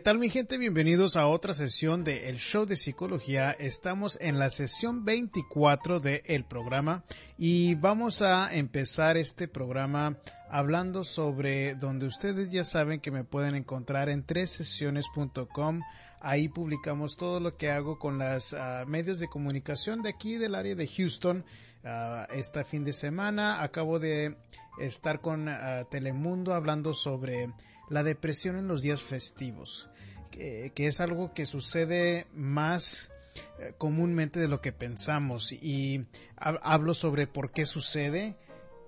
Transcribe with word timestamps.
¿Qué 0.00 0.04
tal 0.04 0.18
mi 0.18 0.30
gente? 0.30 0.56
Bienvenidos 0.56 1.18
a 1.18 1.26
otra 1.26 1.52
sesión 1.52 2.04
de 2.04 2.30
El 2.30 2.38
Show 2.38 2.64
de 2.64 2.76
Psicología. 2.76 3.50
Estamos 3.50 4.16
en 4.22 4.38
la 4.38 4.48
sesión 4.48 5.04
24 5.04 6.00
del 6.00 6.44
programa 6.46 7.04
y 7.36 7.74
vamos 7.74 8.22
a 8.22 8.54
empezar 8.54 9.18
este 9.18 9.46
programa 9.46 10.16
hablando 10.48 11.04
sobre 11.04 11.74
donde 11.74 12.06
ustedes 12.06 12.50
ya 12.50 12.64
saben 12.64 13.00
que 13.00 13.10
me 13.10 13.24
pueden 13.24 13.54
encontrar 13.54 14.08
en 14.08 14.24
sesiones.com. 14.24 15.82
Ahí 16.18 16.48
publicamos 16.48 17.18
todo 17.18 17.38
lo 17.38 17.58
que 17.58 17.70
hago 17.70 17.98
con 17.98 18.16
los 18.16 18.54
ah, 18.54 18.86
medios 18.86 19.18
de 19.18 19.28
comunicación 19.28 20.00
de 20.00 20.08
aquí 20.08 20.38
del 20.38 20.54
área 20.54 20.74
de 20.74 20.88
Houston. 20.88 21.44
Uh, 21.84 22.24
este 22.32 22.64
fin 22.64 22.84
de 22.84 22.94
semana 22.94 23.62
acabo 23.62 23.98
de 23.98 24.38
estar 24.78 25.20
con 25.20 25.46
ah, 25.50 25.84
Telemundo 25.90 26.54
hablando 26.54 26.94
sobre 26.94 27.50
la 27.90 28.04
depresión 28.04 28.56
en 28.56 28.68
los 28.68 28.82
días 28.82 29.02
festivos, 29.02 29.89
que, 30.30 30.72
es 30.76 31.00
algo 31.00 31.32
que 31.34 31.46
sucede 31.46 32.26
más 32.34 33.10
eh, 33.58 33.74
comúnmente 33.76 34.40
de 34.40 34.48
lo 34.48 34.60
que 34.60 34.72
pensamos. 34.72 35.52
Y 35.52 36.06
hablo 36.36 36.94
sobre 36.94 37.26
por 37.26 37.52
qué 37.52 37.66
sucede, 37.66 38.36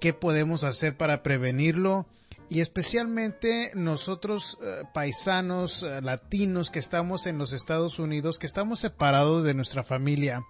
qué 0.00 0.12
podemos 0.12 0.64
hacer 0.64 0.96
para 0.96 1.22
prevenirlo. 1.22 2.06
Y 2.48 2.60
especialmente 2.60 3.70
nosotros 3.74 4.58
eh, 4.62 4.82
paisanos 4.92 5.82
eh, 5.82 6.02
latinos 6.02 6.70
que 6.70 6.78
estamos 6.78 7.26
en 7.26 7.38
los 7.38 7.52
Estados 7.52 7.98
Unidos, 7.98 8.38
que 8.38 8.46
estamos 8.46 8.80
separados 8.80 9.44
de 9.44 9.54
nuestra 9.54 9.82
familia, 9.82 10.42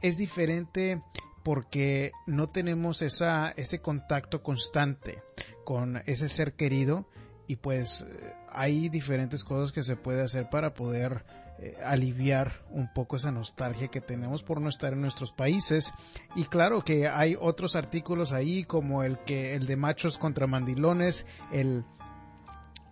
es 0.00 0.16
diferente 0.16 1.00
porque 1.44 2.12
no 2.26 2.48
tenemos 2.48 3.02
esa, 3.02 3.52
ese 3.56 3.80
contacto 3.80 4.42
constante 4.42 5.22
con 5.64 6.02
ese 6.06 6.28
ser 6.28 6.54
querido 6.54 7.06
y 7.52 7.56
pues 7.56 8.06
eh, 8.08 8.34
hay 8.48 8.88
diferentes 8.88 9.44
cosas 9.44 9.72
que 9.72 9.82
se 9.82 9.94
puede 9.94 10.22
hacer 10.22 10.48
para 10.48 10.72
poder 10.72 11.22
eh, 11.58 11.76
aliviar 11.84 12.62
un 12.70 12.90
poco 12.94 13.16
esa 13.16 13.30
nostalgia 13.30 13.88
que 13.88 14.00
tenemos 14.00 14.42
por 14.42 14.58
no 14.58 14.70
estar 14.70 14.94
en 14.94 15.02
nuestros 15.02 15.32
países 15.32 15.92
y 16.34 16.44
claro 16.44 16.82
que 16.82 17.08
hay 17.08 17.36
otros 17.38 17.76
artículos 17.76 18.32
ahí 18.32 18.64
como 18.64 19.02
el 19.02 19.18
que 19.18 19.54
el 19.54 19.66
de 19.66 19.76
machos 19.76 20.16
contra 20.16 20.46
mandilones 20.46 21.26
el 21.52 21.84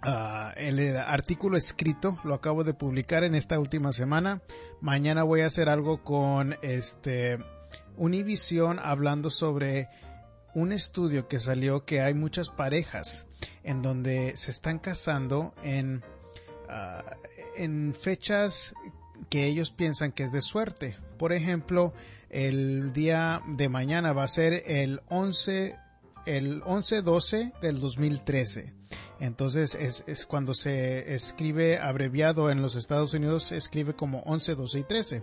ah, 0.03 0.53
el 0.59 0.95
artículo 0.95 1.57
escrito 1.57 2.19
lo 2.23 2.35
acabo 2.35 2.63
de 2.63 2.75
publicar 2.75 3.25
en 3.25 3.35
esta 3.35 3.59
última 3.59 3.93
semana. 3.93 4.43
Mañana 4.83 5.23
voy 5.23 5.41
a 5.41 5.47
hacer 5.47 5.71
algo 5.71 6.05
con 6.05 6.55
este 6.61 7.39
Univision 7.97 8.79
hablando 8.79 9.31
sobre 9.31 9.89
un 10.55 10.73
estudio 10.73 11.29
que 11.29 11.39
salió 11.39 11.87
que 11.87 12.03
hay 12.03 12.13
muchas 12.13 12.51
parejas 12.51 13.27
en 13.65 13.83
donde 13.83 14.37
se 14.37 14.51
están 14.51 14.79
casando 14.79 15.55
en, 15.63 16.03
ah, 16.69 17.17
en 17.57 17.95
fechas 17.95 18.75
que 19.29 19.47
ellos 19.47 19.71
piensan 19.71 20.13
que 20.13 20.23
es 20.23 20.33
de 20.33 20.43
suerte. 20.43 20.97
Por 21.19 21.33
ejemplo, 21.33 21.93
el 22.31 22.93
día 22.93 23.43
de 23.47 23.69
mañana 23.69 24.13
va 24.13 24.25
a 24.25 24.29
ser 24.29 24.63
el 24.67 25.01
11 25.09 25.77
el 26.27 26.63
11-12 26.63 27.59
del 27.61 27.81
2013. 27.81 28.73
Entonces 29.21 29.75
es, 29.75 30.05
es, 30.07 30.27
cuando 30.27 30.55
se 30.55 31.15
escribe 31.15 31.79
abreviado 31.79 32.51
en 32.51 32.63
los 32.63 32.75
Estados 32.75 33.13
Unidos, 33.15 33.45
se 33.45 33.57
escribe 33.57 33.95
como 33.95 34.21
11, 34.21 34.55
12 34.55 34.79
y 34.79 34.83
13. 34.85 35.23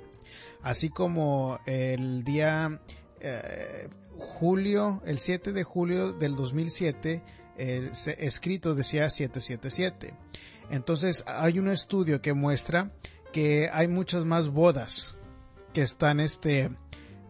Así 0.61 0.89
como 0.89 1.59
el 1.65 2.23
día 2.23 2.79
eh, 3.19 3.89
julio, 4.17 5.01
el 5.05 5.17
7 5.17 5.51
de 5.53 5.63
julio 5.63 6.13
del 6.13 6.35
2007, 6.35 7.23
escrito 7.57 8.75
decía 8.75 9.09
777. 9.09 10.13
Entonces 10.69 11.23
hay 11.27 11.59
un 11.59 11.69
estudio 11.69 12.21
que 12.21 12.33
muestra 12.33 12.91
que 13.31 13.69
hay 13.71 13.87
muchas 13.87 14.25
más 14.25 14.49
bodas 14.49 15.15
que 15.73 15.81
están 15.81 16.19
este 16.19 16.71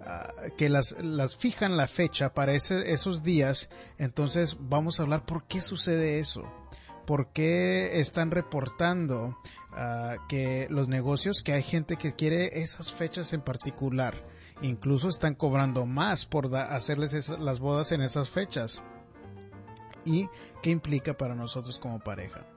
ah, 0.01 0.31
que 0.57 0.69
las, 0.69 0.95
las 1.03 1.35
fijan 1.35 1.77
la 1.77 1.87
fecha 1.87 2.33
para 2.33 2.53
esos 2.53 3.23
días. 3.23 3.69
Entonces 3.97 4.57
vamos 4.59 4.99
a 4.99 5.03
hablar 5.03 5.25
por 5.25 5.45
qué 5.45 5.61
sucede 5.61 6.19
eso. 6.19 6.43
¿Por 7.05 7.31
qué 7.31 7.99
están 7.99 8.31
reportando 8.31 9.37
ah, 9.71 10.15
que 10.27 10.67
los 10.69 10.87
negocios, 10.87 11.41
que 11.41 11.53
hay 11.53 11.63
gente 11.63 11.95
que 11.95 12.15
quiere 12.15 12.61
esas 12.61 12.91
fechas 12.91 13.33
en 13.33 13.41
particular? 13.41 14.25
Incluso 14.61 15.07
están 15.07 15.35
cobrando 15.35 15.85
más 15.85 16.25
por 16.25 16.53
hacerles 16.55 17.29
las 17.39 17.59
bodas 17.59 17.91
en 17.91 18.01
esas 18.01 18.29
fechas. 18.29 18.81
¿Y 20.07 20.29
qué 20.63 20.69
implica 20.69 21.17
para 21.17 21.35
nosotros 21.35 21.77
como 21.77 21.99
pareja? 21.99 22.47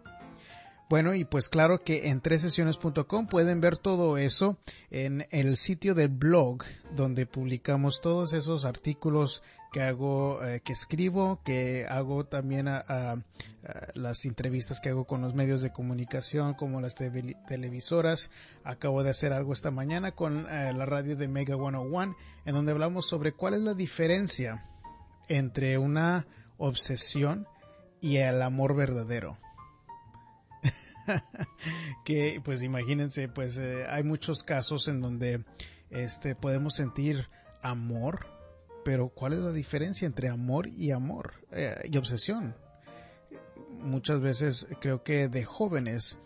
Bueno, 0.88 1.14
y 1.14 1.24
pues 1.24 1.48
claro 1.48 1.84
que 1.84 2.08
en 2.08 2.20
tresesiones.com 2.20 3.28
pueden 3.28 3.60
ver 3.60 3.78
todo 3.78 4.18
eso 4.18 4.58
en 4.90 5.26
el 5.30 5.56
sitio 5.56 5.94
del 5.94 6.08
blog 6.08 6.64
donde 6.96 7.26
publicamos 7.26 8.00
todos 8.00 8.32
esos 8.32 8.64
artículos 8.64 9.44
que 9.70 9.82
hago, 9.82 10.44
eh, 10.44 10.62
que 10.64 10.72
escribo, 10.72 11.40
que 11.44 11.86
hago 11.88 12.26
también 12.26 12.68
las 13.94 14.24
entrevistas 14.24 14.80
que 14.80 14.88
hago 14.88 15.04
con 15.04 15.20
los 15.20 15.32
medios 15.32 15.62
de 15.62 15.70
comunicación 15.70 16.54
como 16.54 16.80
las 16.80 16.96
televisoras. 16.96 18.32
Acabo 18.64 19.04
de 19.04 19.10
hacer 19.10 19.32
algo 19.32 19.52
esta 19.52 19.70
mañana 19.70 20.12
con 20.12 20.46
eh, 20.50 20.72
la 20.72 20.86
radio 20.86 21.16
de 21.16 21.28
Mega 21.28 21.54
101 21.54 22.16
en 22.46 22.54
donde 22.54 22.72
hablamos 22.72 23.06
sobre 23.08 23.32
cuál 23.32 23.54
es 23.54 23.60
la 23.60 23.74
diferencia 23.74 24.64
entre 25.28 25.78
una 25.78 26.26
obsesión 26.60 27.48
y 28.00 28.18
el 28.18 28.42
amor 28.42 28.76
verdadero. 28.76 29.38
que 32.04 32.40
pues 32.44 32.62
imagínense, 32.62 33.28
pues 33.28 33.58
eh, 33.58 33.86
hay 33.88 34.04
muchos 34.04 34.44
casos 34.44 34.86
en 34.86 35.00
donde 35.00 35.44
este 35.90 36.34
podemos 36.34 36.74
sentir 36.74 37.28
amor, 37.62 38.26
pero 38.84 39.08
¿cuál 39.08 39.32
es 39.32 39.40
la 39.40 39.52
diferencia 39.52 40.06
entre 40.06 40.28
amor 40.28 40.68
y 40.68 40.92
amor 40.92 41.32
eh, 41.50 41.76
y 41.90 41.96
obsesión? 41.96 42.54
Muchas 43.80 44.20
veces 44.20 44.68
creo 44.80 45.02
que 45.02 45.28
de 45.28 45.44
jóvenes 45.44 46.18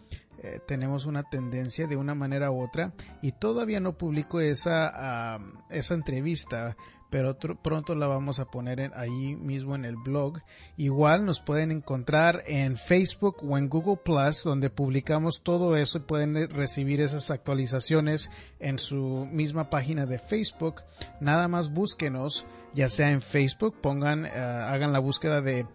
eh, 0.42 0.58
tenemos 0.66 1.06
una 1.06 1.22
tendencia 1.22 1.86
de 1.86 1.96
una 1.96 2.16
manera 2.16 2.50
u 2.50 2.60
otra 2.60 2.92
y 3.22 3.32
todavía 3.32 3.78
no 3.78 3.96
publico 3.96 4.40
esa, 4.40 5.38
esa 5.70 5.94
entrevista 5.94 6.76
pero 7.14 7.38
pronto 7.38 7.94
la 7.94 8.08
vamos 8.08 8.40
a 8.40 8.46
poner 8.46 8.90
ahí 8.96 9.36
mismo 9.36 9.76
en 9.76 9.84
el 9.84 9.94
blog. 9.94 10.40
Igual 10.76 11.24
nos 11.24 11.40
pueden 11.40 11.70
encontrar 11.70 12.42
en 12.48 12.76
Facebook 12.76 13.36
o 13.48 13.56
en 13.56 13.68
Google 13.68 14.00
Plus, 14.04 14.42
donde 14.42 14.68
publicamos 14.68 15.40
todo 15.44 15.76
eso 15.76 15.98
y 15.98 16.00
pueden 16.00 16.50
recibir 16.50 17.00
esas 17.00 17.30
actualizaciones 17.30 18.32
en 18.58 18.80
su 18.80 19.28
misma 19.30 19.70
página 19.70 20.06
de 20.06 20.18
Facebook. 20.18 20.82
Nada 21.20 21.46
más 21.46 21.72
búsquenos, 21.72 22.46
ya 22.74 22.88
sea 22.88 23.12
en 23.12 23.22
Facebook, 23.22 23.80
pongan, 23.80 24.26
eh, 24.26 24.30
hagan 24.30 24.92
la 24.92 24.98
búsqueda 24.98 25.40
de 25.40 25.60
eh, 25.60 25.66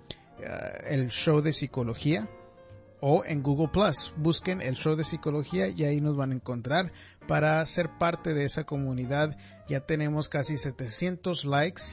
el 0.89 1.07
show 1.07 1.39
de 1.39 1.53
psicología 1.53 2.27
o 2.99 3.23
en 3.23 3.43
Google 3.43 3.69
Plus. 3.69 4.13
Busquen 4.17 4.61
el 4.61 4.75
show 4.75 4.97
de 4.97 5.05
psicología 5.05 5.69
y 5.69 5.85
ahí 5.85 6.01
nos 6.01 6.17
van 6.17 6.31
a 6.31 6.35
encontrar 6.35 6.91
para 7.29 7.65
ser 7.65 7.89
parte 7.97 8.33
de 8.33 8.43
esa 8.43 8.65
comunidad. 8.65 9.37
Ya 9.69 9.81
tenemos 9.81 10.27
casi 10.27 10.57
700 10.57 11.45
likes 11.45 11.83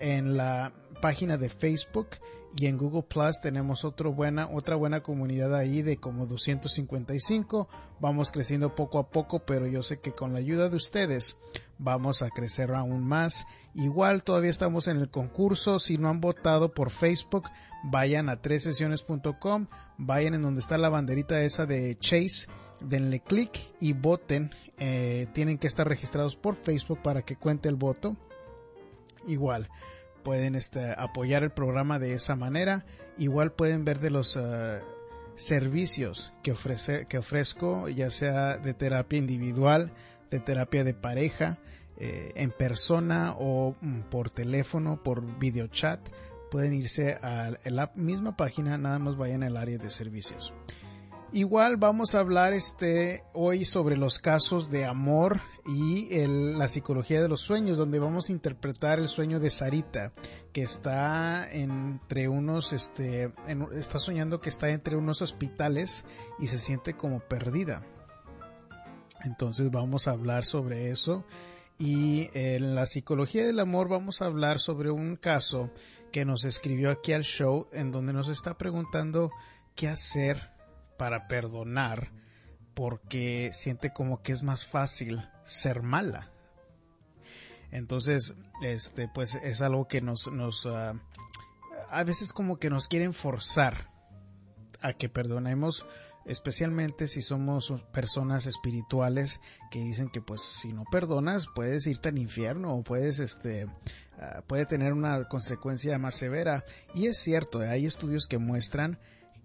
en 0.00 0.36
la 0.36 0.72
página 1.00 1.36
de 1.36 1.48
Facebook 1.48 2.08
y 2.56 2.66
en 2.66 2.76
Google 2.76 3.04
Plus 3.04 3.40
tenemos 3.40 3.86
buena, 4.14 4.48
otra 4.50 4.74
buena 4.74 5.02
comunidad 5.02 5.54
ahí 5.54 5.82
de 5.82 5.98
como 5.98 6.26
255. 6.26 7.68
Vamos 8.00 8.32
creciendo 8.32 8.74
poco 8.74 8.98
a 8.98 9.10
poco, 9.10 9.40
pero 9.46 9.68
yo 9.68 9.84
sé 9.84 10.00
que 10.00 10.10
con 10.10 10.32
la 10.32 10.40
ayuda 10.40 10.68
de 10.68 10.76
ustedes 10.76 11.36
vamos 11.78 12.22
a 12.22 12.30
crecer 12.30 12.72
aún 12.72 13.04
más. 13.04 13.46
Igual 13.74 14.24
todavía 14.24 14.50
estamos 14.50 14.88
en 14.88 14.96
el 14.96 15.10
concurso. 15.10 15.78
Si 15.78 15.96
no 15.96 16.08
han 16.08 16.20
votado 16.20 16.74
por 16.74 16.90
Facebook, 16.90 17.44
vayan 17.84 18.28
a 18.28 18.42
tresesiones.com, 18.42 19.68
vayan 19.96 20.34
en 20.34 20.42
donde 20.42 20.60
está 20.60 20.76
la 20.76 20.88
banderita 20.88 21.40
esa 21.42 21.66
de 21.66 21.96
Chase 21.98 22.48
denle 22.80 23.20
clic 23.20 23.50
y 23.80 23.92
voten. 23.92 24.50
Eh, 24.78 25.26
tienen 25.32 25.58
que 25.58 25.66
estar 25.66 25.86
registrados 25.86 26.36
por 26.36 26.56
Facebook 26.56 27.00
para 27.02 27.22
que 27.22 27.36
cuente 27.36 27.68
el 27.68 27.76
voto. 27.76 28.16
Igual, 29.26 29.68
pueden 30.22 30.54
este, 30.54 30.94
apoyar 30.96 31.42
el 31.42 31.50
programa 31.50 31.98
de 31.98 32.14
esa 32.14 32.36
manera. 32.36 32.84
Igual 33.18 33.52
pueden 33.52 33.84
ver 33.84 33.98
de 33.98 34.10
los 34.10 34.36
uh, 34.36 34.78
servicios 35.34 36.32
que, 36.42 36.52
ofrece, 36.52 37.06
que 37.06 37.18
ofrezco, 37.18 37.88
ya 37.88 38.10
sea 38.10 38.56
de 38.56 38.74
terapia 38.74 39.18
individual, 39.18 39.92
de 40.30 40.40
terapia 40.40 40.84
de 40.84 40.94
pareja, 40.94 41.58
eh, 41.98 42.32
en 42.34 42.50
persona 42.50 43.34
o 43.38 43.76
mm, 43.80 44.00
por 44.10 44.30
teléfono, 44.30 45.02
por 45.02 45.38
videochat. 45.38 46.00
Pueden 46.50 46.72
irse 46.72 47.14
a 47.22 47.52
la 47.64 47.92
misma 47.94 48.36
página, 48.36 48.76
nada 48.76 48.98
más 48.98 49.16
vayan 49.16 49.44
al 49.44 49.56
área 49.56 49.78
de 49.78 49.88
servicios. 49.88 50.52
Igual 51.32 51.76
vamos 51.76 52.16
a 52.16 52.18
hablar 52.18 52.52
este 52.54 53.22
hoy 53.34 53.64
sobre 53.64 53.96
los 53.96 54.18
casos 54.18 54.68
de 54.68 54.84
amor 54.84 55.40
y 55.64 56.08
la 56.26 56.66
psicología 56.66 57.22
de 57.22 57.28
los 57.28 57.40
sueños, 57.40 57.78
donde 57.78 58.00
vamos 58.00 58.28
a 58.28 58.32
interpretar 58.32 58.98
el 58.98 59.06
sueño 59.06 59.38
de 59.38 59.48
Sarita, 59.48 60.12
que 60.52 60.62
está 60.62 61.48
entre 61.52 62.26
unos, 62.26 62.72
este, 62.72 63.32
está 63.74 64.00
soñando 64.00 64.40
que 64.40 64.48
está 64.48 64.70
entre 64.70 64.96
unos 64.96 65.22
hospitales 65.22 66.04
y 66.40 66.48
se 66.48 66.58
siente 66.58 66.94
como 66.94 67.20
perdida. 67.20 67.86
Entonces 69.22 69.70
vamos 69.70 70.08
a 70.08 70.12
hablar 70.12 70.44
sobre 70.44 70.90
eso 70.90 71.24
y 71.78 72.28
en 72.34 72.74
la 72.74 72.86
psicología 72.86 73.46
del 73.46 73.60
amor 73.60 73.88
vamos 73.88 74.20
a 74.20 74.26
hablar 74.26 74.58
sobre 74.58 74.90
un 74.90 75.14
caso 75.14 75.70
que 76.10 76.24
nos 76.24 76.44
escribió 76.44 76.90
aquí 76.90 77.12
al 77.12 77.22
show 77.22 77.68
en 77.70 77.92
donde 77.92 78.12
nos 78.12 78.28
está 78.28 78.58
preguntando 78.58 79.30
qué 79.76 79.86
hacer 79.86 80.49
para 81.00 81.28
perdonar 81.28 82.12
porque 82.74 83.52
siente 83.54 83.90
como 83.90 84.20
que 84.20 84.32
es 84.32 84.42
más 84.42 84.66
fácil 84.66 85.26
ser 85.44 85.80
mala. 85.80 86.28
Entonces, 87.70 88.34
este, 88.62 89.08
pues 89.08 89.36
es 89.36 89.62
algo 89.62 89.88
que 89.88 90.02
nos, 90.02 90.30
nos 90.30 90.66
uh, 90.66 90.92
a 91.88 92.04
veces 92.04 92.34
como 92.34 92.58
que 92.58 92.68
nos 92.68 92.86
quieren 92.86 93.14
forzar 93.14 93.90
a 94.82 94.92
que 94.92 95.08
perdonemos, 95.08 95.86
especialmente 96.26 97.06
si 97.06 97.22
somos 97.22 97.72
personas 97.94 98.44
espirituales 98.44 99.40
que 99.70 99.78
dicen 99.78 100.10
que 100.10 100.20
pues 100.20 100.42
si 100.42 100.74
no 100.74 100.84
perdonas 100.92 101.46
puedes 101.54 101.86
irte 101.86 102.10
al 102.10 102.18
infierno 102.18 102.74
o 102.74 102.84
puedes 102.84 103.20
este 103.20 103.64
uh, 103.64 104.42
puede 104.46 104.66
tener 104.66 104.92
una 104.92 105.28
consecuencia 105.28 105.98
más 105.98 106.14
severa 106.14 106.66
y 106.94 107.06
es 107.06 107.16
cierto 107.16 107.60
hay 107.60 107.86
estudios 107.86 108.26
que 108.26 108.36
muestran 108.36 108.98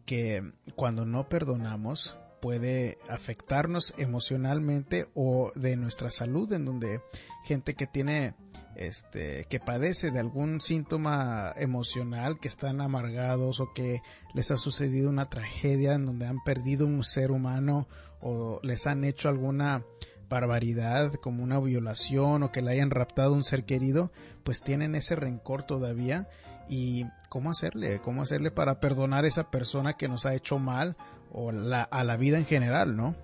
que 0.06 0.54
cuando 0.76 1.06
no 1.06 1.28
perdonamos 1.30 2.18
puede 2.42 3.00
afectarnos 3.10 3.96
emocionalmente 3.98 5.08
o 5.16 5.52
de 5.56 5.76
nuestra 5.78 6.12
salud 6.12 6.52
en 6.54 6.66
donde 6.66 7.02
gente 7.44 7.74
que 7.74 7.88
tiene 7.88 8.36
este 8.76 9.46
que 9.50 9.60
padece 9.60 10.12
de 10.12 10.20
algún 10.20 10.62
síntoma 10.62 11.54
emocional 11.56 12.40
que 12.40 12.48
están 12.48 12.82
amargados 12.82 13.60
o 13.60 13.74
que 13.74 14.02
les 14.34 14.52
ha 14.52 14.58
sucedido 14.58 15.10
una 15.10 15.30
tragedia 15.30 15.94
en 15.94 16.06
donde 16.06 16.28
han 16.28 16.44
perdido 16.44 16.86
un 16.86 17.04
ser 17.04 17.32
humano 17.32 17.88
o 18.20 18.60
les 18.64 18.86
han 18.86 19.06
hecho 19.06 19.30
alguna 19.30 19.84
barbaridad 20.30 21.14
como 21.16 21.44
una 21.44 21.60
violación 21.60 22.44
o 22.44 22.52
que 22.52 22.62
le 22.62 22.72
hayan 22.72 22.92
raptado 22.92 23.34
un 23.34 23.44
ser 23.44 23.66
querido 23.66 24.12
pues 24.44 24.62
tienen 24.62 24.94
ese 24.94 25.16
rencor 25.16 25.64
todavía 25.64 26.28
y 26.70 27.06
cómo 27.30 27.52
hacerle, 27.52 28.00
cómo 28.02 28.24
hacerle 28.24 28.52
para 28.52 28.80
perdonar 28.80 29.26
a 29.26 29.28
esa 29.28 29.52
persona 29.52 29.94
que 29.94 30.08
nos 30.08 30.26
ha 30.26 30.34
hecho 30.34 30.60
mal 30.60 30.96
o 31.32 31.50
a 31.50 32.04
la 32.04 32.18
vida 32.18 32.38
en 32.38 32.46
general, 32.46 32.96
¿no? 32.96 33.16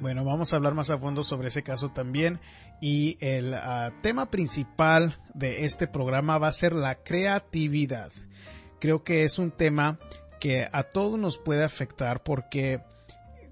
Bueno, 0.00 0.24
vamos 0.24 0.52
a 0.52 0.56
hablar 0.56 0.74
más 0.74 0.88
a 0.88 0.98
fondo 0.98 1.24
sobre 1.24 1.48
ese 1.48 1.62
caso 1.62 1.90
también 1.90 2.40
y 2.80 3.18
el 3.20 3.52
ah, 3.52 3.92
tema 4.02 4.30
principal 4.30 5.18
de 5.34 5.66
este 5.66 5.86
programa 5.86 6.38
va 6.38 6.48
a 6.48 6.52
ser 6.52 6.72
la 6.72 7.02
creatividad. 7.02 8.10
Creo 8.78 9.04
que 9.04 9.24
es 9.24 9.38
un 9.38 9.50
tema 9.50 9.98
que 10.38 10.66
a 10.72 10.84
todos 10.84 11.18
nos 11.18 11.36
puede 11.36 11.64
afectar 11.64 12.22
porque 12.22 12.80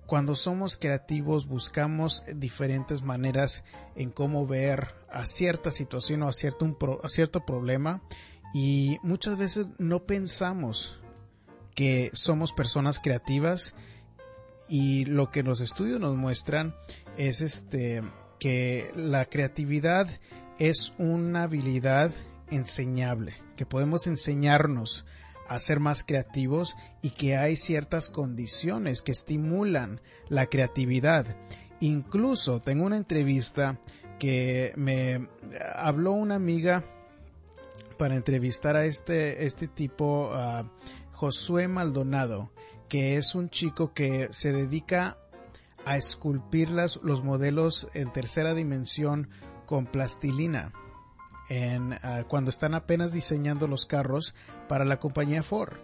cuando 0.06 0.34
somos 0.34 0.78
creativos 0.78 1.46
buscamos 1.46 2.24
diferentes 2.34 3.02
maneras 3.02 3.62
en 3.94 4.10
cómo 4.10 4.46
ver 4.46 4.88
a 5.10 5.26
cierta 5.26 5.70
situación 5.70 6.22
o 6.22 6.28
a 6.28 6.32
cierto, 6.32 6.78
a 7.02 7.08
cierto 7.10 7.44
problema 7.44 8.00
y 8.54 8.98
muchas 9.02 9.36
veces 9.36 9.68
no 9.78 10.04
pensamos 10.04 11.00
que 11.74 12.10
somos 12.12 12.52
personas 12.52 13.00
creativas 13.00 13.74
y 14.68 15.04
lo 15.04 15.30
que 15.30 15.42
los 15.42 15.60
estudios 15.60 16.00
nos 16.00 16.16
muestran 16.16 16.74
es 17.16 17.40
este 17.40 18.02
que 18.38 18.92
la 18.94 19.26
creatividad 19.26 20.08
es 20.58 20.92
una 20.98 21.44
habilidad 21.44 22.12
enseñable, 22.50 23.34
que 23.56 23.66
podemos 23.66 24.06
enseñarnos 24.06 25.04
a 25.48 25.58
ser 25.58 25.80
más 25.80 26.04
creativos 26.04 26.76
y 27.02 27.10
que 27.10 27.36
hay 27.36 27.56
ciertas 27.56 28.08
condiciones 28.08 29.02
que 29.02 29.12
estimulan 29.12 30.00
la 30.28 30.46
creatividad. 30.46 31.36
Incluso 31.80 32.60
tengo 32.60 32.84
una 32.84 32.96
entrevista 32.96 33.80
que 34.18 34.72
me 34.76 35.28
habló 35.74 36.12
una 36.12 36.34
amiga 36.34 36.84
para 37.98 38.16
entrevistar 38.16 38.76
a 38.76 38.84
este, 38.84 39.44
este 39.44 39.68
tipo, 39.68 40.32
Josué 41.12 41.68
Maldonado, 41.68 42.52
que 42.88 43.16
es 43.16 43.34
un 43.34 43.50
chico 43.50 43.92
que 43.92 44.28
se 44.30 44.52
dedica 44.52 45.18
a 45.84 45.96
esculpir 45.96 46.70
las, 46.70 47.00
los 47.02 47.22
modelos 47.22 47.88
en 47.94 48.12
tercera 48.12 48.54
dimensión 48.54 49.28
con 49.66 49.86
plastilina. 49.86 50.72
Ah, 51.50 52.24
cuando 52.28 52.50
están 52.50 52.74
apenas 52.74 53.12
diseñando 53.12 53.68
los 53.68 53.86
carros 53.86 54.34
para 54.68 54.84
la 54.84 54.98
compañía 54.98 55.42
Ford. 55.42 55.74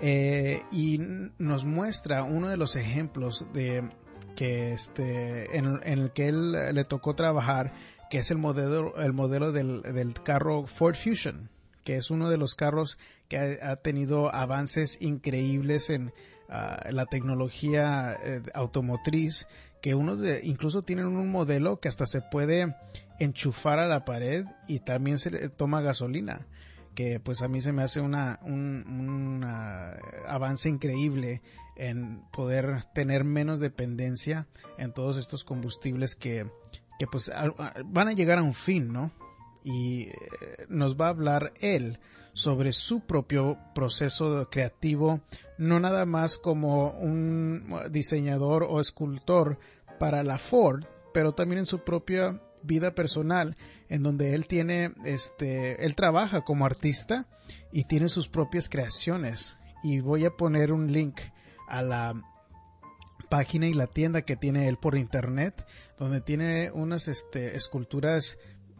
Eh, 0.00 0.62
y 0.70 1.00
nos 1.38 1.64
muestra 1.64 2.22
uno 2.22 2.48
de 2.48 2.56
los 2.56 2.76
ejemplos 2.76 3.46
de 3.52 3.90
que 4.36 4.72
este 4.72 5.58
en, 5.58 5.80
el 5.82 6.12
que 6.12 6.28
él 6.28 6.52
le 6.52 6.84
tocó 6.84 7.16
trabajar 7.16 7.72
que 8.10 8.18
es 8.18 8.30
el 8.30 8.38
modelo, 8.38 8.96
el 9.00 9.12
modelo 9.12 9.52
del, 9.52 9.82
del 9.82 10.14
carro 10.14 10.66
Ford 10.66 10.96
Fusion, 10.96 11.50
que 11.84 11.96
es 11.96 12.10
uno 12.10 12.30
de 12.30 12.38
los 12.38 12.54
carros 12.54 12.98
que 13.28 13.58
ha, 13.62 13.76
tenido 13.76 14.34
avances 14.34 15.00
increíbles 15.00 15.90
en 15.90 16.08
uh, 16.48 16.90
la 16.90 17.06
tecnología 17.06 18.16
eh, 18.22 18.42
automotriz, 18.54 19.46
que 19.82 19.94
unos 19.94 20.20
de, 20.20 20.40
incluso 20.44 20.82
tienen 20.82 21.06
un 21.06 21.30
modelo 21.30 21.78
que 21.78 21.88
hasta 21.88 22.06
se 22.06 22.20
puede 22.20 22.74
enchufar 23.20 23.78
a 23.78 23.86
la 23.86 24.04
pared 24.04 24.44
y 24.66 24.80
también 24.80 25.18
se 25.18 25.48
toma 25.50 25.82
gasolina 25.82 26.46
que 26.94 27.20
pues 27.20 27.42
a 27.42 27.48
mí 27.48 27.60
se 27.60 27.70
me 27.70 27.84
hace 27.84 28.00
una, 28.00 28.40
un, 28.42 28.84
un 28.88 29.44
avance 30.26 30.68
increíble 30.68 31.42
en 31.76 32.22
poder 32.32 32.82
tener 32.92 33.22
menos 33.22 33.60
dependencia 33.60 34.48
en 34.78 34.92
todos 34.92 35.16
estos 35.16 35.44
combustibles 35.44 36.16
que 36.16 36.50
que 36.98 37.06
pues 37.06 37.30
van 37.86 38.08
a 38.08 38.12
llegar 38.12 38.38
a 38.38 38.42
un 38.42 38.54
fin, 38.54 38.92
¿no? 38.92 39.12
Y 39.64 40.02
eh, 40.02 40.14
nos 40.68 40.96
va 40.96 41.06
a 41.06 41.10
hablar 41.10 41.52
él 41.60 41.98
sobre 42.32 42.72
su 42.72 43.00
propio 43.00 43.58
proceso 43.74 44.48
creativo, 44.50 45.20
no 45.58 45.80
nada 45.80 46.06
más 46.06 46.38
como 46.38 46.92
un 46.92 47.74
diseñador 47.90 48.64
o 48.68 48.80
escultor 48.80 49.58
para 49.98 50.22
la 50.22 50.38
Ford, 50.38 50.84
pero 51.12 51.32
también 51.32 51.60
en 51.60 51.66
su 51.66 51.80
propia 51.80 52.40
vida 52.62 52.94
personal, 52.94 53.56
en 53.88 54.02
donde 54.02 54.34
él 54.34 54.46
tiene, 54.46 54.92
este, 55.04 55.84
él 55.84 55.96
trabaja 55.96 56.42
como 56.42 56.64
artista 56.64 57.26
y 57.72 57.84
tiene 57.84 58.08
sus 58.08 58.28
propias 58.28 58.68
creaciones. 58.68 59.56
Y 59.82 60.00
voy 60.00 60.24
a 60.24 60.30
poner 60.30 60.72
un 60.72 60.92
link 60.92 61.20
a 61.68 61.82
la 61.82 62.22
página 63.28 63.66
y 63.66 63.74
la 63.74 63.86
tienda 63.86 64.22
que 64.22 64.36
tiene 64.36 64.68
él 64.68 64.78
por 64.78 64.96
internet, 64.96 65.66
donde 65.98 66.20
tiene 66.20 66.70
unas 66.72 67.08
este, 67.08 67.56
esculturas 67.56 68.38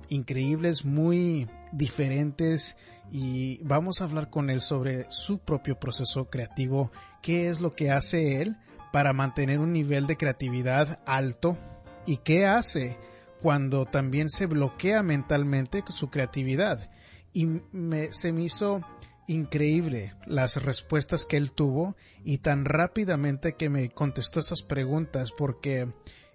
increíbles, 0.08 0.84
muy 0.84 1.48
diferentes 1.72 2.76
y 3.10 3.58
vamos 3.62 4.00
a 4.00 4.04
hablar 4.04 4.30
con 4.30 4.50
él 4.50 4.60
sobre 4.60 5.06
su 5.10 5.38
propio 5.38 5.78
proceso 5.78 6.28
creativo, 6.28 6.90
qué 7.22 7.48
es 7.48 7.60
lo 7.60 7.74
que 7.74 7.90
hace 7.90 8.42
él 8.42 8.56
para 8.92 9.12
mantener 9.12 9.58
un 9.58 9.72
nivel 9.72 10.06
de 10.06 10.16
creatividad 10.16 11.00
alto 11.06 11.58
y 12.06 12.18
qué 12.18 12.46
hace 12.46 12.96
cuando 13.42 13.84
también 13.84 14.28
se 14.28 14.46
bloquea 14.46 15.02
mentalmente 15.02 15.84
su 15.88 16.10
creatividad. 16.10 16.90
Y 17.32 17.46
me, 17.72 18.12
se 18.12 18.32
me 18.32 18.42
hizo 18.42 18.80
increíble 19.28 20.14
las 20.26 20.62
respuestas 20.62 21.25
que 21.25 21.37
él 21.37 21.52
tuvo 21.52 21.97
y 22.25 22.38
tan 22.38 22.64
rápidamente 22.64 23.54
que 23.54 23.68
me 23.68 23.88
contestó 23.90 24.40
esas 24.40 24.62
preguntas 24.62 25.32
porque 25.32 25.87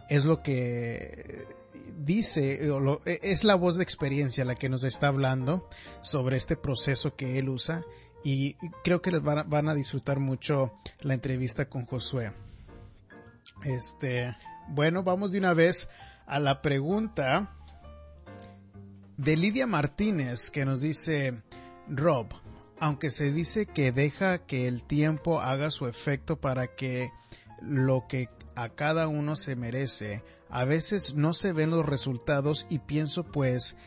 es 0.10 0.26
lo 0.26 0.42
que 0.42 1.46
dice, 1.98 2.72
es 3.06 3.44
la 3.44 3.56
voz 3.56 3.76
de 3.76 3.84
experiencia 3.84 4.46
la 4.46 4.56
que 4.56 4.70
nos 4.70 4.84
está 4.84 5.08
hablando 5.08 5.68
sobre 6.02 6.38
este 6.38 6.56
proceso 6.56 7.16
que 7.16 7.40
él 7.40 7.50
usa 7.50 7.84
y 8.24 8.56
creo 8.84 9.02
que 9.02 9.12
les 9.12 9.22
van 9.22 9.68
a, 9.68 9.74
disfrutar 9.74 10.20
mucho 10.20 10.74
la 11.02 11.14
entrevista 11.14 11.66
con 11.66 11.86
Josué. 11.86 12.32
Este, 13.66 14.36
bueno, 14.70 15.04
vamos 15.04 15.32
de 15.32 15.40
una 15.40 15.54
vez 15.54 15.90
a 16.26 16.40
la 16.40 16.62
pregunta 16.62 17.58
de 19.18 19.36
Lidia 19.36 19.68
Martínez 19.68 20.50
que 20.50 20.64
nos 20.64 20.80
dice, 20.80 21.42
Rob, 21.90 22.28
aunque 22.84 23.12
se 23.12 23.32
dice 23.32 23.66
que 23.66 23.94
deja 23.94 24.40
que 24.40 24.68
el 24.68 24.84
tiempo 24.84 25.40
haga 25.40 25.72
su 25.72 25.88
efecto 25.88 26.42
para 26.42 26.76
que 26.76 27.14
lo 27.62 28.08
que 28.10 28.28
a 28.58 28.68
cada 28.68 29.08
uno 29.08 29.38
se 29.38 29.56
merece, 29.56 30.22
a 30.50 30.66
veces 30.66 31.16
no 31.16 31.32
se 31.32 31.54
ven 31.54 31.70
los 31.70 31.86
resultados 31.86 32.68
y 32.70 32.80
pienso 32.80 33.24
pues 33.24 33.78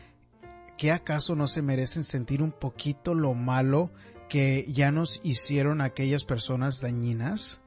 que 0.78 0.92
acaso 0.92 1.36
no 1.36 1.46
se 1.46 1.60
merecen 1.60 2.04
sentir 2.04 2.42
un 2.42 2.52
poquito 2.52 3.12
lo 3.12 3.34
malo 3.34 3.90
que 4.30 4.64
ya 4.72 4.92
nos 4.92 5.20
hicieron 5.22 5.82
aquellas 5.82 6.24
personas 6.24 6.80
dañinas? 6.80 7.60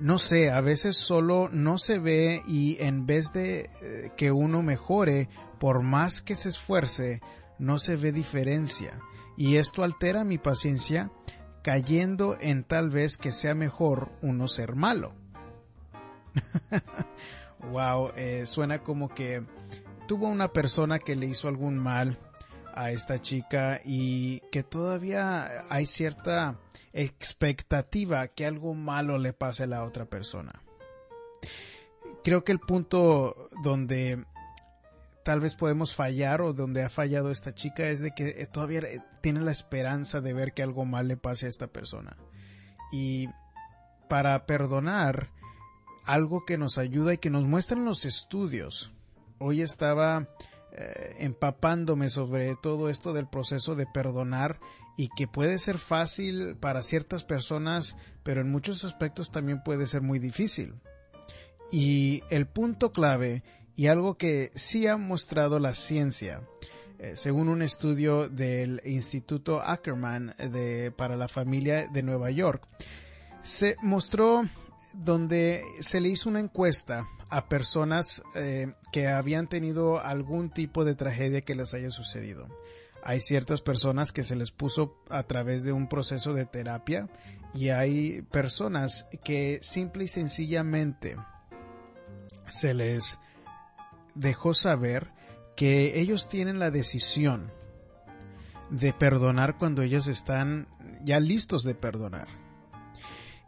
No 0.00 0.18
sé, 0.18 0.50
a 0.50 0.60
veces 0.60 0.96
solo 0.96 1.48
no 1.52 1.78
se 1.78 2.00
ve 2.00 2.42
y 2.48 2.76
en 2.80 3.06
vez 3.06 3.32
de 3.32 3.70
eh, 3.80 4.10
que 4.16 4.32
uno 4.32 4.64
mejore, 4.64 5.28
por 5.60 5.82
más 5.82 6.20
que 6.20 6.34
se 6.34 6.48
esfuerce, 6.48 7.20
no 7.60 7.78
se 7.78 7.94
ve 7.94 8.10
diferencia. 8.10 9.00
Y 9.36 9.56
esto 9.56 9.82
altera 9.82 10.24
mi 10.24 10.38
paciencia, 10.38 11.10
cayendo 11.62 12.36
en 12.40 12.64
tal 12.64 12.90
vez 12.90 13.16
que 13.16 13.32
sea 13.32 13.54
mejor 13.54 14.12
uno 14.22 14.48
ser 14.48 14.74
malo. 14.74 15.14
wow, 17.72 18.10
eh, 18.16 18.46
suena 18.46 18.78
como 18.80 19.08
que 19.08 19.44
tuvo 20.06 20.28
una 20.28 20.52
persona 20.52 20.98
que 20.98 21.16
le 21.16 21.26
hizo 21.26 21.48
algún 21.48 21.78
mal 21.78 22.18
a 22.74 22.90
esta 22.90 23.20
chica 23.20 23.80
y 23.84 24.40
que 24.50 24.62
todavía 24.62 25.64
hay 25.70 25.86
cierta 25.86 26.58
expectativa 26.92 28.28
que 28.28 28.46
algo 28.46 28.74
malo 28.74 29.16
le 29.18 29.32
pase 29.32 29.64
a 29.64 29.68
la 29.68 29.84
otra 29.84 30.04
persona. 30.06 30.62
Creo 32.22 32.44
que 32.44 32.52
el 32.52 32.58
punto 32.58 33.48
donde 33.62 34.24
tal 35.24 35.40
vez 35.40 35.54
podemos 35.54 35.94
fallar 35.94 36.40
o 36.40 36.52
donde 36.52 36.82
ha 36.82 36.88
fallado 36.88 37.30
esta 37.30 37.54
chica 37.54 37.88
es 37.88 38.00
de 38.00 38.12
que 38.12 38.46
todavía 38.46 38.80
tiene 39.24 39.40
la 39.40 39.52
esperanza 39.52 40.20
de 40.20 40.34
ver 40.34 40.52
que 40.52 40.62
algo 40.62 40.84
mal 40.84 41.08
le 41.08 41.16
pase 41.16 41.46
a 41.46 41.48
esta 41.48 41.68
persona. 41.68 42.14
Y 42.92 43.30
para 44.10 44.44
perdonar, 44.44 45.30
algo 46.04 46.44
que 46.44 46.58
nos 46.58 46.76
ayuda 46.76 47.14
y 47.14 47.18
que 47.18 47.30
nos 47.30 47.46
muestran 47.46 47.86
los 47.86 48.04
estudios. 48.04 48.92
Hoy 49.38 49.62
estaba 49.62 50.28
eh, 50.72 51.16
empapándome 51.20 52.10
sobre 52.10 52.54
todo 52.56 52.90
esto 52.90 53.14
del 53.14 53.26
proceso 53.26 53.74
de 53.74 53.86
perdonar 53.86 54.60
y 54.98 55.08
que 55.16 55.26
puede 55.26 55.58
ser 55.58 55.78
fácil 55.78 56.56
para 56.56 56.82
ciertas 56.82 57.24
personas, 57.24 57.96
pero 58.24 58.42
en 58.42 58.50
muchos 58.50 58.84
aspectos 58.84 59.32
también 59.32 59.62
puede 59.62 59.86
ser 59.86 60.02
muy 60.02 60.18
difícil. 60.18 60.74
Y 61.72 62.22
el 62.28 62.46
punto 62.46 62.92
clave 62.92 63.42
y 63.74 63.86
algo 63.86 64.18
que 64.18 64.50
sí 64.54 64.86
ha 64.86 64.98
mostrado 64.98 65.60
la 65.60 65.72
ciencia, 65.72 66.42
eh, 67.04 67.16
según 67.16 67.50
un 67.50 67.60
estudio 67.60 68.30
del 68.30 68.80
Instituto 68.86 69.60
Ackerman 69.60 70.34
de, 70.38 70.90
para 70.90 71.16
la 71.16 71.28
familia 71.28 71.86
de 71.86 72.02
Nueva 72.02 72.30
York, 72.30 72.66
se 73.42 73.76
mostró 73.82 74.42
donde 74.94 75.64
se 75.80 76.00
le 76.00 76.08
hizo 76.08 76.30
una 76.30 76.40
encuesta 76.40 77.06
a 77.28 77.46
personas 77.46 78.22
eh, 78.34 78.72
que 78.90 79.08
habían 79.08 79.48
tenido 79.48 80.00
algún 80.00 80.48
tipo 80.48 80.86
de 80.86 80.94
tragedia 80.94 81.42
que 81.42 81.54
les 81.54 81.74
haya 81.74 81.90
sucedido. 81.90 82.48
Hay 83.02 83.20
ciertas 83.20 83.60
personas 83.60 84.12
que 84.12 84.22
se 84.22 84.34
les 84.34 84.50
puso 84.50 84.96
a 85.10 85.24
través 85.24 85.62
de 85.62 85.72
un 85.72 85.88
proceso 85.88 86.32
de 86.32 86.46
terapia 86.46 87.10
y 87.52 87.68
hay 87.68 88.22
personas 88.22 89.06
que 89.22 89.58
simple 89.60 90.04
y 90.04 90.08
sencillamente 90.08 91.16
se 92.46 92.72
les 92.72 93.18
dejó 94.14 94.54
saber 94.54 95.13
que 95.56 96.00
ellos 96.00 96.28
tienen 96.28 96.58
la 96.58 96.70
decisión 96.70 97.52
de 98.70 98.92
perdonar 98.92 99.56
cuando 99.56 99.82
ellos 99.82 100.06
están 100.06 100.68
ya 101.04 101.20
listos 101.20 101.62
de 101.62 101.74
perdonar. 101.74 102.28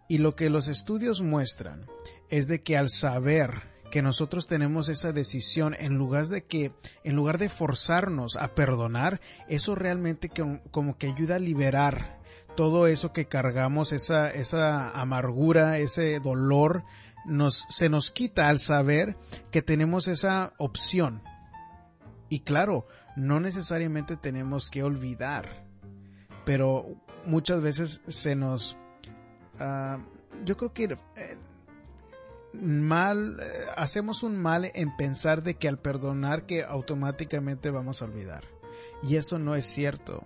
Y 0.08 0.18
lo 0.18 0.36
que 0.36 0.50
los 0.50 0.68
estudios 0.68 1.20
muestran 1.20 1.86
es 2.28 2.46
de 2.46 2.62
que 2.62 2.76
al 2.76 2.88
saber 2.88 3.50
que 3.90 4.02
nosotros 4.02 4.46
tenemos 4.46 4.88
esa 4.88 5.12
decisión 5.12 5.74
en 5.78 5.94
lugar 5.94 6.26
de 6.26 6.44
que 6.44 6.72
en 7.04 7.16
lugar 7.16 7.38
de 7.38 7.48
forzarnos 7.48 8.36
a 8.36 8.54
perdonar 8.54 9.20
eso 9.48 9.74
realmente 9.74 10.30
como 10.70 10.98
que 10.98 11.06
ayuda 11.06 11.36
a 11.36 11.40
liberar 11.40 12.20
todo 12.56 12.86
eso 12.86 13.12
que 13.12 13.26
cargamos 13.26 13.92
esa 13.92 14.30
esa 14.30 14.90
amargura 14.90 15.78
ese 15.78 16.18
dolor 16.20 16.84
nos 17.26 17.64
se 17.68 17.88
nos 17.88 18.10
quita 18.10 18.48
al 18.48 18.58
saber 18.58 19.16
que 19.50 19.62
tenemos 19.62 20.08
esa 20.08 20.52
opción 20.58 21.22
y 22.28 22.40
claro 22.40 22.86
no 23.16 23.40
necesariamente 23.40 24.16
tenemos 24.16 24.70
que 24.70 24.82
olvidar 24.82 25.64
pero 26.44 26.86
muchas 27.24 27.62
veces 27.62 28.02
se 28.06 28.36
nos 28.36 28.76
uh, 29.60 29.98
yo 30.44 30.56
creo 30.56 30.72
que 30.72 30.84
eh, 30.84 31.36
mal, 32.52 33.38
eh, 33.40 33.64
hacemos 33.76 34.22
un 34.22 34.36
mal 34.36 34.70
en 34.74 34.96
pensar 34.96 35.42
de 35.42 35.54
que 35.54 35.68
al 35.68 35.78
perdonar 35.78 36.42
que 36.42 36.64
automáticamente 36.64 37.70
vamos 37.70 38.02
a 38.02 38.06
olvidar. 38.06 38.44
Y 39.02 39.16
eso 39.16 39.38
no 39.38 39.54
es 39.54 39.66
cierto. 39.66 40.24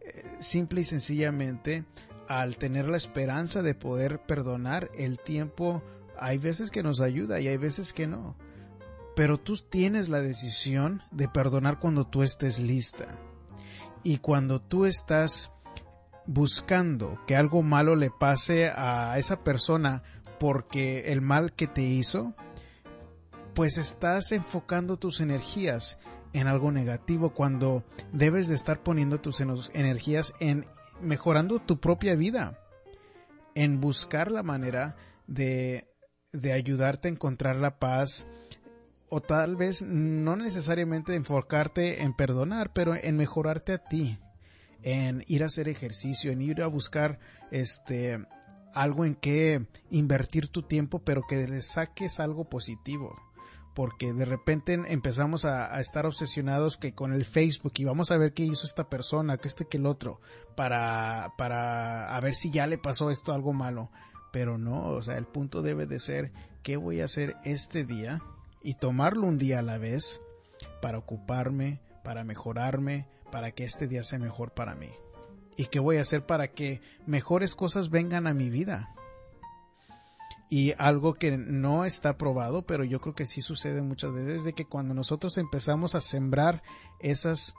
Eh, 0.00 0.24
simple 0.40 0.82
y 0.82 0.84
sencillamente, 0.84 1.84
al 2.28 2.56
tener 2.56 2.88
la 2.88 2.96
esperanza 2.96 3.62
de 3.62 3.74
poder 3.74 4.20
perdonar, 4.20 4.90
el 4.94 5.20
tiempo 5.20 5.82
hay 6.18 6.38
veces 6.38 6.70
que 6.70 6.82
nos 6.82 7.00
ayuda 7.00 7.40
y 7.40 7.48
hay 7.48 7.56
veces 7.56 7.92
que 7.92 8.06
no. 8.06 8.36
Pero 9.14 9.38
tú 9.38 9.56
tienes 9.56 10.08
la 10.08 10.20
decisión 10.20 11.02
de 11.10 11.28
perdonar 11.28 11.78
cuando 11.78 12.06
tú 12.06 12.22
estés 12.22 12.58
lista. 12.58 13.18
Y 14.02 14.18
cuando 14.18 14.60
tú 14.60 14.86
estás 14.86 15.50
buscando 16.26 17.20
que 17.26 17.36
algo 17.36 17.62
malo 17.62 17.96
le 17.96 18.10
pase 18.10 18.70
a 18.74 19.18
esa 19.18 19.42
persona 19.44 20.02
porque 20.38 21.12
el 21.12 21.20
mal 21.20 21.52
que 21.52 21.66
te 21.66 21.82
hizo, 21.82 22.34
pues 23.54 23.78
estás 23.78 24.32
enfocando 24.32 24.96
tus 24.96 25.20
energías 25.20 25.98
en 26.32 26.46
algo 26.46 26.72
negativo 26.72 27.30
cuando 27.30 27.84
debes 28.12 28.48
de 28.48 28.54
estar 28.54 28.82
poniendo 28.82 29.20
tus 29.20 29.40
energías 29.40 30.34
en 30.40 30.66
mejorando 31.00 31.58
tu 31.58 31.80
propia 31.80 32.14
vida, 32.14 32.58
en 33.54 33.80
buscar 33.80 34.30
la 34.30 34.42
manera 34.42 34.96
de, 35.26 35.88
de 36.32 36.52
ayudarte 36.52 37.08
a 37.08 37.10
encontrar 37.10 37.56
la 37.56 37.78
paz, 37.78 38.26
o 39.14 39.20
tal 39.20 39.56
vez 39.56 39.82
no 39.82 40.36
necesariamente 40.36 41.14
enfocarte 41.14 42.02
en 42.02 42.14
perdonar, 42.14 42.72
pero 42.72 42.94
en 42.94 43.18
mejorarte 43.18 43.74
a 43.74 43.84
ti, 43.84 44.18
en 44.82 45.22
ir 45.26 45.42
a 45.42 45.48
hacer 45.48 45.68
ejercicio, 45.68 46.32
en 46.32 46.40
ir 46.40 46.62
a 46.62 46.66
buscar 46.66 47.18
este 47.50 48.24
algo 48.72 49.04
en 49.04 49.14
que 49.14 49.66
invertir 49.90 50.48
tu 50.48 50.62
tiempo, 50.62 51.00
pero 51.00 51.26
que 51.28 51.46
le 51.46 51.60
saques 51.60 52.20
algo 52.20 52.48
positivo. 52.48 53.14
Porque 53.74 54.14
de 54.14 54.24
repente 54.24 54.80
empezamos 54.88 55.44
a, 55.44 55.78
estar 55.78 56.06
obsesionados 56.06 56.78
que 56.78 56.94
con 56.94 57.12
el 57.12 57.26
Facebook 57.26 57.74
y 57.76 57.84
vamos 57.84 58.12
a 58.12 58.16
ver 58.16 58.32
qué 58.32 58.44
hizo 58.44 58.64
esta 58.64 58.88
persona, 58.88 59.36
que 59.36 59.48
este 59.48 59.66
que 59.66 59.76
el 59.76 59.84
otro, 59.84 60.22
para, 60.56 61.34
para 61.36 62.16
a 62.16 62.20
ver 62.20 62.34
si 62.34 62.50
ya 62.50 62.66
le 62.66 62.78
pasó 62.78 63.10
esto 63.10 63.34
algo 63.34 63.52
malo. 63.52 63.90
Pero 64.32 64.56
no, 64.56 64.86
o 64.86 65.02
sea, 65.02 65.18
el 65.18 65.26
punto 65.26 65.60
debe 65.60 65.84
de 65.84 66.00
ser 66.00 66.32
qué 66.62 66.78
voy 66.78 67.02
a 67.02 67.04
hacer 67.04 67.36
este 67.44 67.84
día 67.84 68.22
y 68.62 68.74
tomarlo 68.74 69.26
un 69.26 69.38
día 69.38 69.60
a 69.60 69.62
la 69.62 69.78
vez 69.78 70.20
para 70.80 70.98
ocuparme, 70.98 71.80
para 72.04 72.24
mejorarme, 72.24 73.06
para 73.30 73.52
que 73.52 73.64
este 73.64 73.88
día 73.88 74.02
sea 74.02 74.18
mejor 74.18 74.52
para 74.52 74.74
mí. 74.74 74.90
¿Y 75.56 75.66
qué 75.66 75.80
voy 75.80 75.96
a 75.96 76.02
hacer 76.02 76.24
para 76.26 76.48
que 76.48 76.80
mejores 77.06 77.54
cosas 77.54 77.90
vengan 77.90 78.26
a 78.26 78.34
mi 78.34 78.50
vida? 78.50 78.94
Y 80.48 80.74
algo 80.76 81.14
que 81.14 81.36
no 81.38 81.84
está 81.84 82.18
probado, 82.18 82.62
pero 82.66 82.84
yo 82.84 83.00
creo 83.00 83.14
que 83.14 83.26
sí 83.26 83.40
sucede 83.40 83.80
muchas 83.82 84.12
veces, 84.12 84.44
de 84.44 84.52
que 84.52 84.66
cuando 84.66 84.92
nosotros 84.92 85.38
empezamos 85.38 85.94
a 85.94 86.00
sembrar 86.00 86.62
esas 87.00 87.54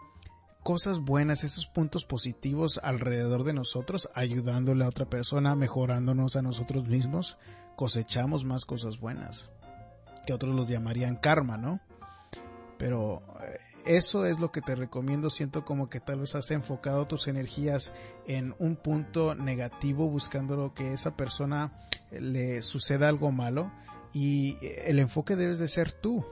cosas 0.63 0.99
buenas, 0.99 1.43
esos 1.43 1.65
puntos 1.67 2.05
positivos 2.05 2.79
alrededor 2.83 3.43
de 3.43 3.53
nosotros, 3.53 4.09
ayudándole 4.13 4.85
a 4.85 4.89
otra 4.89 5.05
persona, 5.05 5.55
mejorándonos 5.55 6.35
a 6.35 6.41
nosotros 6.41 6.87
mismos, 6.87 7.37
cosechamos 7.75 8.45
más 8.45 8.65
cosas 8.65 8.99
buenas, 8.99 9.51
que 10.25 10.33
otros 10.33 10.55
los 10.55 10.67
llamarían 10.67 11.15
karma, 11.15 11.57
¿no? 11.57 11.79
Pero 12.77 13.21
eh, 13.41 13.57
eso 13.85 14.25
es 14.25 14.39
lo 14.39 14.51
que 14.51 14.61
te 14.61 14.75
recomiendo. 14.75 15.29
Siento 15.29 15.65
como 15.65 15.89
que 15.89 15.99
tal 15.99 16.19
vez 16.19 16.35
has 16.35 16.51
enfocado 16.51 17.07
tus 17.07 17.27
energías 17.27 17.93
en 18.27 18.55
un 18.59 18.75
punto 18.75 19.35
negativo, 19.35 20.09
buscando 20.09 20.73
que 20.73 20.93
esa 20.93 21.15
persona 21.15 21.73
eh, 22.11 22.21
le 22.21 22.61
suceda 22.61 23.09
algo 23.09 23.31
malo. 23.31 23.71
Y 24.13 24.57
eh, 24.61 24.85
el 24.87 24.99
enfoque 24.99 25.35
debes 25.35 25.59
de 25.59 25.67
ser 25.67 25.91
tú. 25.91 26.25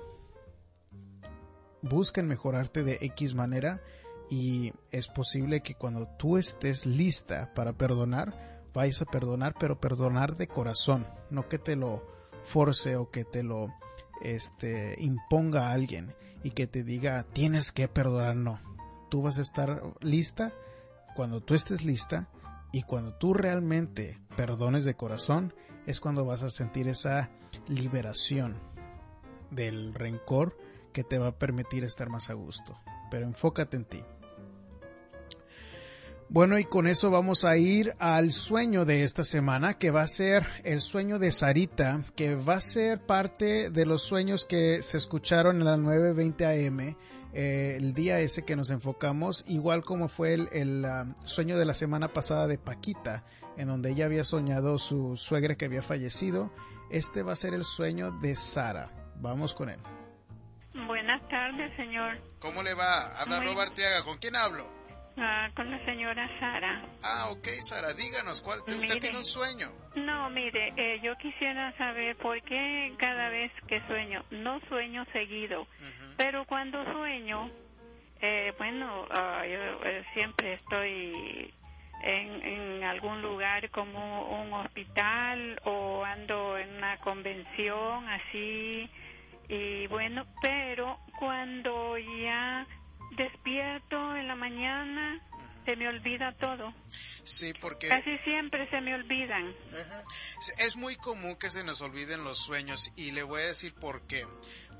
Busca 1.81 2.21
mejorarte 2.21 2.83
de 2.83 2.97
X 3.01 3.33
manera 3.33 3.81
y 4.29 4.71
es 4.91 5.09
posible 5.09 5.61
que 5.61 5.75
cuando 5.75 6.07
tú 6.07 6.37
estés 6.37 6.85
lista 6.85 7.51
para 7.53 7.73
perdonar, 7.73 8.61
vayas 8.73 9.01
a 9.01 9.05
perdonar, 9.05 9.55
pero 9.59 9.81
perdonar 9.81 10.37
de 10.37 10.47
corazón, 10.47 11.05
no 11.29 11.49
que 11.49 11.57
te 11.57 11.75
lo 11.75 12.05
force 12.43 12.95
o 12.95 13.09
que 13.09 13.25
te 13.25 13.43
lo 13.43 13.73
este, 14.21 14.95
imponga 14.99 15.69
a 15.69 15.73
alguien 15.73 16.13
y 16.43 16.51
que 16.51 16.67
te 16.67 16.83
diga 16.83 17.23
tienes 17.23 17.71
que 17.71 17.87
perdonar, 17.87 18.35
no. 18.35 18.59
Tú 19.09 19.21
vas 19.21 19.37
a 19.37 19.41
estar 19.41 19.83
lista 20.01 20.53
cuando 21.15 21.41
tú 21.41 21.53
estés 21.53 21.83
lista 21.83 22.29
y 22.71 22.83
cuando 22.83 23.13
tú 23.13 23.33
realmente 23.33 24.19
perdones 24.35 24.85
de 24.85 24.95
corazón 24.95 25.53
es 25.85 25.99
cuando 25.99 26.25
vas 26.25 26.43
a 26.43 26.49
sentir 26.49 26.87
esa 26.87 27.29
liberación 27.67 28.59
del 29.49 29.93
rencor 29.93 30.57
que 30.93 31.03
te 31.03 31.17
va 31.17 31.27
a 31.27 31.37
permitir 31.37 31.83
estar 31.83 32.09
más 32.09 32.29
a 32.29 32.33
gusto. 32.33 32.77
Pero 33.09 33.25
enfócate 33.25 33.77
en 33.77 33.85
ti. 33.85 34.03
Bueno, 36.33 36.57
y 36.57 36.63
con 36.63 36.87
eso 36.87 37.11
vamos 37.11 37.43
a 37.43 37.57
ir 37.57 37.93
al 37.99 38.31
sueño 38.31 38.85
de 38.85 39.03
esta 39.03 39.25
semana, 39.25 39.73
que 39.73 39.91
va 39.91 40.03
a 40.03 40.07
ser 40.07 40.47
el 40.63 40.79
sueño 40.79 41.19
de 41.19 41.29
Sarita, 41.33 42.05
que 42.15 42.35
va 42.35 42.53
a 42.53 42.61
ser 42.61 43.05
parte 43.05 43.69
de 43.69 43.85
los 43.85 44.03
sueños 44.03 44.45
que 44.45 44.81
se 44.81 44.95
escucharon 44.95 45.57
en 45.57 45.65
la 45.65 45.75
9.20 45.75 46.67
am, 46.69 46.95
eh, 47.33 47.75
el 47.77 47.93
día 47.93 48.21
ese 48.21 48.45
que 48.45 48.55
nos 48.55 48.69
enfocamos, 48.69 49.43
igual 49.45 49.83
como 49.83 50.07
fue 50.07 50.35
el, 50.35 50.85
um, 50.85 51.15
sueño 51.25 51.57
de 51.57 51.65
la 51.65 51.73
semana 51.73 52.13
pasada 52.13 52.47
de 52.47 52.57
Paquita, 52.57 53.25
en 53.57 53.67
donde 53.67 53.91
ella 53.91 54.05
había 54.05 54.23
soñado 54.23 54.77
su 54.77 55.17
suegra 55.17 55.55
que 55.55 55.65
había 55.65 55.81
fallecido. 55.81 56.53
Este 56.89 57.23
va 57.23 57.33
a 57.33 57.35
ser 57.35 57.53
el 57.53 57.65
sueño 57.65 58.11
de 58.21 58.35
Sara. 58.35 58.89
Vamos 59.17 59.53
con 59.53 59.67
él. 59.67 59.81
Buenas 60.87 61.27
tardes, 61.27 61.75
señor. 61.75 62.21
¿Cómo 62.39 62.63
le 62.63 62.73
va? 62.73 63.19
Habla 63.19 63.43
Robert 63.43 63.73
Tiaga. 63.73 64.01
¿Con 64.03 64.17
quién 64.17 64.37
hablo? 64.37 64.80
Ah, 65.17 65.49
con 65.55 65.69
la 65.69 65.77
señora 65.85 66.29
Sara. 66.39 66.81
Ah, 67.03 67.29
ok, 67.31 67.47
Sara, 67.59 67.93
díganos, 67.93 68.41
¿cuál, 68.41 68.59
¿usted 68.59 68.99
tiene 68.99 69.17
un 69.17 69.25
sueño? 69.25 69.71
No, 69.95 70.29
mire, 70.29 70.73
eh, 70.77 71.01
yo 71.03 71.15
quisiera 71.17 71.75
saber 71.77 72.15
por 72.17 72.41
qué 72.43 72.93
cada 72.97 73.29
vez 73.29 73.51
que 73.67 73.81
sueño, 73.87 74.23
no 74.31 74.59
sueño 74.69 75.05
seguido, 75.11 75.67
pero 76.17 76.45
cuando 76.45 76.83
sueño, 76.93 77.51
eh, 78.21 78.53
bueno, 78.57 79.05
ah, 79.11 79.43
yo 79.45 79.83
eh, 79.83 80.03
siempre 80.13 80.53
estoy 80.53 81.53
en, 82.03 82.47
en, 82.47 82.83
algún 82.83 83.21
lugar 83.21 83.69
como 83.69 84.41
un 84.41 84.53
hospital 84.53 85.59
o 85.65 86.05
ando 86.05 86.57
en 86.57 86.77
una 86.77 86.97
convención 86.97 88.07
así, 88.07 88.89
y 89.49 89.87
bueno, 89.87 90.25
pero 90.41 90.99
cuando 91.19 91.97
ya 91.97 92.65
despierto 93.15 94.15
en 94.15 94.27
la 94.27 94.35
mañana, 94.35 95.21
se 95.65 95.75
me 95.75 95.87
olvida 95.87 96.33
todo. 96.37 96.73
Sí, 97.23 97.53
porque... 97.59 97.87
Casi 97.87 98.17
siempre 98.19 98.69
se 98.69 98.81
me 98.81 98.95
olvidan. 98.95 99.53
Es 100.57 100.75
muy 100.75 100.95
común 100.95 101.35
que 101.35 101.49
se 101.49 101.63
nos 101.63 101.81
olviden 101.81 102.23
los 102.23 102.37
sueños 102.37 102.91
y 102.95 103.11
le 103.11 103.23
voy 103.23 103.41
a 103.41 103.45
decir 103.47 103.73
por 103.73 104.05
qué. 104.07 104.25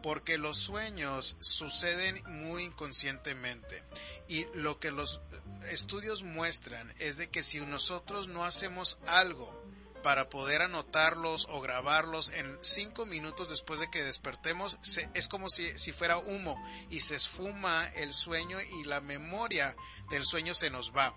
Porque 0.01 0.39
los 0.39 0.57
sueños 0.57 1.37
suceden 1.39 2.23
muy 2.25 2.63
inconscientemente 2.63 3.83
y 4.27 4.47
lo 4.55 4.79
que 4.79 4.89
los 4.89 5.21
estudios 5.69 6.23
muestran 6.23 6.91
es 6.97 7.17
de 7.17 7.29
que 7.29 7.43
si 7.43 7.59
nosotros 7.59 8.27
no 8.27 8.43
hacemos 8.43 8.97
algo 9.05 9.60
para 10.01 10.29
poder 10.29 10.61
anotarlos 10.61 11.47
o 11.49 11.61
grabarlos 11.61 12.29
en 12.31 12.57
cinco 12.61 13.05
minutos 13.05 13.49
después 13.49 13.79
de 13.79 13.89
que 13.89 14.03
despertemos. 14.03 14.79
es 15.13 15.27
como 15.27 15.49
si, 15.49 15.77
si, 15.77 15.91
fuera 15.91 16.17
humo 16.17 16.61
y 16.89 17.01
se 17.01 17.15
esfuma 17.15 17.87
el 17.95 18.13
sueño 18.13 18.59
y 18.61 18.83
la 18.85 19.01
memoria 19.01 19.75
del 20.09 20.23
sueño 20.23 20.53
se 20.53 20.69
nos 20.69 20.95
va. 20.95 21.15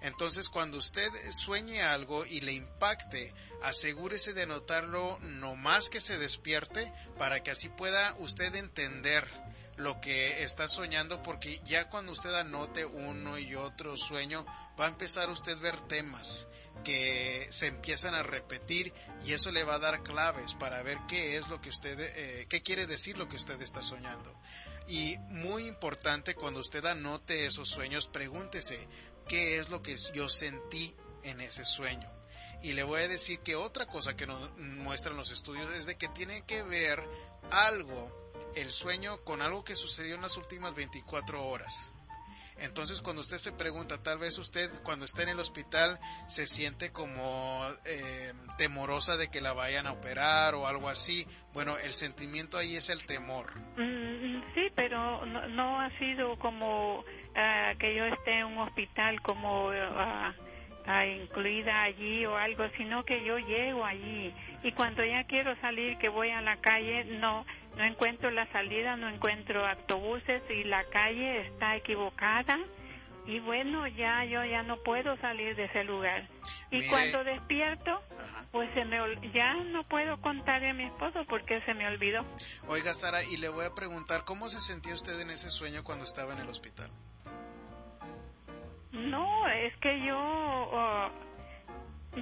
Entonces 0.00 0.48
cuando 0.48 0.78
usted 0.78 1.10
sueñe 1.30 1.82
algo 1.82 2.26
y 2.26 2.40
le 2.42 2.52
impacte, 2.52 3.34
asegúrese 3.62 4.34
de 4.34 4.42
anotarlo 4.42 5.18
no 5.20 5.56
más 5.56 5.88
que 5.88 6.00
se 6.00 6.18
despierte 6.18 6.92
para 7.16 7.42
que 7.42 7.50
así 7.50 7.70
pueda 7.70 8.14
usted 8.18 8.54
entender 8.54 9.26
lo 9.76 10.00
que 10.00 10.42
está 10.42 10.68
soñando 10.68 11.22
porque 11.22 11.60
ya 11.64 11.88
cuando 11.88 12.12
usted 12.12 12.34
anote 12.34 12.84
uno 12.84 13.38
y 13.38 13.54
otro 13.54 13.96
sueño 13.96 14.44
va 14.78 14.84
a 14.84 14.88
empezar 14.88 15.30
usted 15.30 15.56
a 15.56 15.60
ver 15.60 15.80
temas 15.88 16.46
que 16.82 17.46
se 17.50 17.66
empiezan 17.66 18.14
a 18.14 18.22
repetir 18.22 18.92
y 19.24 19.32
eso 19.32 19.52
le 19.52 19.64
va 19.64 19.76
a 19.76 19.78
dar 19.78 20.02
claves 20.02 20.54
para 20.54 20.82
ver 20.82 20.98
qué 21.08 21.36
es 21.36 21.48
lo 21.48 21.60
que 21.60 21.68
usted, 21.68 21.98
eh, 21.98 22.46
qué 22.48 22.62
quiere 22.62 22.86
decir 22.86 23.16
lo 23.16 23.28
que 23.28 23.36
usted 23.36 23.60
está 23.62 23.82
soñando. 23.82 24.34
Y 24.86 25.16
muy 25.28 25.66
importante 25.66 26.34
cuando 26.34 26.60
usted 26.60 26.84
anote 26.84 27.46
esos 27.46 27.68
sueños, 27.68 28.06
pregúntese 28.06 28.86
qué 29.28 29.58
es 29.58 29.70
lo 29.70 29.82
que 29.82 29.96
yo 30.12 30.28
sentí 30.28 30.94
en 31.22 31.40
ese 31.40 31.64
sueño. 31.64 32.10
Y 32.62 32.74
le 32.74 32.82
voy 32.82 33.02
a 33.02 33.08
decir 33.08 33.40
que 33.40 33.56
otra 33.56 33.86
cosa 33.86 34.16
que 34.16 34.26
nos 34.26 34.56
muestran 34.58 35.16
los 35.16 35.30
estudios 35.30 35.72
es 35.74 35.86
de 35.86 35.96
que 35.96 36.08
tiene 36.08 36.44
que 36.46 36.62
ver 36.62 37.02
algo, 37.50 38.32
el 38.56 38.70
sueño, 38.70 39.22
con 39.24 39.42
algo 39.42 39.64
que 39.64 39.74
sucedió 39.74 40.14
en 40.14 40.22
las 40.22 40.36
últimas 40.36 40.74
24 40.74 41.46
horas. 41.46 41.93
Entonces 42.58 43.02
cuando 43.02 43.20
usted 43.20 43.38
se 43.38 43.52
pregunta, 43.52 44.02
tal 44.02 44.18
vez 44.18 44.38
usted 44.38 44.70
cuando 44.82 45.04
está 45.04 45.22
en 45.22 45.30
el 45.30 45.38
hospital 45.38 45.98
se 46.28 46.46
siente 46.46 46.92
como 46.92 47.62
eh, 47.84 48.32
temorosa 48.58 49.16
de 49.16 49.28
que 49.28 49.40
la 49.40 49.52
vayan 49.52 49.86
a 49.86 49.92
operar 49.92 50.54
o 50.54 50.66
algo 50.66 50.88
así. 50.88 51.26
Bueno, 51.52 51.76
el 51.78 51.92
sentimiento 51.92 52.58
ahí 52.58 52.76
es 52.76 52.90
el 52.90 53.04
temor. 53.04 53.46
Mm, 53.76 54.42
sí, 54.54 54.70
pero 54.74 55.26
no, 55.26 55.80
ha 55.80 55.90
sido 55.98 56.38
como 56.38 57.04
ah, 57.36 57.72
que 57.78 57.96
yo 57.96 58.04
esté 58.04 58.38
en 58.38 58.46
un 58.46 58.58
hospital 58.58 59.20
como... 59.22 59.70
Ah, 59.70 60.34
ah, 60.86 61.06
incluida 61.06 61.82
allí 61.82 62.24
o 62.26 62.36
algo, 62.36 62.64
sino 62.76 63.04
que 63.04 63.24
yo 63.24 63.38
llego 63.38 63.84
allí 63.84 64.34
y 64.62 64.72
cuando 64.72 65.04
ya 65.04 65.24
quiero 65.24 65.54
salir, 65.60 65.98
que 65.98 66.08
voy 66.08 66.30
a 66.30 66.40
la 66.40 66.56
calle, 66.56 67.04
no, 67.20 67.44
no 67.76 67.84
encuentro 67.84 68.30
la 68.30 68.50
salida, 68.52 68.96
no 68.96 69.08
encuentro 69.08 69.66
autobuses 69.66 70.42
y 70.50 70.64
la 70.64 70.84
calle 70.84 71.46
está 71.48 71.76
equivocada 71.76 72.58
y 73.26 73.40
bueno, 73.40 73.86
ya 73.88 74.24
yo 74.24 74.44
ya 74.44 74.62
no 74.62 74.76
puedo 74.82 75.16
salir 75.16 75.56
de 75.56 75.64
ese 75.64 75.84
lugar. 75.84 76.28
Y 76.70 76.86
cuando 76.88 77.24
despierto, 77.24 78.02
pues 78.52 78.72
se 78.74 78.84
me 78.84 78.98
ya 79.32 79.54
no 79.64 79.84
puedo 79.84 80.20
contarle 80.20 80.70
a 80.70 80.74
mi 80.74 80.84
esposo 80.84 81.24
porque 81.28 81.60
se 81.64 81.74
me 81.74 81.86
olvidó. 81.86 82.24
Oiga, 82.68 82.92
Sara, 82.92 83.24
y 83.24 83.36
le 83.38 83.48
voy 83.48 83.64
a 83.64 83.74
preguntar, 83.74 84.24
¿cómo 84.24 84.48
se 84.48 84.60
sentía 84.60 84.92
usted 84.94 85.18
en 85.20 85.30
ese 85.30 85.50
sueño 85.50 85.82
cuando 85.84 86.04
estaba 86.04 86.34
en 86.34 86.40
el 86.40 86.48
hospital? 86.48 86.90
No, 88.92 89.48
es 89.48 89.74
que 89.78 90.04
yo 90.06 91.10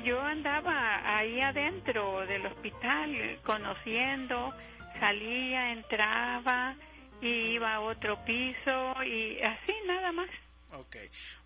yo 0.04 0.20
andaba 0.20 1.18
ahí 1.18 1.40
adentro 1.40 2.24
del 2.26 2.46
hospital 2.46 3.40
conociendo 3.44 4.54
salía, 5.02 5.72
entraba 5.72 6.76
y 7.20 7.54
iba 7.54 7.74
a 7.74 7.80
otro 7.80 8.24
piso 8.24 9.02
y 9.04 9.40
así 9.42 9.74
nada 9.84 10.12
más. 10.12 10.30
Ok, 10.74 10.96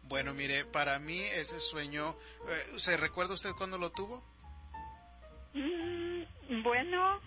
bueno, 0.03 0.35
mire, 0.35 0.66
para 0.66 0.99
mí 0.99 1.21
ese 1.21 1.59
sueño, 1.59 2.14
eh, 2.49 2.79
¿se 2.79 2.99
recuerda 2.99 3.33
usted 3.33 3.53
cuándo 3.57 3.79
lo 3.79 3.90
tuvo? 3.90 4.23
Mm, 5.55 6.62
bueno, 6.62 7.19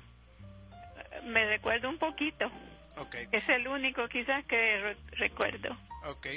me 1.23 1.45
recuerdo 1.45 1.89
un 1.89 1.97
poquito. 1.97 2.51
Okay. 2.95 3.27
Es 3.31 3.49
el 3.49 3.67
único 3.67 4.07
quizás 4.07 4.45
que 4.45 4.95
recuerdo. 5.13 5.75
Ok, 6.05 6.27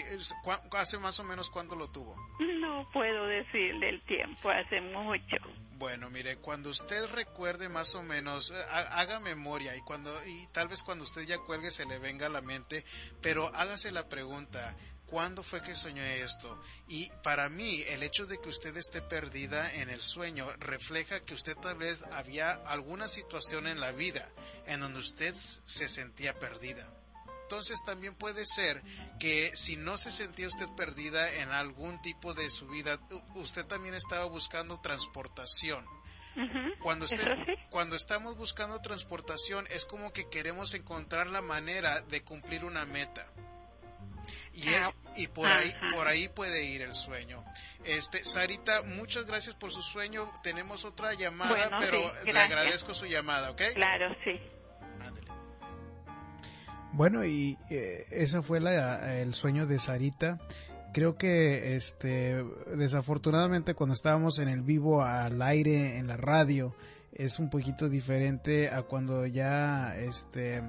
¿hace 0.73 0.99
más 0.99 1.21
o 1.21 1.25
menos 1.25 1.51
cuándo 1.51 1.77
lo 1.77 1.91
tuvo? 1.91 2.17
No 2.41 2.89
puedo 2.93 3.27
decirle 3.27 3.91
el 3.91 4.03
tiempo, 4.03 4.49
hace 4.49 4.81
mucho. 4.81 5.37
Bueno, 5.83 6.11
mire, 6.11 6.37
cuando 6.37 6.71
usted 6.71 7.07
recuerde 7.07 7.69
más 7.69 7.97
o 7.97 8.05
menos, 8.05 8.53
eh, 8.53 8.65
haga 8.71 9.19
memoria 9.19 9.75
y 9.75 9.81
cuando 9.81 10.15
y 10.25 10.47
tal 10.53 10.69
vez 10.69 10.81
cuando 10.85 11.03
usted 11.03 11.23
ya 11.23 11.39
cuelgue 11.39 11.73
se 11.73 11.87
le 11.87 11.99
venga 11.99 12.27
a 12.27 12.29
la 12.29 12.41
mente, 12.41 12.85
pero 13.21 13.53
hágase 13.53 13.91
la 13.91 14.09
pregunta, 14.09 14.77
¿cuándo 15.07 15.43
fue 15.43 15.61
que 15.61 15.75
soñé 15.75 16.23
esto? 16.23 16.57
Y 16.87 17.11
para 17.25 17.49
mí, 17.49 17.83
el 17.89 18.05
hecho 18.05 18.27
de 18.27 18.39
que 18.41 18.49
usted 18.49 18.77
esté 18.77 19.03
perdida 19.03 19.75
en 19.75 19.91
el 19.91 20.03
sueño 20.03 20.49
refleja 20.61 21.19
que 21.19 21.35
usted 21.35 21.57
tal 21.57 21.79
vez 21.79 22.05
había 22.13 22.53
alguna 22.53 23.09
situación 23.09 23.67
en 23.67 23.81
la 23.81 23.91
vida 23.91 24.31
en 24.67 24.79
donde 24.79 25.01
usted 25.01 25.35
se 25.35 25.89
sentía 25.89 26.39
perdida. 26.39 26.89
Entonces 27.53 27.85
también 27.85 28.15
puede 28.15 28.47
ser 28.47 28.83
que 29.21 29.55
si 29.55 29.77
no 29.77 29.99
se 29.99 30.11
sentía 30.11 30.47
usted 30.47 30.71
perdida 30.75 31.35
en 31.35 31.51
algún 31.51 32.01
tipo 32.01 32.33
de 32.33 32.49
su 32.49 32.67
vida, 32.67 32.99
usted 33.35 33.67
también 33.67 33.95
estaba 33.95 34.25
buscando 34.25 34.81
transportación. 34.81 35.85
Cuando, 36.81 37.05
cuando 37.69 37.95
estamos 37.95 38.39
buscando 38.39 38.81
transportación 38.81 39.67
es 39.71 39.85
como 39.85 40.15
que 40.15 40.31
queremos 40.31 40.73
encontrar 40.73 41.29
la 41.29 41.43
manera 41.43 42.01
de 42.01 42.23
cumplir 42.23 42.65
una 42.65 42.87
meta. 42.87 43.31
Y, 44.55 44.71
es, 44.71 44.87
ah, 44.87 44.95
y 45.17 45.27
por 45.27 45.47
ahí 45.47 45.75
por 45.91 46.09
ahí 46.09 46.29
puede 46.29 46.65
ir 46.65 46.81
el 46.81 46.95
sueño. 46.95 47.45
Este 47.85 48.25
Sarita, 48.25 48.83
muchas 48.83 49.27
gracias 49.27 49.55
por 49.57 49.71
su 49.71 49.83
sueño. 49.83 50.33
Tenemos 50.43 50.87
otra 50.87 51.13
llamada, 51.13 51.69
pero 51.81 52.15
le 52.25 52.41
agradezco 52.41 52.95
su 52.95 53.05
llamada, 53.05 53.51
¿ok? 53.51 53.61
Claro, 53.75 54.17
sí. 54.25 54.41
Bueno, 56.93 57.25
y 57.25 57.59
eh, 57.71 58.07
ese 58.11 58.43
fue 58.43 58.59
el 58.59 59.35
sueño 59.35 59.67
de 59.67 59.79
Sarita. 59.79 60.39
Creo 60.93 61.17
que 61.17 61.75
este 61.75 62.45
desafortunadamente 62.77 63.75
cuando 63.75 63.95
estábamos 63.95 64.39
en 64.39 64.49
el 64.49 64.61
vivo 64.61 65.03
al 65.03 65.41
aire 65.41 65.99
en 65.99 66.07
la 66.07 66.19
radio, 66.19 66.75
es 67.13 67.39
un 67.39 67.49
poquito 67.49 67.89
diferente 67.89 68.69
a 68.69 68.83
cuando 68.83 69.27
ya 69.27 69.97
este 69.97 70.63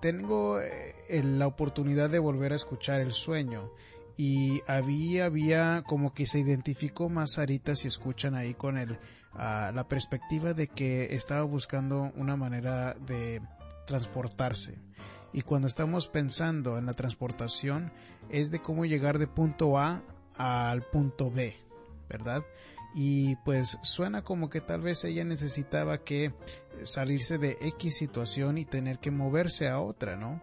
tengo 0.00 0.60
eh, 0.60 1.22
la 1.22 1.46
oportunidad 1.46 2.10
de 2.10 2.18
volver 2.18 2.52
a 2.52 2.56
escuchar 2.56 3.00
el 3.00 3.12
sueño 3.12 3.70
y 4.16 4.60
había, 4.66 5.26
había 5.26 5.84
como 5.86 6.14
que 6.14 6.26
se 6.26 6.40
identificó 6.40 7.08
más 7.08 7.34
Sarita 7.34 7.76
si 7.76 7.86
escuchan 7.86 8.34
ahí 8.34 8.54
con 8.54 8.76
el, 8.76 8.98
ah, 9.34 9.70
la 9.72 9.86
perspectiva 9.86 10.52
de 10.52 10.66
que 10.66 11.14
estaba 11.14 11.44
buscando 11.44 12.10
una 12.16 12.34
manera 12.34 12.94
de 12.94 13.40
transportarse. 13.86 14.87
Y 15.32 15.42
cuando 15.42 15.68
estamos 15.68 16.08
pensando 16.08 16.78
en 16.78 16.86
la 16.86 16.94
transportación 16.94 17.92
es 18.30 18.50
de 18.50 18.60
cómo 18.60 18.84
llegar 18.84 19.18
de 19.18 19.26
punto 19.26 19.78
A 19.78 20.02
al 20.34 20.82
punto 20.82 21.30
B, 21.30 21.56
¿verdad? 22.08 22.42
Y 22.94 23.36
pues 23.44 23.78
suena 23.82 24.22
como 24.22 24.48
que 24.48 24.60
tal 24.60 24.80
vez 24.80 25.04
ella 25.04 25.24
necesitaba 25.24 25.98
que 25.98 26.32
salirse 26.84 27.38
de 27.38 27.58
X 27.60 27.96
situación 27.96 28.56
y 28.58 28.64
tener 28.64 28.98
que 28.98 29.10
moverse 29.10 29.68
a 29.68 29.80
otra, 29.80 30.16
¿no? 30.16 30.40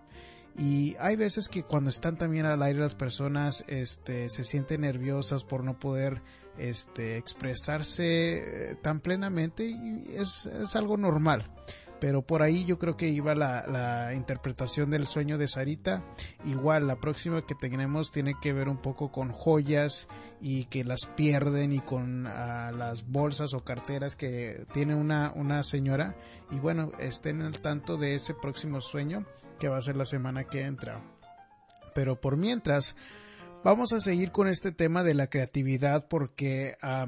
Y 0.57 0.95
hay 0.99 1.15
veces 1.15 1.49
que 1.49 1.63
cuando 1.63 1.89
están 1.89 2.17
también 2.17 2.45
al 2.45 2.61
aire 2.61 2.79
las 2.79 2.95
personas 2.95 3.65
este, 3.67 4.29
se 4.29 4.43
sienten 4.43 4.81
nerviosas 4.81 5.43
por 5.43 5.63
no 5.63 5.77
poder 5.79 6.21
este, 6.57 7.17
expresarse 7.17 8.71
eh, 8.71 8.75
tan 8.75 9.01
plenamente 9.01 9.65
y 9.65 10.05
es, 10.15 10.45
es 10.45 10.77
algo 10.77 10.95
normal 10.95 11.51
pero 11.99 12.21
por 12.21 12.41
ahí 12.41 12.65
yo 12.65 12.77
creo 12.77 12.97
que 12.97 13.07
iba 13.07 13.35
la, 13.35 14.13
interpretación 14.15 14.89
del 14.89 15.07
sueño 15.07 15.37
de 15.37 15.47
Sarita. 15.47 16.03
Igual, 16.45 16.87
la 16.87 16.97
próxima 16.97 17.45
que 17.45 17.55
tenemos 17.55 18.11
tiene 18.11 18.35
que 18.41 18.53
ver 18.53 18.69
un 18.69 18.77
poco 18.77 19.11
con 19.11 19.31
joyas 19.31 20.07
y 20.41 20.65
que 20.65 20.83
las 20.83 21.05
pierden 21.05 21.71
y 21.71 21.79
con 21.79 22.27
ah, 22.27 22.71
las 22.71 23.07
bolsas 23.07 23.53
o 23.53 23.63
carteras 23.63 24.15
que 24.15 24.65
tiene 24.73 24.95
una, 24.95 25.31
una 25.35 25.63
señora. 25.63 26.15
Y 26.51 26.59
bueno, 26.59 26.91
estén 26.99 27.41
al 27.41 27.59
tanto 27.59 27.97
de 27.97 28.15
ese 28.15 28.33
próximo 28.33 28.81
sueño 28.81 29.25
que 29.59 29.69
va 29.69 29.77
a 29.77 29.81
ser 29.81 29.95
la 29.95 30.05
semana 30.05 30.43
que 30.45 30.61
entra. 30.61 31.01
Pero 31.93 32.19
por 32.19 32.35
mientras, 32.35 32.95
vamos 33.63 33.93
a 33.93 34.01
seguir 34.01 34.31
con 34.31 34.47
este 34.47 34.71
tema 34.71 35.03
de 35.03 35.13
la 35.13 35.27
creatividad 35.27 36.07
porque 36.09 36.75
ah, 36.81 37.07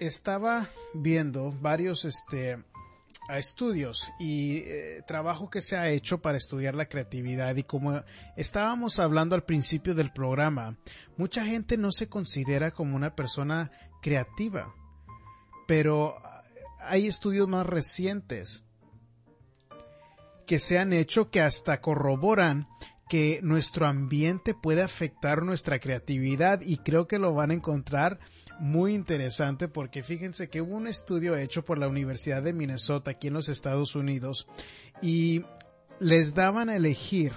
estaba 0.00 0.66
viendo 0.94 1.52
varios 1.52 2.04
este 2.04 2.58
a 3.28 3.38
estudios 3.38 4.10
y 4.18 4.58
eh, 4.64 5.02
trabajo 5.06 5.50
que 5.50 5.60
se 5.60 5.76
ha 5.76 5.90
hecho 5.90 6.22
para 6.22 6.38
estudiar 6.38 6.74
la 6.74 6.86
creatividad 6.86 7.56
y 7.56 7.62
como 7.62 8.02
estábamos 8.36 8.98
hablando 8.98 9.34
al 9.34 9.44
principio 9.44 9.94
del 9.94 10.12
programa, 10.12 10.78
mucha 11.16 11.44
gente 11.44 11.76
no 11.76 11.92
se 11.92 12.08
considera 12.08 12.70
como 12.70 12.96
una 12.96 13.14
persona 13.14 13.70
creativa, 14.00 14.74
pero 15.66 16.16
hay 16.80 17.06
estudios 17.06 17.48
más 17.48 17.66
recientes 17.66 18.64
que 20.46 20.58
se 20.58 20.78
han 20.78 20.94
hecho 20.94 21.30
que 21.30 21.42
hasta 21.42 21.82
corroboran 21.82 22.66
que 23.08 23.40
nuestro 23.42 23.86
ambiente 23.86 24.54
puede 24.54 24.82
afectar 24.82 25.42
nuestra 25.42 25.78
creatividad 25.78 26.60
y 26.62 26.78
creo 26.78 27.06
que 27.06 27.18
lo 27.18 27.34
van 27.34 27.50
a 27.50 27.54
encontrar 27.54 28.18
muy 28.58 28.94
interesante 28.94 29.68
porque 29.68 30.02
fíjense 30.02 30.48
que 30.48 30.60
hubo 30.60 30.76
un 30.76 30.86
estudio 30.86 31.36
hecho 31.36 31.64
por 31.64 31.78
la 31.78 31.88
Universidad 31.88 32.42
de 32.42 32.52
Minnesota 32.52 33.12
aquí 33.12 33.28
en 33.28 33.34
los 33.34 33.48
Estados 33.48 33.94
Unidos 33.94 34.46
y 35.00 35.44
les 36.00 36.34
daban 36.34 36.68
a 36.68 36.76
elegir 36.76 37.32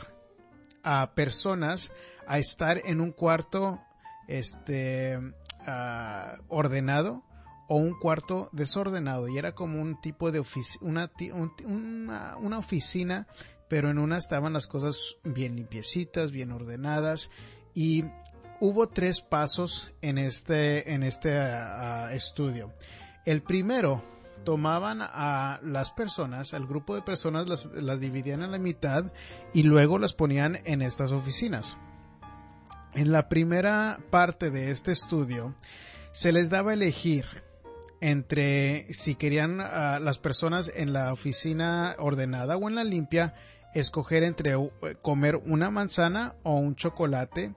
a 0.83 1.13
personas 1.13 1.91
a 2.27 2.39
estar 2.39 2.81
en 2.85 3.01
un 3.01 3.11
cuarto 3.11 3.79
este 4.27 5.19
ah, 5.65 6.35
ordenado 6.47 7.23
o 7.67 7.75
un 7.77 7.97
cuarto 7.99 8.49
desordenado. 8.51 9.27
Y 9.27 9.37
era 9.37 9.53
como 9.53 9.81
un 9.81 9.99
tipo 10.01 10.31
de 10.31 10.43
una, 10.81 11.09
una, 11.65 12.37
una 12.37 12.57
oficina 12.57 13.27
pero 13.71 13.89
en 13.89 13.99
una 13.99 14.17
estaban 14.17 14.51
las 14.51 14.67
cosas 14.67 15.15
bien 15.23 15.55
limpiecitas, 15.55 16.31
bien 16.31 16.51
ordenadas 16.51 17.31
y 17.73 18.03
hubo 18.61 18.87
tres 18.87 19.21
pasos 19.21 19.91
en 20.01 20.17
este, 20.17 20.93
en 20.93 21.03
este 21.03 21.37
ah, 21.37 22.05
ah, 22.05 22.13
estudio. 22.13 22.71
El 23.25 23.41
primero, 23.41 24.03
tomaban 24.45 24.99
a 25.01 25.59
las 25.63 25.91
personas, 25.91 26.53
al 26.53 26.65
grupo 26.65 26.95
de 26.95 27.01
personas, 27.01 27.49
las, 27.49 27.65
las 27.65 27.99
dividían 27.99 28.41
en 28.41 28.51
la 28.51 28.59
mitad 28.59 29.11
y 29.53 29.63
luego 29.63 29.99
las 29.99 30.13
ponían 30.13 30.59
en 30.63 30.81
estas 30.81 31.11
oficinas. 31.11 31.77
En 32.93 33.11
la 33.11 33.29
primera 33.29 33.99
parte 34.09 34.49
de 34.51 34.71
este 34.71 34.91
estudio, 34.91 35.55
se 36.11 36.31
les 36.31 36.49
daba 36.49 36.71
a 36.71 36.73
elegir 36.75 37.25
entre 37.99 38.91
si 38.93 39.15
querían 39.15 39.61
a 39.61 39.99
las 39.99 40.17
personas 40.17 40.71
en 40.75 40.91
la 40.91 41.13
oficina 41.13 41.95
ordenada 41.99 42.57
o 42.57 42.67
en 42.67 42.75
la 42.75 42.83
limpia, 42.83 43.33
escoger 43.73 44.23
entre 44.23 44.53
eh, 44.53 44.69
comer 45.01 45.35
una 45.37 45.71
manzana 45.71 46.35
o 46.43 46.55
un 46.55 46.75
chocolate 46.75 47.53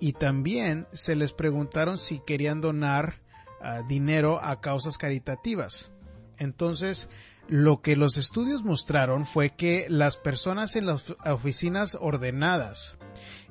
y 0.00 0.14
también 0.14 0.88
se 0.92 1.14
les 1.14 1.32
preguntaron 1.32 1.98
si 1.98 2.20
querían 2.20 2.60
donar 2.60 3.20
ah, 3.60 3.82
dinero 3.86 4.42
a 4.42 4.60
causas 4.60 4.98
caritativas. 4.98 5.92
Entonces, 6.38 7.10
lo 7.46 7.82
que 7.82 7.96
los 7.96 8.16
estudios 8.16 8.64
mostraron 8.64 9.26
fue 9.26 9.50
que 9.50 9.86
las 9.88 10.16
personas 10.16 10.74
en 10.74 10.86
las 10.86 11.14
oficinas 11.26 11.98
ordenadas 12.00 12.96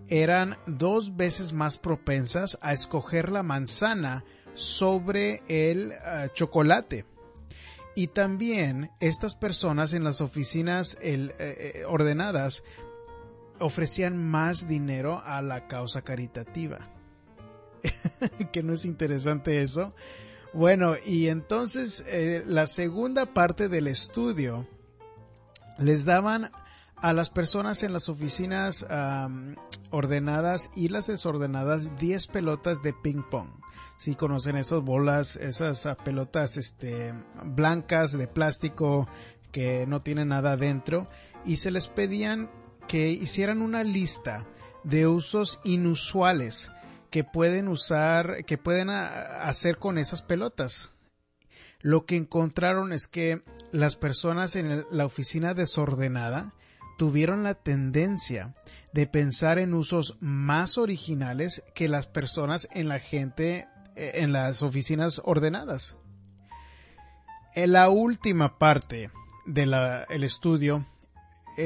eran 0.08 0.58
dos 0.66 1.16
veces 1.16 1.54
más 1.54 1.78
propensas 1.78 2.58
a 2.62 2.74
escoger 2.74 3.30
la 3.30 3.44
manzana 3.44 4.26
sobre 4.56 5.44
el 5.48 5.94
ah, 6.04 6.30
chocolate. 6.34 7.06
Y 7.96 8.08
también 8.08 8.92
estas 9.00 9.36
personas 9.36 9.94
en 9.94 10.04
las 10.04 10.22
oficinas 10.22 10.98
eh, 11.02 11.36
eh, 11.38 11.84
ordenadas 11.86 12.64
ofrecían 13.60 14.18
más 14.18 14.68
dinero 14.68 15.22
a 15.26 15.42
la 15.42 15.68
causa 15.68 16.02
caritativa. 16.02 16.80
que 18.52 18.64
no 18.64 18.74
es 18.74 18.86
interesante 18.86 19.62
eso. 19.62 19.94
Bueno, 20.54 20.96
y 21.06 21.28
entonces 21.28 22.04
eh, 22.08 22.44
la 22.46 22.68
segunda 22.68 23.34
parte 23.34 23.70
del 23.70 23.88
estudio 23.88 24.68
les 25.78 26.06
daban 26.06 26.52
a 26.96 27.14
las 27.14 27.30
personas 27.30 27.84
en 27.84 27.94
las 27.94 28.10
oficinas 28.10 28.86
ordenadas 29.92 30.70
y 30.76 30.90
las 30.90 31.08
desordenadas 31.08 31.96
10 31.98 32.28
pelotas 32.28 32.82
de 32.84 32.94
ping 32.94 33.24
pong. 33.30 33.50
Si 33.98 34.16
conocen 34.16 34.58
esas 34.58 34.82
bolas, 34.82 35.36
esas 35.36 35.88
pelotas 36.04 36.58
este, 36.58 37.14
blancas 37.44 38.18
de 38.18 38.28
plástico 38.28 39.08
que 39.52 39.86
no 39.88 40.02
tienen 40.02 40.30
nada 40.30 40.54
adentro 40.54 41.08
y 41.46 41.58
se 41.58 41.72
les 41.72 41.88
pedían 41.88 42.50
que 42.90 43.12
hicieran 43.12 43.62
una 43.62 43.84
lista 43.84 44.48
de 44.84 45.08
usos 45.08 45.60
inusuales 45.64 46.72
que 47.12 47.24
pueden 47.24 47.68
usar, 47.68 48.44
que 48.46 48.58
pueden 48.58 48.90
ah, 48.90 49.44
hacer 49.44 49.78
con 49.78 50.00
esas 50.00 50.24
pelotas. 50.24 50.92
Lo 51.82 52.08
que 52.08 52.16
encontraron 52.16 52.92
es 52.92 53.08
que 53.08 53.44
las 53.72 53.96
personas 53.96 54.56
en 54.56 54.86
la 54.90 55.06
oficina 55.06 55.54
desordenada 55.54 56.56
tuvieron 56.98 57.44
la 57.44 57.54
tendencia 57.54 58.56
de 58.92 59.06
pensar 59.06 59.60
en 59.60 59.76
usos 59.76 60.18
más 60.20 60.80
originales 60.80 61.64
que 61.76 61.90
las 61.90 62.08
personas 62.08 62.68
en 62.72 62.88
la 62.88 63.00
gente 63.00 63.68
eh, 63.96 64.14
en 64.16 64.34
las 64.34 64.64
oficinas 64.64 65.22
ordenadas. 65.24 65.96
En 67.54 67.72
la 67.72 67.90
última 67.90 68.58
parte 68.58 69.12
del 69.46 69.74
estudio 70.24 70.86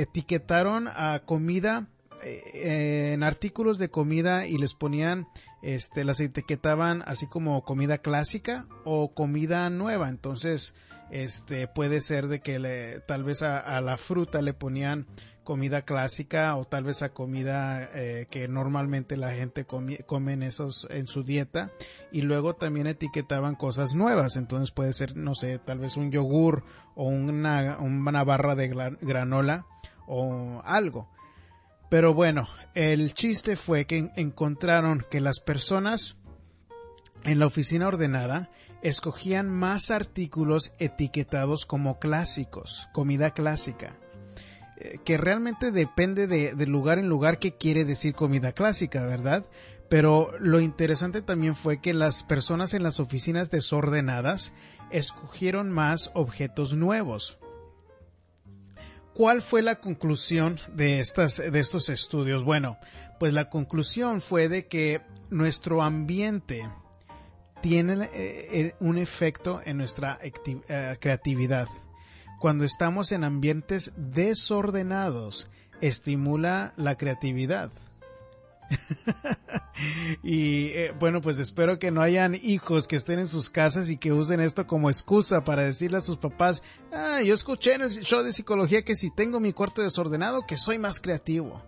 etiquetaron 0.01 0.87
a 0.87 1.21
comida 1.25 1.87
eh, 2.23 3.11
en 3.13 3.23
artículos 3.23 3.77
de 3.77 3.89
comida 3.89 4.47
y 4.47 4.57
les 4.57 4.73
ponían 4.73 5.27
este 5.61 6.03
las 6.03 6.19
etiquetaban 6.19 7.03
así 7.05 7.27
como 7.27 7.63
comida 7.63 7.97
clásica 7.97 8.67
o 8.83 9.13
comida 9.13 9.69
nueva. 9.69 10.09
Entonces 10.09 10.75
este 11.11 11.67
puede 11.67 12.01
ser 12.01 12.27
de 12.27 12.41
que 12.41 12.59
le, 12.59 12.99
tal 13.01 13.23
vez 13.23 13.43
a, 13.43 13.79
la 13.81 13.97
fruta 13.97 14.41
le 14.41 14.53
ponían 14.53 15.05
comida 15.43 15.83
clásica 15.83 16.55
o 16.55 16.65
tal 16.65 16.83
vez 16.83 17.01
a 17.03 17.09
comida 17.09 17.89
eh, 17.93 18.27
que 18.29 18.47
normalmente 18.47 19.17
la 19.17 19.31
gente 19.31 19.65
come, 19.65 20.03
en 20.33 20.43
esos 20.43 20.87
en 20.89 21.07
su 21.07 21.23
dieta. 21.23 21.71
Y 22.11 22.21
luego 22.21 22.55
también 22.55 22.87
etiquetaban 22.87 23.55
cosas 23.55 23.93
nuevas. 23.93 24.35
Entonces 24.35 24.71
puede 24.71 24.93
ser 24.93 25.15
no 25.15 25.35
sé 25.35 25.59
tal 25.59 25.79
vez 25.79 25.97
un 25.97 26.11
yogur 26.11 26.63
o 26.95 27.05
una, 27.07 27.77
una 27.79 28.23
barra 28.23 28.55
de 28.55 28.67
granola 29.01 29.65
o 30.07 30.61
algo. 30.65 31.09
Pero 31.89 32.13
bueno, 32.13 32.47
el 32.73 33.13
chiste 33.13 33.55
fue 33.55 33.85
que 33.85 34.11
encontraron 34.15 35.05
que 35.11 35.21
las 35.21 35.39
personas 35.39 36.17
en 37.23 37.39
la 37.39 37.45
oficina 37.45 37.87
ordenada 37.87 38.49
escogían 38.81 39.49
más 39.49 39.91
artículos 39.91 40.73
etiquetados 40.79 41.65
como 41.65 41.99
clásicos, 41.99 42.89
comida 42.91 43.31
clásica, 43.31 43.95
que 45.03 45.17
realmente 45.17 45.71
depende 45.71 46.27
de, 46.27 46.65
lugar 46.65 46.99
en 46.99 47.09
lugar 47.09 47.39
qué 47.39 47.55
quiere 47.55 47.85
decir 47.85 48.13
comida 48.13 48.51
clásica, 48.51 49.05
¿verdad? 49.05 49.45
Pero 49.89 50.31
lo 50.39 50.59
interesante 50.59 51.21
también 51.21 51.55
fue 51.55 51.81
que 51.81 51.93
las 51.93 52.23
personas 52.23 52.73
en 52.73 52.83
las 52.83 52.99
oficinas 52.99 53.51
desordenadas 53.51 54.53
escogieron 54.91 55.71
más 55.71 56.11
objetos 56.13 56.75
nuevos. 56.75 57.37
¿Cuál 59.13 59.43
fue 59.43 59.61
la 59.61 59.79
conclusión 59.79 60.59
de, 60.73 60.99
estas, 60.99 61.37
de 61.37 61.59
estos 61.59 61.89
estudios? 61.89 62.43
Bueno, 62.43 62.77
pues 63.19 63.33
la 63.33 63.49
conclusión 63.49 64.21
fue 64.21 64.49
de 64.49 64.67
que 64.67 65.01
nuestro 65.29 65.83
ambiente 65.83 66.67
tiene 67.61 68.05
eh, 68.05 68.09
eh, 68.13 68.75
un 68.79 68.97
efecto 68.97 69.61
en 69.63 69.77
nuestra 69.77 70.19
eh, 70.21 70.97
creatividad. 70.99 71.67
Cuando 72.43 72.65
estamos 72.65 73.13
en 73.13 73.23
ambientes 73.23 73.93
desordenados, 73.95 75.47
estimula 75.79 76.73
la 76.75 76.97
creatividad. 76.97 77.71
y 80.23 80.65
eh, 80.71 80.93
bueno, 80.99 81.21
pues 81.21 81.39
espero 81.39 81.79
que 81.79 81.89
no 81.89 82.01
hayan 82.01 82.35
hijos 82.35 82.89
que 82.89 82.97
estén 82.97 83.19
en 83.19 83.27
sus 83.27 83.49
casas 83.49 83.89
y 83.89 83.95
que 83.95 84.11
usen 84.11 84.41
esto 84.41 84.67
como 84.67 84.89
excusa 84.89 85.45
para 85.45 85.63
decirle 85.63 85.99
a 85.99 86.01
sus 86.01 86.17
papás, 86.17 86.63
ah, 86.91 87.21
yo 87.21 87.33
escuché 87.33 87.75
en 87.75 87.83
el 87.83 87.91
show 87.91 88.23
de 88.23 88.33
psicología 88.33 88.83
que 88.83 88.97
si 88.97 89.09
tengo 89.09 89.39
mi 89.39 89.53
cuarto 89.53 89.81
desordenado, 89.81 90.45
que 90.45 90.57
soy 90.57 90.77
más 90.79 90.99
creativo. 90.99 91.63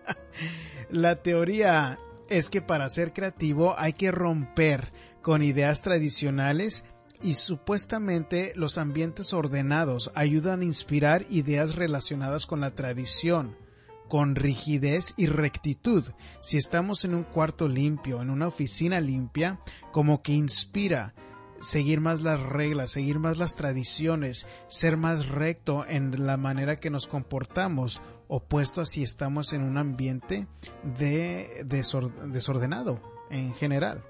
La 0.90 1.16
teoría 1.16 1.98
es 2.30 2.48
que 2.48 2.62
para 2.62 2.88
ser 2.88 3.12
creativo 3.12 3.74
hay 3.76 3.92
que 3.92 4.10
romper 4.10 4.90
con 5.20 5.42
ideas 5.42 5.82
tradicionales 5.82 6.86
y 7.22 7.34
supuestamente 7.34 8.52
los 8.56 8.78
ambientes 8.78 9.32
ordenados 9.32 10.10
ayudan 10.14 10.60
a 10.60 10.64
inspirar 10.64 11.24
ideas 11.30 11.76
relacionadas 11.76 12.46
con 12.46 12.60
la 12.60 12.74
tradición 12.74 13.56
con 14.08 14.34
rigidez 14.34 15.14
y 15.16 15.24
rectitud. 15.24 16.04
Si 16.40 16.58
estamos 16.58 17.06
en 17.06 17.14
un 17.14 17.22
cuarto 17.22 17.66
limpio, 17.66 18.20
en 18.20 18.28
una 18.28 18.46
oficina 18.46 19.00
limpia, 19.00 19.58
como 19.90 20.20
que 20.20 20.34
inspira 20.34 21.14
seguir 21.62 22.02
más 22.02 22.20
las 22.20 22.38
reglas, 22.38 22.90
seguir 22.90 23.18
más 23.18 23.38
las 23.38 23.56
tradiciones, 23.56 24.46
ser 24.68 24.98
más 24.98 25.28
recto 25.28 25.86
en 25.88 26.26
la 26.26 26.36
manera 26.36 26.76
que 26.76 26.90
nos 26.90 27.06
comportamos, 27.06 28.02
opuesto 28.28 28.82
a 28.82 28.84
si 28.84 29.02
estamos 29.02 29.54
en 29.54 29.62
un 29.62 29.78
ambiente 29.78 30.46
de 30.82 31.64
desordenado 31.64 33.00
en 33.30 33.54
general. 33.54 34.04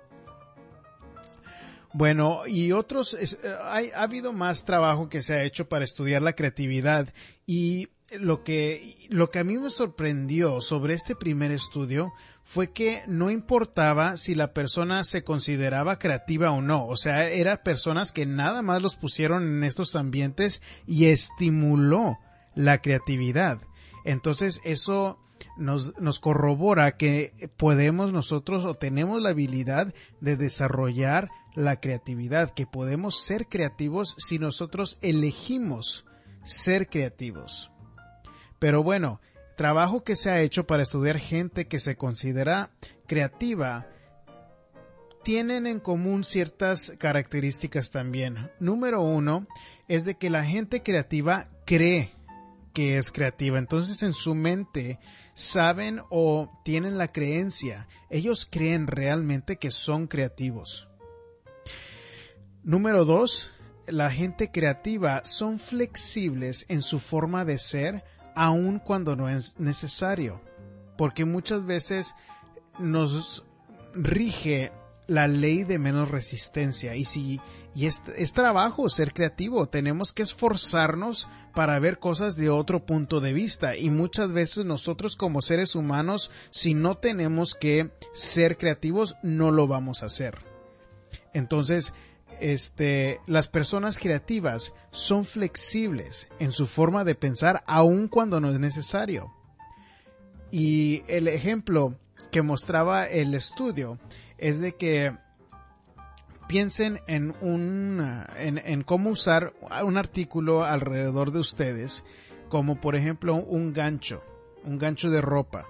Bueno, 1.94 2.46
y 2.46 2.72
otros, 2.72 3.16
hay, 3.64 3.90
ha 3.90 4.02
habido 4.02 4.32
más 4.32 4.64
trabajo 4.64 5.08
que 5.08 5.22
se 5.22 5.34
ha 5.34 5.44
hecho 5.44 5.68
para 5.68 5.84
estudiar 5.84 6.22
la 6.22 6.34
creatividad 6.34 7.12
y 7.46 7.88
lo 8.18 8.44
que, 8.44 9.06
lo 9.08 9.30
que 9.30 9.38
a 9.38 9.44
mí 9.44 9.58
me 9.58 9.70
sorprendió 9.70 10.60
sobre 10.60 10.94
este 10.94 11.14
primer 11.14 11.50
estudio 11.50 12.12
fue 12.44 12.72
que 12.72 13.02
no 13.06 13.30
importaba 13.30 14.16
si 14.16 14.34
la 14.34 14.52
persona 14.52 15.04
se 15.04 15.24
consideraba 15.24 15.98
creativa 15.98 16.50
o 16.50 16.60
no, 16.60 16.86
o 16.86 16.96
sea, 16.96 17.28
eran 17.28 17.60
personas 17.64 18.12
que 18.12 18.26
nada 18.26 18.62
más 18.62 18.82
los 18.82 18.96
pusieron 18.96 19.44
en 19.44 19.64
estos 19.64 19.96
ambientes 19.96 20.60
y 20.86 21.06
estimuló 21.06 22.18
la 22.54 22.82
creatividad. 22.82 23.60
Entonces 24.04 24.60
eso 24.64 25.18
nos, 25.56 25.98
nos 26.00 26.20
corrobora 26.20 26.96
que 26.96 27.50
podemos 27.56 28.12
nosotros 28.12 28.64
o 28.64 28.74
tenemos 28.74 29.20
la 29.22 29.30
habilidad 29.30 29.94
de 30.20 30.36
desarrollar 30.36 31.30
la 31.54 31.80
creatividad, 31.80 32.50
que 32.50 32.66
podemos 32.66 33.24
ser 33.24 33.46
creativos 33.46 34.14
si 34.18 34.38
nosotros 34.38 34.98
elegimos 35.02 36.04
ser 36.44 36.88
creativos. 36.88 37.70
Pero 38.58 38.82
bueno, 38.82 39.20
trabajo 39.56 40.02
que 40.04 40.16
se 40.16 40.30
ha 40.30 40.40
hecho 40.40 40.66
para 40.66 40.82
estudiar 40.82 41.18
gente 41.18 41.66
que 41.66 41.78
se 41.78 41.96
considera 41.96 42.70
creativa 43.06 43.86
tienen 45.22 45.66
en 45.66 45.78
común 45.78 46.24
ciertas 46.24 46.94
características 46.98 47.90
también. 47.90 48.50
Número 48.58 49.02
uno 49.02 49.46
es 49.88 50.04
de 50.04 50.16
que 50.16 50.30
la 50.30 50.44
gente 50.44 50.82
creativa 50.82 51.48
cree 51.64 52.12
que 52.72 52.98
es 52.98 53.12
creativa. 53.12 53.58
Entonces 53.58 54.02
en 54.02 54.14
su 54.14 54.34
mente 54.34 54.98
saben 55.34 56.00
o 56.10 56.50
tienen 56.64 56.98
la 56.98 57.08
creencia. 57.08 57.88
Ellos 58.10 58.48
creen 58.50 58.86
realmente 58.86 59.56
que 59.56 59.70
son 59.70 60.06
creativos. 60.06 60.88
Número 62.62 63.04
dos, 63.04 63.50
la 63.86 64.10
gente 64.10 64.50
creativa 64.50 65.22
son 65.24 65.58
flexibles 65.58 66.64
en 66.68 66.82
su 66.82 67.00
forma 67.00 67.44
de 67.44 67.58
ser 67.58 68.04
aun 68.34 68.78
cuando 68.78 69.16
no 69.16 69.28
es 69.28 69.58
necesario, 69.58 70.40
porque 70.96 71.24
muchas 71.24 71.66
veces 71.66 72.14
nos 72.78 73.44
rige 73.94 74.72
la 75.12 75.28
ley 75.28 75.64
de 75.64 75.78
menos 75.78 76.10
resistencia. 76.10 76.96
Y 76.96 77.04
si 77.04 77.40
y 77.74 77.86
es, 77.86 78.02
trabajo 78.34 78.88
ser 78.88 79.12
creativo 79.12 79.68
tenemos 79.68 80.12
que 80.12 80.22
esforzarnos 80.22 81.28
para 81.54 81.78
ver 81.78 81.98
cosas 81.98 82.36
de 82.36 82.50
otro 82.50 82.84
punto 82.86 83.20
de 83.20 83.32
vista. 83.32 83.76
Y 83.76 83.90
muchas 83.90 84.32
veces 84.32 84.64
nosotros 84.64 85.16
como 85.16 85.42
seres 85.42 85.74
humanos 85.74 86.30
si 86.50 86.74
no 86.74 86.96
tenemos 86.96 87.54
que 87.54 87.90
ser 88.12 88.56
creativos 88.56 89.16
no 89.22 89.50
lo 89.50 89.66
vamos 89.66 90.02
a 90.02 90.06
hacer. 90.06 90.38
Entonces 91.34 91.92
este, 92.40 93.20
las 93.26 93.48
personas 93.48 93.98
creativas 93.98 94.74
son 94.90 95.24
flexibles 95.24 96.28
en 96.40 96.52
su 96.52 96.66
forma 96.66 97.04
de 97.04 97.14
pensar 97.14 97.62
aun 97.66 98.08
cuando 98.08 98.40
no 98.40 98.50
es 98.50 98.58
necesario. 98.58 99.32
Y 100.50 101.02
el 101.06 101.28
ejemplo 101.28 101.98
que 102.30 102.42
mostraba 102.42 103.06
el 103.06 103.34
estudio 103.34 103.98
es 104.42 104.60
de 104.60 104.74
que 104.74 105.16
piensen 106.48 107.00
en 107.06 107.34
un 107.40 108.04
en, 108.36 108.58
en, 108.58 108.82
cómo 108.82 109.10
usar 109.10 109.54
un 109.84 109.96
artículo 109.96 110.64
alrededor 110.64 111.30
de 111.30 111.38
ustedes 111.38 112.04
como 112.48 112.80
por 112.80 112.96
ejemplo 112.96 113.36
un 113.36 113.72
gancho 113.72 114.22
un 114.64 114.78
gancho 114.78 115.08
de 115.10 115.22
ropa 115.22 115.66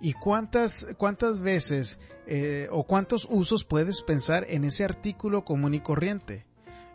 y 0.00 0.12
cuántas 0.12 0.86
cuántas 0.98 1.40
veces 1.40 1.98
eh, 2.26 2.68
o 2.70 2.84
cuántos 2.84 3.26
usos 3.28 3.64
puedes 3.64 4.00
pensar 4.02 4.46
en 4.48 4.64
ese 4.64 4.84
artículo 4.84 5.44
común 5.44 5.74
y 5.74 5.80
corriente. 5.80 6.46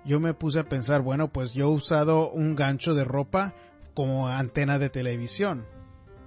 Yo 0.05 0.21
me 0.21 0.33
puse 0.33 0.59
a 0.59 0.69
pensar, 0.69 1.01
bueno, 1.01 1.33
pues 1.33 1.53
yo 1.53 1.65
he 1.65 1.75
usado 1.75 2.29
un 2.29 2.55
gancho 2.55 2.93
de 2.93 3.03
ropa 3.03 3.53
como 3.93 4.29
antena 4.29 4.79
de 4.79 4.89
televisión, 4.89 5.65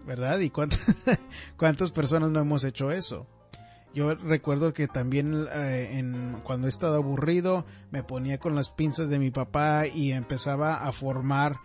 ¿verdad? 0.06 0.40
¿Y 0.40 0.50
cuántas, 0.50 0.80
cuántas 1.56 1.92
personas 1.92 2.30
no 2.30 2.40
hemos 2.40 2.64
hecho 2.64 2.90
eso? 2.90 3.26
Yo 3.94 4.14
recuerdo 4.14 4.72
que 4.72 4.86
también 4.86 5.46
eh, 5.52 6.04
cuando 6.44 6.66
he 6.66 6.70
estado 6.70 6.96
aburrido 6.96 7.64
me 7.90 8.04
ponía 8.04 8.38
con 8.38 8.54
las 8.54 8.70
pinzas 8.70 9.08
de 9.08 9.18
mi 9.18 9.30
papá 9.30 9.86
y 9.88 10.12
empezaba 10.12 10.86
a 10.86 10.92
formar 10.92 11.56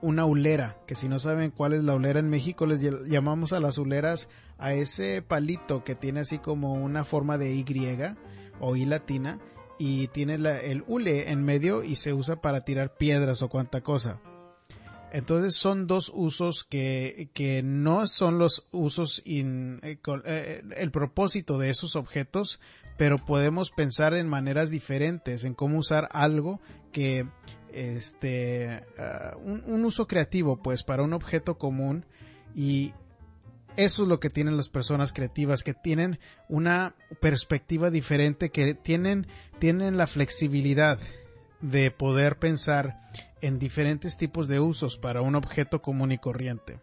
una 0.00 0.24
ulera, 0.24 0.78
que 0.86 0.94
si 0.94 1.10
no 1.10 1.18
saben 1.18 1.50
cuál 1.50 1.74
es 1.74 1.84
la 1.84 1.94
ulera 1.94 2.20
en 2.20 2.30
México, 2.30 2.64
les 2.64 2.80
llamamos 3.06 3.52
a 3.52 3.60
las 3.60 3.76
uleras 3.76 4.30
a 4.56 4.72
ese 4.72 5.20
palito 5.20 5.84
que 5.84 5.94
tiene 5.94 6.20
así 6.20 6.38
como 6.38 6.72
una 6.72 7.04
forma 7.04 7.36
de 7.36 7.54
Y 7.54 7.64
o 8.60 8.76
I 8.76 8.86
latina 8.86 9.40
y 9.78 10.08
tiene 10.08 10.34
el 10.34 10.84
hule 10.86 11.30
en 11.30 11.44
medio 11.44 11.82
y 11.82 11.96
se 11.96 12.14
usa 12.14 12.36
para 12.36 12.62
tirar 12.62 12.96
piedras 12.96 13.42
o 13.42 13.50
cuanta 13.50 13.82
cosa. 13.82 14.20
Entonces 15.14 15.54
son 15.54 15.86
dos 15.86 16.10
usos 16.12 16.64
que, 16.64 17.30
que 17.34 17.62
no 17.62 18.08
son 18.08 18.40
los 18.40 18.66
usos, 18.72 19.22
in, 19.24 19.78
eh, 19.84 19.96
eh, 20.24 20.62
el 20.76 20.90
propósito 20.90 21.56
de 21.56 21.70
esos 21.70 21.94
objetos, 21.94 22.58
pero 22.96 23.24
podemos 23.24 23.70
pensar 23.70 24.14
en 24.14 24.28
maneras 24.28 24.70
diferentes, 24.70 25.44
en 25.44 25.54
cómo 25.54 25.78
usar 25.78 26.08
algo 26.10 26.60
que 26.90 27.28
este 27.72 28.82
ah, 28.98 29.36
un, 29.40 29.84
uso 29.84 30.08
creativo 30.08 30.60
pues 30.60 30.82
para 30.82 31.04
un 31.04 31.12
objeto 31.12 31.58
común. 31.58 32.06
Y 32.52 32.92
eso 33.76 34.02
es 34.02 34.08
lo 34.08 34.18
que 34.18 34.30
tienen 34.30 34.56
las 34.56 34.68
personas 34.68 35.12
creativas 35.12 35.62
que 35.62 35.74
tienen 35.74 36.18
una 36.48 36.96
perspectiva 37.20 37.90
diferente 37.90 38.50
que 38.50 38.74
tienen 38.74 39.28
tienen 39.60 39.96
la 39.96 40.08
flexibilidad 40.08 40.98
de 41.60 41.92
poder 41.92 42.40
pensar 42.40 43.00
en 43.44 43.58
diferentes 43.58 44.16
tipos 44.16 44.48
de 44.48 44.58
usos 44.58 44.96
para 44.96 45.20
un 45.20 45.34
objeto 45.34 45.82
común 45.82 46.12
y 46.12 46.18
corriente. 46.18 46.80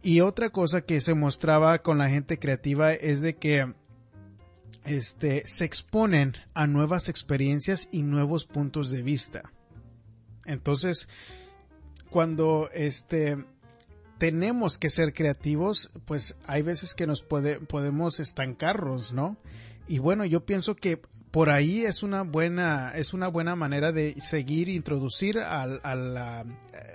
Y 0.00 0.20
otra 0.20 0.50
cosa 0.50 0.82
que 0.82 1.00
se 1.00 1.14
mostraba 1.14 1.82
con 1.82 1.98
la 1.98 2.08
gente 2.08 2.38
creativa 2.38 2.92
es 2.92 3.20
de 3.20 3.34
que 3.34 3.74
este, 4.84 5.42
se 5.44 5.64
exponen 5.64 6.34
a 6.54 6.68
nuevas 6.68 7.08
experiencias 7.08 7.88
y 7.90 8.02
nuevos 8.02 8.46
puntos 8.46 8.88
de 8.90 9.02
vista. 9.02 9.50
Entonces, 10.44 11.08
cuando 12.08 12.70
este, 12.72 13.44
tenemos 14.18 14.78
que 14.78 14.90
ser 14.90 15.12
creativos, 15.12 15.90
pues 16.04 16.36
hay 16.46 16.62
veces 16.62 16.94
que 16.94 17.08
nos 17.08 17.24
puede, 17.24 17.58
podemos 17.58 18.20
estancarnos, 18.20 19.12
¿no? 19.12 19.36
Y 19.88 19.98
bueno, 19.98 20.24
yo 20.24 20.46
pienso 20.46 20.76
que 20.76 21.02
por 21.36 21.50
ahí 21.50 21.84
es 21.84 22.02
una 22.02 22.22
buena 22.22 22.92
es 22.94 23.12
una 23.12 23.28
buena 23.28 23.54
manera 23.56 23.92
de 23.92 24.18
seguir 24.22 24.70
introducir 24.70 25.38
al, 25.38 25.82
ah, 25.84 26.46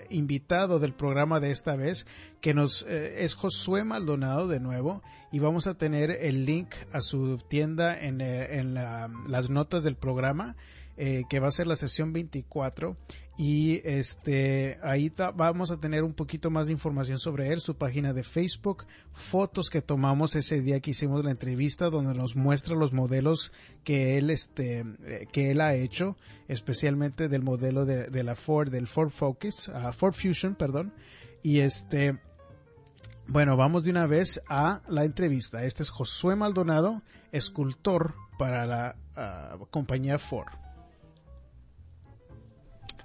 invitado 0.10 0.80
del 0.80 0.96
programa 0.96 1.40
de 1.40 1.52
esta 1.52 1.76
vez 1.76 2.08
que 2.40 2.56
nos 2.56 2.84
eh, 2.90 3.24
es 3.24 3.36
Josué 3.36 3.84
Maldonado 3.84 4.48
de 4.48 4.60
nuevo 4.60 5.04
y 5.32 5.38
vamos 5.38 5.68
a 5.68 5.76
tener 5.76 6.10
el 6.10 6.48
link 6.48 6.74
a 6.92 7.02
su 7.02 7.38
tienda 7.38 7.96
en, 7.96 8.20
eh, 8.20 8.64
las 9.28 9.52
notas 9.52 9.84
del 9.84 9.96
programa 9.96 10.56
eh, 10.98 11.22
que 11.30 11.40
va 11.40 11.50
a 11.50 11.52
ser 11.52 11.68
la 11.68 11.76
sesión 11.76 12.12
24 12.12 12.98
y 13.38 13.82
este 13.86 14.78
ahí 14.84 15.12
vamos 15.36 15.72
a 15.72 15.78
tener 15.78 16.04
un 16.04 16.14
poquito 16.14 16.50
más 16.50 16.68
de 16.68 16.74
información 16.74 17.18
sobre 17.18 17.52
él, 17.52 17.60
su 17.60 17.76
página 17.76 18.14
de 18.14 18.24
Facebook, 18.24 18.86
fotos 19.14 19.70
que 19.70 19.82
tomamos 19.82 20.36
ese 20.36 20.62
día 20.62 20.80
que 20.80 20.92
hicimos 20.92 21.24
la 21.24 21.32
entrevista 21.32 21.90
donde 21.90 22.14
nos 22.14 22.36
muestra 22.36 22.76
los 22.76 22.94
modelos 22.94 23.52
que 23.84 24.18
él 24.18 24.30
este 24.30 24.86
eh, 25.06 25.28
que 25.32 25.52
él 25.52 25.62
ha 25.62 25.74
hecho, 25.76 26.18
especialmente 26.48 27.30
del 27.30 27.42
modelo 27.42 27.86
de, 27.86 28.24
la 28.24 28.36
Ford 28.36 28.70
del 28.70 28.88
Ford 28.88 29.10
Focus, 29.10 29.70
uh, 29.70 29.94
Ford 29.94 30.14
Fusion, 30.14 30.56
perdón, 30.56 30.94
y 31.42 31.60
este 31.60 32.20
bueno, 33.28 33.56
vamos 33.56 33.86
de 33.86 33.92
una 33.92 34.08
vez 34.08 34.42
a 34.50 34.82
la 34.90 35.06
entrevista. 35.06 35.64
Este 35.64 35.84
es 35.84 35.90
Josué 35.90 36.36
Maldonado, 36.36 37.02
escultor 37.32 38.14
para 38.38 38.66
la 38.66 38.98
ah, 39.16 39.58
compañía 39.70 40.20
Ford. 40.20 40.61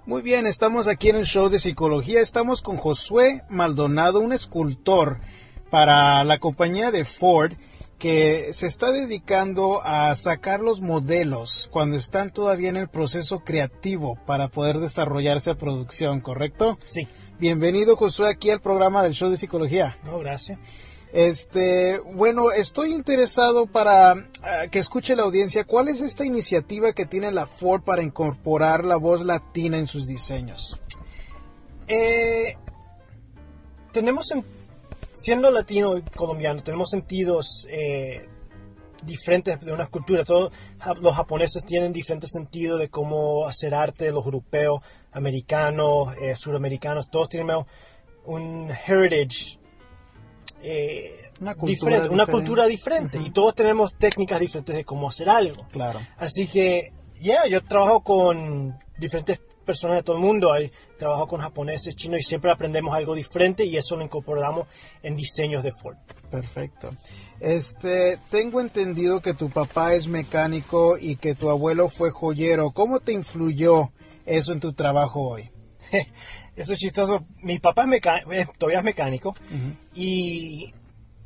Muy 0.07 0.21
bien, 0.21 0.47
estamos 0.47 0.87
aquí 0.87 1.09
en 1.09 1.17
el 1.17 1.25
show 1.25 1.49
de 1.49 1.59
psicología. 1.59 2.21
Estamos 2.21 2.61
con 2.61 2.77
Josué 2.77 3.43
Maldonado, 3.49 4.21
un 4.21 4.31
escultor 4.31 5.19
para 5.69 6.23
la 6.23 6.39
compañía 6.39 6.91
de 6.91 7.03
Ford 7.03 7.55
que 7.99 8.53
se 8.53 8.67
está 8.67 8.93
dedicando 8.93 9.81
a 9.83 10.15
sacar 10.15 10.61
los 10.61 10.79
modelos 10.79 11.67
cuando 11.73 11.97
están 11.97 12.31
todavía 12.31 12.69
en 12.69 12.77
el 12.77 12.87
proceso 12.87 13.39
creativo 13.39 14.17
para 14.25 14.47
poder 14.47 14.77
desarrollarse 14.77 15.49
a 15.51 15.55
producción, 15.55 16.21
¿correcto? 16.21 16.77
Sí. 16.85 17.09
Bienvenido 17.37 17.97
Josué 17.97 18.29
aquí 18.29 18.49
al 18.49 18.61
programa 18.61 19.03
del 19.03 19.11
show 19.11 19.29
de 19.29 19.35
psicología. 19.35 19.97
No, 20.05 20.19
gracias. 20.19 20.57
Este, 21.13 21.99
bueno, 21.99 22.51
estoy 22.51 22.93
interesado 22.93 23.65
para 23.65 24.11
ah, 24.11 24.67
que 24.69 24.79
escuche 24.79 25.15
la 25.15 25.23
audiencia 25.23 25.63
cuál 25.63 25.87
es 25.87 26.01
esta 26.01 26.25
iniciativa 26.25 26.93
que 26.93 27.05
tiene 27.05 27.31
la 27.31 27.45
Ford 27.45 27.81
para 27.81 28.03
incorporar 28.03 28.83
la 28.83 28.97
voz 28.97 29.23
latina 29.23 29.77
en 29.77 29.87
sus 29.87 30.05
diseños. 30.05 30.79
Eh, 31.87 32.57
tenemos, 33.93 34.33
siendo 35.13 35.49
latino 35.49 35.97
y 35.97 36.01
colombiano, 36.01 36.61
tenemos 36.61 36.89
sentidos 36.89 37.65
eh, 37.69 38.27
diferentes 39.03 39.61
de 39.61 39.71
una 39.71 39.87
cultura. 39.87 40.25
Todos 40.25 40.51
los 41.01 41.15
japoneses 41.15 41.63
tienen 41.65 41.93
diferentes 41.93 42.31
sentidos 42.31 42.79
de 42.79 42.89
cómo 42.89 43.47
hacer 43.47 43.73
arte, 43.73 44.11
los 44.11 44.25
europeos, 44.25 44.81
americanos, 45.13 46.15
eh, 46.21 46.35
suramericanos, 46.35 47.09
todos 47.09 47.29
tienen 47.29 47.55
un 48.25 48.69
heritage 48.85 49.56
eh, 50.61 51.29
una 51.39 51.55
cultura 51.55 51.95
diferente, 51.95 52.13
una 52.13 52.25
cultura 52.25 52.65
diferente 52.65 53.19
y 53.23 53.29
todos 53.29 53.55
tenemos 53.55 53.93
técnicas 53.95 54.39
diferentes 54.39 54.75
de 54.75 54.85
cómo 54.85 55.09
hacer 55.09 55.29
algo. 55.29 55.67
Claro. 55.71 55.99
Así 56.17 56.47
que, 56.47 56.93
ya, 57.21 57.45
yo 57.47 57.63
trabajo 57.63 58.01
con 58.01 58.77
diferentes 58.97 59.39
personas 59.67 59.97
de 59.97 60.03
todo 60.03 60.15
el 60.15 60.23
mundo, 60.23 60.51
hay, 60.51 60.71
trabajo 60.97 61.27
con 61.27 61.41
japoneses, 61.41 61.95
chinos 61.95 62.19
y 62.19 62.23
siempre 62.23 62.51
aprendemos 62.51 62.95
algo 62.95 63.13
diferente 63.13 63.65
y 63.65 63.75
eso 63.77 63.95
lo 63.95 64.03
incorporamos 64.03 64.67
en 65.03 65.15
diseños 65.15 65.63
de 65.63 65.71
Ford. 65.71 65.97
Perfecto. 66.31 66.89
Este, 67.39 68.17
tengo 68.31 68.61
entendido 68.61 69.21
que 69.21 69.33
tu 69.33 69.49
papá 69.49 69.93
es 69.93 70.07
mecánico 70.07 70.97
y 70.97 71.17
que 71.17 71.35
tu 71.35 71.49
abuelo 71.49 71.89
fue 71.89 72.09
joyero. 72.09 72.71
¿Cómo 72.71 72.99
te 72.99 73.11
influyó 73.11 73.91
eso 74.25 74.53
en 74.53 74.59
tu 74.59 74.73
trabajo 74.73 75.21
hoy? 75.21 75.51
Eso 76.55 76.73
es 76.73 76.79
chistoso. 76.79 77.25
Mi 77.43 77.59
papá 77.59 77.85
es 78.31 78.47
todavía 78.57 78.79
es 78.79 78.83
mecánico. 78.83 79.35
Y 79.99 80.75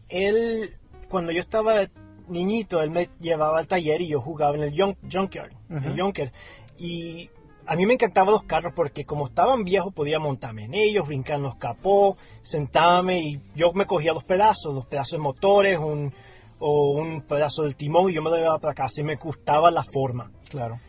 él, 0.08 0.78
cuando 1.10 1.34
yo 1.34 1.42
estaba 1.42 1.90
niñito, 2.30 2.82
él 2.82 2.90
me 2.90 3.10
llevaba 3.20 3.60
al 3.60 3.68
taller 3.68 4.02
y 4.02 4.08
yo 4.08 4.22
jugaba 4.22 4.56
en 4.56 4.64
el 4.64 4.96
junkyard. 5.12 5.52
junker. 5.98 6.32
Y 6.78 7.30
a 7.66 7.76
mí 7.76 7.86
me 7.86 7.96
encantaban 7.96 8.32
los 8.32 8.44
carros 8.44 8.72
porque 8.74 9.04
como 9.04 9.26
estaban 9.26 9.66
viejos 9.66 9.94
podía 9.94 10.20
montarme 10.20 10.64
en 10.64 10.74
ellos, 10.74 11.06
brincar 11.06 11.36
en 11.36 11.44
los 11.44 11.56
capó, 11.56 12.16
sentarme 12.42 13.20
y 13.20 13.42
yo 13.56 13.74
me 13.74 13.86
cogía 13.86 14.14
los 14.14 14.24
pedazos, 14.24 14.74
los 14.74 14.86
pedazos 14.86 15.12
de 15.12 15.18
motores, 15.18 15.78
un, 15.78 16.14
o 16.60 16.92
un 16.92 17.24
pedazo 17.24 17.64
del 17.64 17.76
timón 17.76 18.10
y 18.10 18.14
yo 18.14 18.22
me 18.22 18.30
lo 18.30 18.38
llevaba 18.38 18.60
para 18.60 18.74
casa 18.74 19.02
y 19.02 19.04
me 19.04 19.18
gustaba 19.18 19.70
la 19.70 19.84
forma. 19.84 20.32
Claro. 20.50 20.80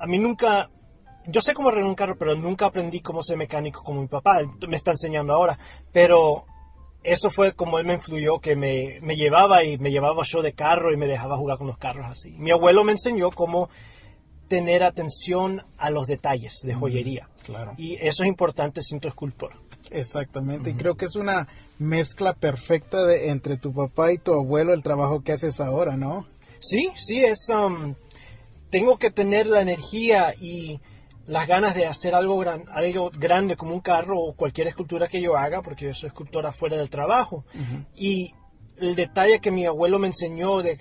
A 0.00 0.08
mí 0.08 0.18
nunca, 0.18 0.70
yo 1.24 1.40
sé 1.40 1.54
cómo 1.54 1.68
arreglar 1.68 1.88
un 1.88 1.94
carro, 1.94 2.16
pero 2.18 2.34
nunca 2.34 2.66
aprendí 2.66 2.98
cómo 3.00 3.22
ser 3.22 3.36
mecánico 3.36 3.84
como 3.84 4.00
mi 4.00 4.08
papá. 4.08 4.40
me 4.66 4.76
está 4.76 4.90
enseñando 4.90 5.32
ahora. 5.32 5.56
Pero 5.92 6.44
eso 7.02 7.30
fue 7.30 7.52
como 7.54 7.78
él 7.78 7.86
me 7.86 7.94
influyó, 7.94 8.40
que 8.40 8.56
me, 8.56 9.00
llevaba 9.16 9.64
y 9.64 9.78
me 9.78 9.90
llevaba 9.90 10.22
yo 10.24 10.42
de 10.42 10.52
carro 10.52 10.92
y 10.92 10.96
me 10.96 11.06
dejaba 11.06 11.36
jugar 11.36 11.58
con 11.58 11.66
los 11.66 11.78
carros 11.78 12.06
así. 12.08 12.30
Mi 12.38 12.50
abuelo 12.50 12.84
me 12.84 12.92
enseñó 12.92 13.30
cómo 13.30 13.70
tener 14.48 14.82
atención 14.82 15.64
a 15.76 15.90
los 15.90 16.06
detalles 16.06 16.60
de 16.62 16.74
joyería. 16.74 17.28
claro. 17.44 17.74
Y 17.76 17.94
eso 17.96 18.22
es 18.22 18.28
importante 18.28 18.82
siendo 18.82 19.08
escultor. 19.08 19.52
Exactamente, 19.90 20.70
y 20.70 20.74
creo 20.74 20.96
que 20.96 21.06
es 21.06 21.16
una 21.16 21.48
mezcla 21.78 22.34
perfecta 22.34 23.04
de, 23.04 23.30
entre 23.30 23.56
tu 23.56 23.72
papá 23.72 24.12
y 24.12 24.18
tu 24.18 24.34
abuelo 24.34 24.74
el 24.74 24.82
trabajo 24.82 25.22
que 25.22 25.32
haces 25.32 25.60
ahora, 25.60 25.96
¿no? 25.96 26.26
Sí, 26.60 26.90
sí, 26.96 27.24
es... 27.24 27.48
Um, 27.48 27.94
tengo 28.70 28.98
que 28.98 29.10
tener 29.10 29.46
la 29.46 29.62
energía 29.62 30.34
y 30.38 30.80
las 31.28 31.46
ganas 31.46 31.74
de 31.74 31.86
hacer 31.86 32.14
algo, 32.14 32.38
gran, 32.38 32.64
algo 32.72 33.10
grande 33.10 33.54
como 33.54 33.74
un 33.74 33.80
carro 33.80 34.18
o 34.18 34.32
cualquier 34.34 34.66
escultura 34.66 35.08
que 35.08 35.20
yo 35.20 35.36
haga, 35.36 35.60
porque 35.60 35.84
yo 35.84 35.94
soy 35.94 36.08
escultora 36.08 36.52
fuera 36.52 36.78
del 36.78 36.88
trabajo. 36.88 37.44
Y 37.94 38.32
el 38.78 38.96
detalle 38.96 39.38
que 39.38 39.50
mi 39.50 39.66
abuelo 39.66 39.98
me 39.98 40.06
enseñó 40.06 40.62
de 40.62 40.78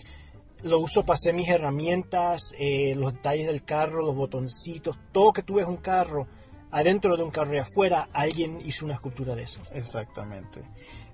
lo 0.64 0.80
uso 0.80 1.04
para 1.04 1.16
hacer 1.16 1.34
mis 1.34 1.50
herramientas, 1.50 2.54
eh, 2.58 2.96
los 2.96 3.14
detalles 3.14 3.48
del 3.48 3.64
carro, 3.64 4.02
los 4.02 4.16
botoncitos, 4.16 4.98
todo 5.12 5.34
que 5.34 5.44
tú 5.44 5.56
ves 5.56 5.68
un 5.68 5.78
carro, 5.78 6.28
adentro 6.72 7.18
de 7.18 7.24
un 7.24 7.30
carro 7.30 7.54
y 7.54 7.60
afuera, 7.60 8.08
alguien 8.14 8.62
hizo 8.66 8.86
una 8.86 8.96
escultura 8.96 9.36
de 9.36 9.44
eso. 9.44 9.60
Exactamente. 9.74 10.62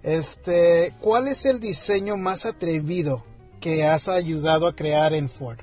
Este, 0.04 0.94
¿cuál 1.02 1.28
es 1.28 1.46
el 1.46 1.60
diseño 1.60 2.18
más 2.18 2.46
atrevido 2.46 3.24
que 3.60 3.84
has 3.84 4.08
ayudado 4.08 4.68
a 4.68 4.76
crear 4.76 5.14
en 5.14 5.28
Ford? 5.28 5.60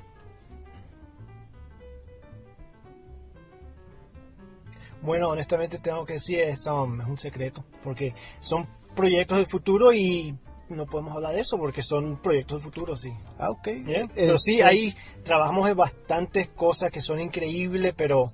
Bueno, 5.01 5.29
honestamente 5.29 5.79
tengo 5.79 6.05
que 6.05 6.13
decir, 6.13 6.39
es, 6.39 6.67
um, 6.67 7.01
es 7.01 7.07
un 7.07 7.17
secreto, 7.17 7.63
porque 7.83 8.13
son 8.39 8.67
proyectos 8.95 9.37
del 9.37 9.47
futuro 9.47 9.93
y 9.93 10.35
no 10.69 10.85
podemos 10.85 11.15
hablar 11.15 11.33
de 11.33 11.41
eso 11.41 11.57
porque 11.57 11.83
son 11.83 12.17
proyectos 12.17 12.61
del 12.61 12.71
futuro, 12.71 12.95
sí. 12.95 13.11
Ah, 13.37 13.49
ok. 13.49 13.67
Pero 14.15 14.37
sí, 14.37 14.53
este 14.53 14.63
ahí 14.63 14.95
trabajamos 15.23 15.69
en 15.69 15.75
bastantes 15.75 16.49
cosas 16.49 16.91
que 16.91 17.01
son 17.01 17.19
increíbles, 17.19 17.93
pero 17.95 18.31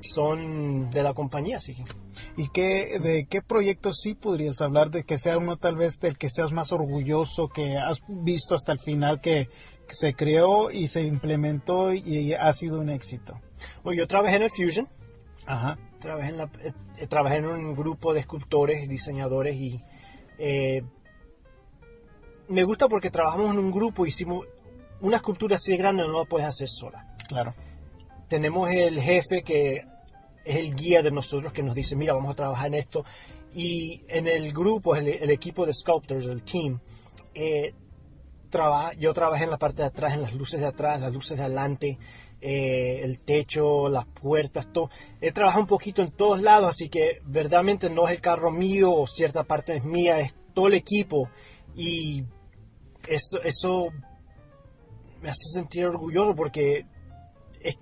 son 0.00 0.90
de 0.90 1.02
la 1.02 1.14
compañía, 1.14 1.60
sí. 1.60 1.76
¿Y 2.36 2.48
qué, 2.48 2.98
de 2.98 3.26
qué 3.26 3.40
proyectos 3.40 4.00
sí 4.02 4.14
podrías 4.14 4.60
hablar? 4.60 4.90
De 4.90 5.04
que 5.04 5.16
sea 5.16 5.38
uno 5.38 5.56
tal 5.56 5.76
vez 5.76 6.00
del 6.00 6.18
que 6.18 6.28
seas 6.28 6.52
más 6.52 6.72
orgulloso, 6.72 7.48
que 7.48 7.76
has 7.76 8.02
visto 8.08 8.54
hasta 8.54 8.72
el 8.72 8.78
final 8.78 9.20
que, 9.20 9.48
se 9.88 10.14
creó 10.14 10.70
y 10.70 10.88
se 10.88 11.02
implementó 11.02 11.92
y 11.92 12.32
ha 12.32 12.50
sido 12.54 12.80
un 12.80 12.88
éxito. 12.88 13.38
Bueno, 13.84 13.98
yo 13.98 14.06
trabajé 14.06 14.36
en 14.36 14.42
el 14.44 14.50
Fusion 14.50 14.88
Ajá. 15.46 15.78
Trabajé 15.98 16.28
en, 16.28 16.36
la, 16.38 16.50
eh, 16.98 17.06
trabajé 17.06 17.36
en 17.36 17.46
un 17.46 17.74
grupo 17.74 18.12
de 18.12 18.20
escultores, 18.20 18.88
diseñadores 18.88 19.56
y 19.56 19.82
eh, 20.38 20.82
me 22.48 22.64
gusta 22.64 22.88
porque 22.88 23.10
trabajamos 23.10 23.52
en 23.52 23.58
un 23.58 23.70
grupo, 23.70 24.06
hicimos 24.06 24.46
una 25.00 25.16
escultura 25.16 25.56
así 25.56 25.72
de 25.72 25.78
grande 25.78 26.02
no 26.06 26.18
la 26.18 26.24
puedes 26.24 26.46
hacer 26.46 26.68
sola. 26.68 27.14
Claro. 27.28 27.54
Tenemos 28.28 28.70
el 28.70 29.00
jefe 29.00 29.42
que 29.42 29.84
es 30.44 30.56
el 30.56 30.74
guía 30.74 31.02
de 31.02 31.10
nosotros 31.10 31.52
que 31.52 31.62
nos 31.62 31.74
dice, 31.74 31.96
mira, 31.96 32.14
vamos 32.14 32.32
a 32.32 32.36
trabajar 32.36 32.68
en 32.68 32.74
esto. 32.74 33.04
Y 33.54 34.00
en 34.08 34.26
el 34.26 34.52
grupo, 34.52 34.96
el, 34.96 35.30
equipo 35.30 35.66
de 35.66 35.74
sculptors, 35.74 36.26
el 36.26 36.42
team, 36.42 36.80
eh, 37.34 37.74
yo 38.98 39.14
trabajé 39.14 39.44
en 39.44 39.50
la 39.50 39.58
parte 39.58 39.82
de 39.82 39.88
atrás, 39.88 40.14
en 40.14 40.22
las 40.22 40.34
luces 40.34 40.60
de 40.60 40.66
atrás, 40.66 41.00
las 41.00 41.12
luces 41.12 41.36
de 41.36 41.44
adelante, 41.44 41.98
eh, 42.44 43.00
el 43.04 43.20
techo, 43.20 43.88
las 43.88 44.04
puertas, 44.04 44.72
todo. 44.72 44.90
He 45.20 45.30
trabajado 45.30 45.62
un 45.62 45.68
poquito 45.68 46.02
en 46.02 46.10
todos 46.10 46.42
lados, 46.42 46.70
así 46.70 46.88
que 46.88 47.20
verdaderamente 47.24 47.88
no 47.88 48.08
es 48.08 48.14
el 48.14 48.20
carro 48.20 48.50
mío 48.50 48.92
o 48.92 49.06
cierta 49.06 49.44
parte 49.44 49.76
es 49.76 49.84
mía, 49.84 50.18
es 50.18 50.34
todo 50.52 50.66
el 50.66 50.74
equipo. 50.74 51.30
Y 51.76 52.24
eso, 53.06 53.40
eso 53.44 53.90
me 55.20 55.30
hace 55.30 55.44
sentir 55.54 55.84
orgulloso 55.84 56.34
porque 56.34 56.84
es 57.60 57.78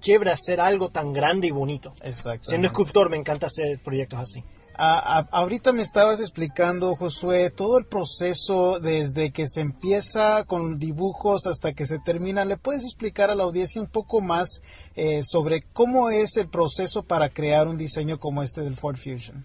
chévere 0.00 0.30
hacer 0.30 0.58
algo 0.58 0.88
tan 0.88 1.12
grande 1.12 1.48
y 1.48 1.50
bonito. 1.50 1.92
Exacto. 2.02 2.48
Siendo 2.48 2.68
escultor 2.68 3.10
me 3.10 3.18
encanta 3.18 3.48
hacer 3.48 3.78
proyectos 3.80 4.20
así. 4.20 4.42
Ahorita 4.82 5.72
me 5.72 5.82
estabas 5.82 6.18
explicando, 6.18 6.96
Josué, 6.96 7.50
todo 7.50 7.78
el 7.78 7.86
proceso 7.86 8.80
desde 8.80 9.30
que 9.30 9.46
se 9.46 9.60
empieza 9.60 10.44
con 10.44 10.78
dibujos 10.78 11.46
hasta 11.46 11.72
que 11.72 11.86
se 11.86 12.00
termina. 12.00 12.44
¿Le 12.44 12.56
puedes 12.56 12.82
explicar 12.82 13.30
a 13.30 13.36
la 13.36 13.44
audiencia 13.44 13.80
un 13.80 13.86
poco 13.86 14.20
más 14.20 14.62
eh, 14.96 15.22
sobre 15.22 15.62
cómo 15.62 16.10
es 16.10 16.36
el 16.36 16.48
proceso 16.48 17.04
para 17.04 17.28
crear 17.28 17.68
un 17.68 17.76
diseño 17.76 18.18
como 18.18 18.42
este 18.42 18.62
del 18.62 18.76
Ford 18.76 18.96
Fusion? 18.96 19.42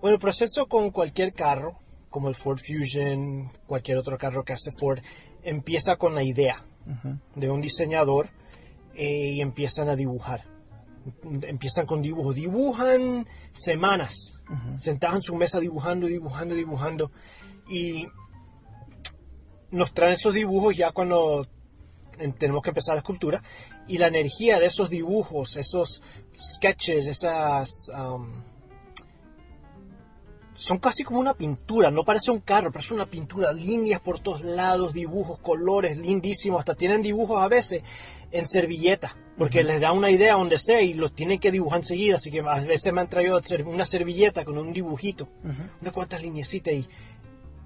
Bueno, 0.00 0.14
el 0.14 0.20
proceso 0.20 0.66
con 0.66 0.90
cualquier 0.90 1.32
carro, 1.32 1.80
como 2.08 2.28
el 2.28 2.36
Ford 2.36 2.58
Fusion, 2.58 3.50
cualquier 3.66 3.96
otro 3.96 4.16
carro 4.16 4.44
que 4.44 4.52
hace 4.52 4.70
Ford, 4.78 5.00
empieza 5.42 5.96
con 5.96 6.14
la 6.14 6.22
idea 6.22 6.64
de 7.34 7.50
un 7.50 7.60
diseñador 7.60 8.28
eh, 8.94 9.32
y 9.32 9.40
empiezan 9.40 9.88
a 9.88 9.96
dibujar 9.96 10.53
empiezan 11.42 11.86
con 11.86 12.02
dibujos, 12.02 12.34
dibujan 12.34 13.26
semanas, 13.52 14.38
sentados 14.78 15.16
en 15.16 15.22
su 15.22 15.36
mesa 15.36 15.60
dibujando, 15.60 16.06
dibujando, 16.06 16.54
dibujando, 16.54 17.10
y 17.68 18.06
nos 19.70 19.92
traen 19.92 20.12
esos 20.12 20.34
dibujos 20.34 20.76
ya 20.76 20.92
cuando 20.92 21.46
tenemos 22.38 22.62
que 22.62 22.70
empezar 22.70 22.94
la 22.94 23.00
escultura, 23.00 23.42
y 23.86 23.98
la 23.98 24.06
energía 24.06 24.58
de 24.58 24.66
esos 24.66 24.88
dibujos, 24.88 25.56
esos 25.56 26.02
sketches, 26.36 27.06
esas... 27.06 27.90
Um, 27.90 28.30
son 30.56 30.78
casi 30.78 31.02
como 31.02 31.18
una 31.18 31.34
pintura, 31.34 31.90
no 31.90 32.04
parece 32.04 32.30
un 32.30 32.38
carro, 32.38 32.70
parece 32.70 32.94
una 32.94 33.06
pintura, 33.06 33.52
líneas 33.52 34.00
por 34.00 34.20
todos 34.20 34.42
lados, 34.42 34.92
dibujos, 34.92 35.40
colores, 35.40 35.98
lindísimos, 35.98 36.60
hasta 36.60 36.76
tienen 36.76 37.02
dibujos 37.02 37.42
a 37.42 37.48
veces 37.48 37.82
en 38.30 38.46
servilleta 38.46 39.16
porque 39.36 39.64
les 39.64 39.80
da 39.80 39.92
una 39.92 40.10
idea 40.10 40.34
donde 40.34 40.58
sea 40.58 40.80
y 40.80 40.94
los 40.94 41.14
tienen 41.14 41.38
que 41.38 41.50
dibujar 41.50 41.80
enseguida, 41.80 42.16
así 42.16 42.30
que 42.30 42.40
a 42.40 42.60
veces 42.60 42.92
me 42.92 43.00
han 43.00 43.08
traído 43.08 43.40
una 43.66 43.84
servilleta 43.84 44.44
con 44.44 44.58
un 44.58 44.72
dibujito, 44.72 45.28
unas 45.80 45.92
cuantas 45.92 46.22
lineecitas 46.22 46.74
y 46.74 46.88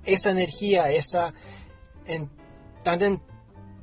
esa 0.05 0.31
energía, 0.31 0.91
esa 0.91 1.35
tan, 2.83 3.21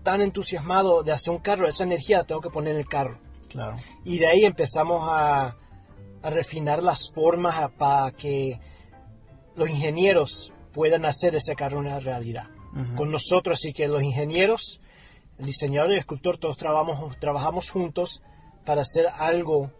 tan 0.03 0.21
entusiasmado 0.21 1.03
de 1.03 1.11
hacer 1.11 1.31
un 1.33 1.39
carro, 1.39 1.67
esa 1.67 1.83
energía 1.83 2.19
la 2.19 2.23
tengo 2.23 2.41
que 2.41 2.49
poner 2.49 2.73
en 2.73 2.79
el 2.79 2.87
carro. 2.87 3.19
Claro. 3.49 3.77
Y 4.03 4.17
de 4.17 4.27
ahí 4.27 4.45
empezamos 4.45 5.07
a, 5.07 5.55
a 6.21 6.29
refinar 6.29 6.81
las 6.81 7.11
formas 7.13 7.71
para 7.77 8.11
que 8.11 8.59
los 9.55 9.69
ingenieros 9.69 10.51
puedan 10.73 11.05
hacer 11.05 11.35
ese 11.35 11.55
carro 11.55 11.79
una 11.79 11.99
realidad. 11.99 12.49
Con 12.97 13.09
nosotros, 13.09 13.59
así 13.59 13.71
que 13.71 13.87
los 13.87 14.03
ingenieros 14.03 14.81
el 15.39 15.45
diseñador 15.45 15.91
y 15.91 15.93
el 15.93 15.99
escultor 15.99 16.37
todos 16.37 16.57
trabajamos, 16.57 17.17
trabajamos 17.19 17.69
juntos 17.69 18.23
para 18.65 18.81
hacer 18.81 19.07
algo 19.07 19.71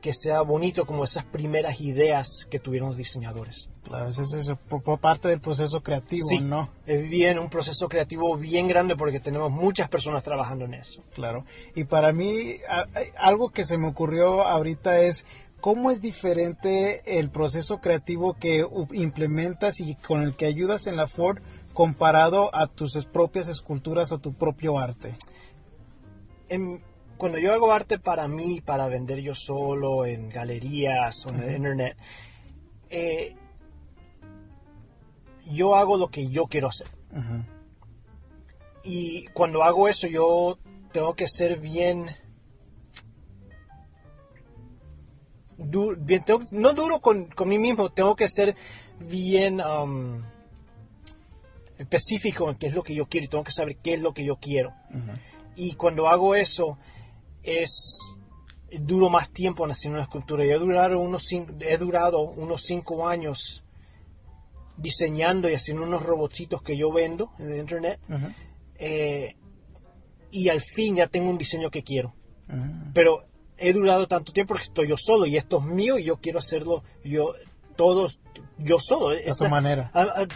que 0.00 0.12
sea 0.12 0.40
bonito 0.42 0.86
como 0.86 1.04
esas 1.04 1.24
primeras 1.24 1.80
ideas 1.80 2.46
que 2.50 2.58
tuvieron 2.58 2.88
los 2.88 2.96
diseñadores. 2.96 3.68
Claro, 3.82 4.08
eso 4.08 4.22
es 4.22 4.50
por, 4.68 4.98
parte 4.98 5.28
del 5.28 5.40
proceso 5.40 5.82
creativo, 5.82 6.26
sí, 6.28 6.40
¿no? 6.40 6.70
Es 6.86 7.08
bien 7.08 7.38
un 7.38 7.48
proceso 7.48 7.88
creativo 7.88 8.36
bien 8.36 8.68
grande 8.68 8.96
porque 8.96 9.20
tenemos 9.20 9.50
muchas 9.50 9.88
personas 9.88 10.22
trabajando 10.22 10.64
en 10.64 10.74
eso. 10.74 11.02
Claro. 11.14 11.44
Y 11.74 11.84
para 11.84 12.12
mí 12.12 12.56
algo 13.18 13.50
que 13.50 13.64
se 13.64 13.78
me 13.78 13.88
ocurrió 13.88 14.42
ahorita 14.42 15.00
es 15.00 15.24
cómo 15.60 15.90
es 15.90 16.00
diferente 16.00 17.18
el 17.18 17.30
proceso 17.30 17.80
creativo 17.80 18.34
que 18.34 18.66
implementas 18.92 19.80
y 19.80 19.94
con 19.96 20.22
el 20.22 20.34
que 20.34 20.46
ayudas 20.46 20.86
en 20.86 20.96
la 20.96 21.06
Ford 21.06 21.38
comparado 21.80 22.54
a 22.54 22.66
tus 22.66 23.06
propias 23.06 23.48
esculturas 23.48 24.12
o 24.12 24.18
tu 24.18 24.34
propio 24.34 24.78
arte? 24.78 25.16
cuando 27.16 27.38
yo 27.38 27.54
hago 27.54 27.72
arte 27.72 27.98
para 27.98 28.28
mí, 28.28 28.60
para 28.60 28.86
vender 28.86 29.20
yo 29.20 29.34
solo 29.34 30.04
en 30.04 30.28
galerías 30.28 31.24
o 31.24 31.30
en 31.30 31.40
el 31.40 31.56
internet, 31.56 31.96
eh, 32.90 33.34
yo 35.50 35.74
hago 35.74 35.96
lo 35.96 36.08
que 36.08 36.28
yo 36.28 36.48
quiero 36.48 36.68
hacer. 36.68 36.88
Y 38.84 39.24
cuando 39.28 39.62
hago 39.62 39.88
eso, 39.88 40.06
yo 40.06 40.58
tengo 40.92 41.14
que 41.14 41.28
ser 41.28 41.58
bien. 41.60 42.14
bien 45.56 46.24
no 46.50 46.74
duro 46.74 47.00
con, 47.00 47.24
con, 47.30 47.48
mí 47.48 47.58
mismo, 47.58 47.90
tengo 47.90 48.16
que 48.16 48.28
ser 48.28 48.54
bien. 48.98 49.62
Um, 49.62 50.22
específico 51.80 52.50
en 52.50 52.56
qué 52.56 52.66
es 52.66 52.74
lo 52.74 52.82
que 52.82 52.94
yo 52.94 53.06
quiero 53.06 53.24
y 53.24 53.28
tengo 53.28 53.44
que 53.44 53.52
saber 53.52 53.76
qué 53.78 53.94
es 53.94 54.00
lo 54.00 54.12
que 54.12 54.24
yo 54.24 54.36
quiero. 54.36 54.74
Y 55.56 55.72
cuando 55.72 56.08
hago 56.08 56.34
eso, 56.34 56.78
es 57.42 58.16
duro 58.70 59.08
más 59.08 59.30
tiempo 59.30 59.64
en 59.64 59.70
hacer 59.70 59.90
una 59.90 60.02
escultura. 60.02 60.44
Yo 60.44 60.56
he 60.56 60.58
durado 60.58 61.00
unos, 61.00 61.32
he 61.32 61.78
durado 61.78 62.20
unos 62.20 62.62
cinco 62.62 63.08
años 63.08 63.64
diseñando 64.76 65.48
y 65.48 65.54
haciendo 65.54 65.82
unos 65.82 66.02
robotitos 66.02 66.62
que 66.62 66.76
yo 66.76 66.92
vendo 66.92 67.32
en 67.38 67.50
el 67.50 67.58
internet. 67.60 67.98
Eh, 68.76 69.36
y 70.30 70.48
al 70.50 70.60
fin 70.60 70.96
ya 70.96 71.06
tengo 71.06 71.30
un 71.30 71.38
diseño 71.38 71.70
que 71.70 71.82
quiero. 71.82 72.14
Pero 72.92 73.24
he 73.56 73.72
durado 73.72 74.06
tanto 74.06 74.32
tiempo 74.32 74.52
porque 74.54 74.64
estoy 74.64 74.88
yo 74.88 74.98
solo 74.98 75.24
y 75.24 75.36
esto 75.38 75.60
es 75.60 75.64
mío 75.64 75.98
y 75.98 76.04
yo 76.04 76.16
quiero 76.16 76.40
hacerlo 76.40 76.82
yo 77.04 77.34
todos 77.76 78.18
yo 78.62 78.78
solo. 78.78 79.16
A 79.16 79.34
tu 79.34 79.48
manera. 79.48 79.90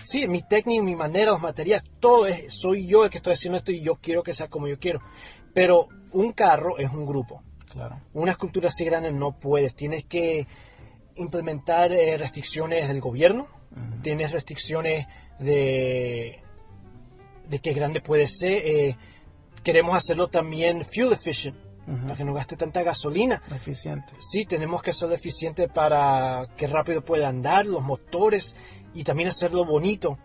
sí, 0.04 0.26
mi 0.28 0.42
técnica, 0.42 0.82
mi 0.82 0.96
manera, 0.96 1.32
los 1.32 1.40
materiales, 1.40 1.84
todo 2.00 2.26
es, 2.26 2.54
soy 2.54 2.86
yo 2.86 3.04
el 3.04 3.10
que 3.10 3.18
estoy 3.18 3.34
haciendo 3.34 3.58
esto 3.58 3.72
y 3.72 3.80
yo 3.80 3.96
quiero 3.96 4.22
que 4.22 4.34
sea 4.34 4.48
como 4.48 4.68
yo 4.68 4.78
quiero. 4.78 5.00
Pero 5.52 5.88
un 6.12 6.32
carro 6.32 6.78
es 6.78 6.90
un 6.90 7.06
grupo. 7.06 7.42
Claro. 7.70 8.00
Una 8.12 8.32
escultura 8.32 8.68
así 8.68 8.84
grande 8.84 9.12
no 9.12 9.38
puedes. 9.38 9.74
Tienes 9.74 10.04
que 10.04 10.46
implementar 11.16 11.92
eh, 11.92 12.16
restricciones 12.16 12.88
del 12.88 13.00
gobierno. 13.00 13.46
Tienes 14.02 14.30
restricciones 14.30 15.08
de, 15.40 16.40
de 17.48 17.58
qué 17.58 17.72
grande 17.72 18.00
puede 18.00 18.28
ser. 18.28 18.62
Eh, 18.64 18.96
queremos 19.64 19.96
hacerlo 19.96 20.28
también 20.28 20.84
fuel 20.84 21.12
efficient 21.12 21.63
para 21.86 22.16
que 22.16 22.24
no 22.24 22.34
gaste 22.34 22.56
tanta 22.56 22.82
gasolina. 22.82 23.42
Eficiente. 23.54 24.14
Sí, 24.18 24.44
tenemos 24.46 24.82
que 24.82 24.92
ser 24.92 25.12
eficiente 25.12 25.68
para 25.68 26.48
que 26.56 26.66
rápido 26.66 27.04
pueda 27.04 27.28
andar 27.28 27.66
los 27.66 27.82
motores 27.82 28.54
y 28.94 29.04
también 29.04 29.28
hacerlo 29.28 29.64
bonito. 29.64 30.18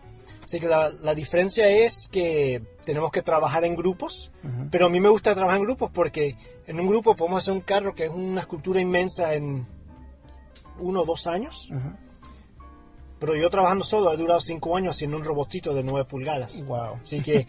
Así 0.44 0.58
que 0.58 0.66
la, 0.66 1.14
diferencia 1.14 1.68
es 1.68 2.08
que 2.10 2.60
tenemos 2.84 3.12
que 3.12 3.22
trabajar 3.22 3.64
en 3.64 3.76
grupos, 3.76 4.32
pero 4.72 4.86
a 4.86 4.88
mí 4.88 4.98
me 4.98 5.08
gusta 5.08 5.32
trabajar 5.32 5.60
en 5.60 5.64
grupos 5.64 5.92
porque 5.92 6.34
en 6.66 6.80
un 6.80 6.88
grupo 6.88 7.14
podemos 7.14 7.44
hacer 7.44 7.54
un 7.54 7.60
carro 7.60 7.94
que 7.94 8.06
es 8.06 8.10
una 8.10 8.40
escultura 8.40 8.80
inmensa 8.80 9.34
en 9.34 9.64
uno 10.80 11.02
o 11.02 11.04
dos 11.04 11.28
años. 11.28 11.70
Pero 13.20 13.36
yo 13.36 13.50
trabajando 13.50 13.84
solo 13.84 14.12
he 14.12 14.16
durado 14.16 14.40
cinco 14.40 14.76
años 14.76 14.96
haciendo 14.96 15.18
un 15.18 15.24
robotito 15.24 15.74
de 15.74 15.84
nueve 15.84 16.04
pulgadas. 16.08 16.64
Wow. 16.64 16.98
Así 17.02 17.20
que 17.20 17.46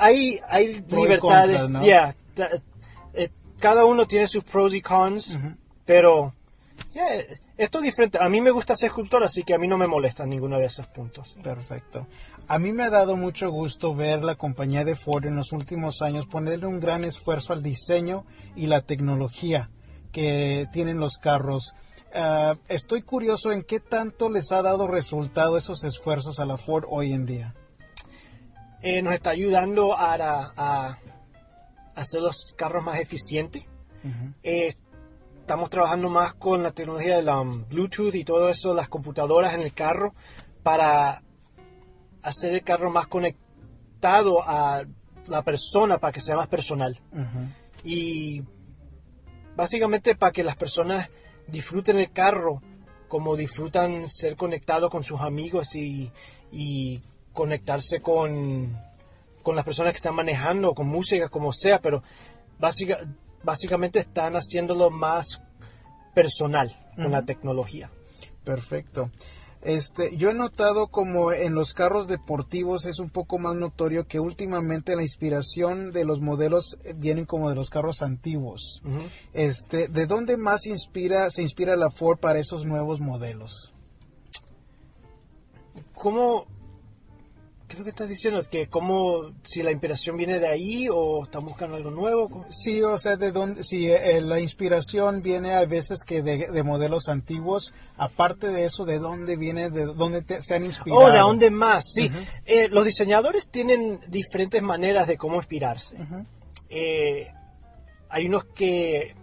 hay, 0.00 0.40
hay 0.48 0.84
libertad. 0.90 1.50
Eh, 1.84 2.62
cada 3.58 3.84
uno 3.84 4.06
tiene 4.06 4.26
sus 4.26 4.44
pros 4.44 4.74
y 4.74 4.80
cons, 4.80 5.38
pero 5.84 6.34
esto 7.56 7.78
es 7.78 7.84
diferente. 7.84 8.18
A 8.20 8.28
mí 8.28 8.40
me 8.40 8.50
gusta 8.50 8.74
ser 8.74 8.88
escultor, 8.88 9.22
así 9.22 9.42
que 9.42 9.54
a 9.54 9.58
mí 9.58 9.66
no 9.66 9.78
me 9.78 9.86
molesta 9.86 10.24
ninguno 10.24 10.58
de 10.58 10.66
esos 10.66 10.86
puntos. 10.86 11.36
Perfecto. 11.42 12.06
A 12.46 12.58
mí 12.58 12.72
me 12.72 12.84
ha 12.84 12.90
dado 12.90 13.16
mucho 13.16 13.50
gusto 13.50 13.94
ver 13.94 14.24
la 14.24 14.36
compañía 14.36 14.84
de 14.84 14.94
Ford 14.94 15.26
en 15.26 15.36
los 15.36 15.52
últimos 15.52 16.00
años 16.00 16.26
ponerle 16.26 16.66
un 16.66 16.80
gran 16.80 17.04
esfuerzo 17.04 17.52
al 17.52 17.62
diseño 17.62 18.24
y 18.56 18.66
la 18.66 18.82
tecnología 18.82 19.70
que 20.12 20.66
tienen 20.72 20.98
los 20.98 21.18
carros. 21.18 21.74
Ah, 22.14 22.56
estoy 22.68 23.02
curioso 23.02 23.52
en 23.52 23.62
qué 23.62 23.80
tanto 23.80 24.30
les 24.30 24.50
ha 24.50 24.62
dado 24.62 24.86
resultado 24.86 25.58
esos 25.58 25.84
esfuerzos 25.84 26.40
a 26.40 26.46
la 26.46 26.56
Ford 26.56 26.84
hoy 26.88 27.12
en 27.12 27.26
día. 27.26 27.54
Eh, 28.80 29.02
nos 29.02 29.14
está 29.14 29.30
ayudando 29.30 29.94
a, 29.98 30.98
hacer 31.98 32.22
los 32.22 32.54
carros 32.56 32.84
más 32.84 33.00
eficientes. 33.00 33.64
Eh, 34.42 34.74
estamos 35.40 35.68
trabajando 35.68 36.08
más 36.08 36.34
con 36.34 36.62
la 36.62 36.70
tecnología 36.70 37.16
de 37.16 37.22
la 37.22 37.40
um, 37.40 37.68
Bluetooth 37.68 38.14
y 38.14 38.24
todo 38.24 38.48
eso, 38.48 38.72
las 38.72 38.88
computadoras 38.88 39.54
en 39.54 39.62
el 39.62 39.74
carro, 39.74 40.14
para 40.62 41.22
hacer 42.22 42.54
el 42.54 42.62
carro 42.62 42.90
más 42.90 43.08
conectado 43.08 44.42
a 44.42 44.84
la 45.26 45.42
persona, 45.42 45.98
para 45.98 46.12
que 46.12 46.20
sea 46.20 46.36
más 46.36 46.48
personal. 46.48 46.98
Y 47.82 48.42
básicamente 49.56 50.14
para 50.14 50.32
que 50.32 50.44
las 50.44 50.56
personas 50.56 51.10
disfruten 51.48 51.98
el 51.98 52.12
carro 52.12 52.62
como 53.08 53.36
disfrutan 53.36 54.06
ser 54.06 54.36
conectados 54.36 54.90
con 54.90 55.02
sus 55.02 55.20
amigos 55.20 55.74
y, 55.74 56.12
y 56.52 57.02
conectarse 57.32 58.00
con, 58.00 58.78
con 59.42 59.56
las 59.56 59.64
personas 59.64 59.92
que 59.92 59.98
están 59.98 60.14
manejando, 60.14 60.74
con 60.74 60.86
música, 60.86 61.28
como 61.28 61.52
sea, 61.52 61.80
pero 61.80 62.02
básicamente 63.42 63.98
están 63.98 64.34
haciéndolo 64.34 64.90
más 64.90 65.42
personal 66.14 66.70
con 66.96 67.12
la 67.12 67.22
tecnología. 67.22 67.90
Perfecto. 68.44 69.10
Este, 69.60 70.16
yo 70.16 70.30
he 70.30 70.34
notado 70.34 70.86
como 70.86 71.32
en 71.32 71.54
los 71.54 71.74
carros 71.74 72.06
deportivos 72.06 72.86
es 72.86 73.00
un 73.00 73.10
poco 73.10 73.38
más 73.38 73.56
notorio 73.56 74.06
que 74.06 74.20
últimamente 74.20 74.94
la 74.94 75.02
inspiración 75.02 75.90
de 75.90 76.04
los 76.04 76.20
modelos 76.20 76.78
vienen 76.94 77.26
como 77.26 77.48
de 77.48 77.56
los 77.56 77.68
carros 77.68 78.02
antiguos. 78.02 78.82
Este, 79.32 79.88
¿de 79.88 80.06
dónde 80.06 80.36
más 80.36 80.66
inspira, 80.66 81.28
se 81.30 81.42
inspira 81.42 81.74
la 81.76 81.90
Ford 81.90 82.18
para 82.18 82.38
esos 82.38 82.66
nuevos 82.66 83.00
modelos? 83.00 83.72
¿Cómo, 85.94 86.46
¿Qué 87.68 87.74
es 87.74 87.80
lo 87.80 87.84
que 87.84 87.90
estás 87.90 88.08
diciendo? 88.08 88.42
¿Que 88.50 88.66
cómo, 88.66 89.34
si 89.44 89.62
la 89.62 89.70
inspiración 89.70 90.16
viene 90.16 90.38
de 90.38 90.48
ahí 90.48 90.88
o 90.90 91.24
están 91.24 91.44
buscando 91.44 91.76
algo 91.76 91.90
nuevo? 91.90 92.46
Sí, 92.48 92.80
o 92.80 92.98
sea, 92.98 93.16
de 93.16 93.30
dónde, 93.30 93.62
si 93.62 93.90
eh, 93.90 94.22
la 94.22 94.40
inspiración 94.40 95.20
viene 95.20 95.52
a 95.52 95.66
veces 95.66 96.02
que 96.02 96.22
de, 96.22 96.62
modelos 96.62 97.10
antiguos, 97.10 97.74
aparte 97.98 98.48
de 98.48 98.64
eso, 98.64 98.86
¿de 98.86 98.98
dónde 98.98 99.36
viene, 99.36 99.68
de 99.68 99.84
dónde 99.84 100.24
se 100.40 100.54
han 100.54 100.64
inspirado? 100.64 101.02
Oh, 101.02 101.10
¿de 101.10 101.18
dónde 101.18 101.50
más? 101.50 101.92
Sí, 101.92 102.10
eh, 102.46 102.68
los 102.68 102.86
diseñadores 102.86 103.48
tienen 103.48 104.00
diferentes 104.08 104.62
maneras 104.62 105.06
de 105.06 105.18
cómo 105.18 105.36
inspirarse. 105.36 105.98
Eh, 106.70 107.26
hay 108.08 108.26
unos 108.26 108.46
que, 108.46 109.14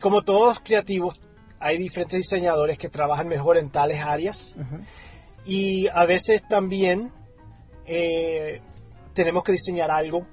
como 0.00 0.22
todos 0.22 0.60
creativos, 0.60 1.18
hay 1.58 1.78
diferentes 1.78 2.16
diseñadores 2.16 2.78
que 2.78 2.88
trabajan 2.88 3.26
mejor 3.26 3.58
en 3.58 3.70
tales 3.70 4.02
áreas. 4.02 4.54
Y 5.44 5.88
a 5.88 6.04
veces 6.04 6.46
también 6.46 7.10
eh, 7.86 8.60
tenemos 9.14 9.44
que 9.44 9.52
diseñar 9.52 9.90
algo 9.90 10.26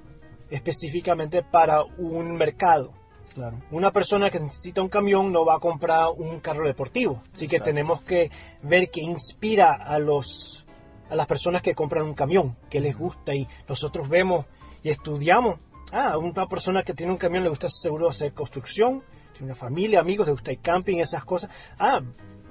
específicamente 0.50 1.42
para 1.42 1.82
un 1.82 2.32
mercado. 2.32 2.92
Claro. 3.34 3.58
Una 3.70 3.92
persona 3.92 4.28
que 4.28 4.40
necesita 4.40 4.82
un 4.82 4.88
camión 4.88 5.32
no 5.32 5.44
va 5.44 5.54
a 5.56 5.60
comprar 5.60 6.08
un 6.16 6.40
carro 6.40 6.66
deportivo. 6.66 7.22
Así 7.32 7.46
que 7.46 7.60
tenemos 7.60 8.02
que 8.02 8.30
ver 8.62 8.90
qué 8.90 9.02
inspira 9.02 9.72
a, 9.72 9.98
los, 9.98 10.66
a 11.08 11.14
las 11.14 11.26
personas 11.26 11.62
que 11.62 11.74
compran 11.74 12.04
un 12.04 12.14
camión, 12.14 12.56
qué 12.68 12.80
les 12.80 12.98
gusta. 12.98 13.34
Y 13.34 13.46
nosotros 13.68 14.08
vemos 14.08 14.46
y 14.82 14.90
estudiamos. 14.90 15.60
Ah, 15.92 16.18
una 16.18 16.46
persona 16.46 16.82
que 16.82 16.94
tiene 16.94 17.12
un 17.12 17.18
camión 17.18 17.44
le 17.44 17.50
gusta 17.50 17.68
seguro 17.68 18.08
hacer 18.08 18.32
construcción, 18.32 19.02
tiene 19.32 19.46
una 19.46 19.54
familia, 19.54 20.00
amigos, 20.00 20.26
le 20.26 20.32
gusta 20.32 20.50
el 20.50 20.60
camping, 20.60 20.98
esas 20.98 21.24
cosas. 21.24 21.50
Ah, 21.78 22.00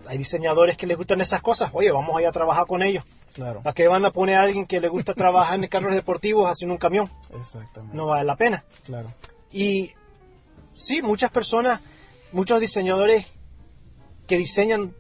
hay 0.08 0.18
diseñadores 0.18 0.78
que 0.78 0.88
les 0.88 0.97
gustan 0.97 1.22
esas 1.22 1.41
cosas. 1.41 1.70
Oye, 1.74 1.91
vamos 1.91 2.18
a 2.18 2.22
ir 2.22 2.28
a 2.28 2.32
trabajar 2.32 2.66
con 2.66 2.84
ellos. 2.84 3.04
Claro. 3.34 3.61
¿A 3.63 3.73
qué 3.73 3.88
van 3.88 4.05
a 4.05 4.11
poner 4.11 4.36
a 4.36 4.41
alguien 4.41 4.65
que 4.65 4.80
le 4.80 4.88
gusta 4.88 5.13
trabajar 5.13 5.55
en 5.55 5.67
carros 5.67 5.95
deportivos 5.95 6.49
haciendo 6.49 6.73
un 6.73 6.80
camión? 6.80 7.09
Exactamente. 7.38 7.95
No 7.95 8.07
vale 8.07 8.25
la 8.25 8.36
pena. 8.36 8.63
Claro. 8.86 9.13
Y 9.51 9.91
sí, 10.73 11.01
muchas 11.01 11.32
personas, 11.32 11.82
muchos 12.32 12.59
diseñadores 12.59 13.25
que 14.27 14.38
diseñan 14.38 14.93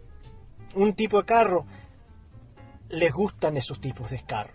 un 0.73 0.93
tipo 0.93 1.19
de 1.19 1.25
carro, 1.25 1.65
les 2.89 3.13
gustan 3.13 3.57
esos 3.57 3.79
tipos 3.79 4.09
de 4.09 4.23
carro. 4.23 4.53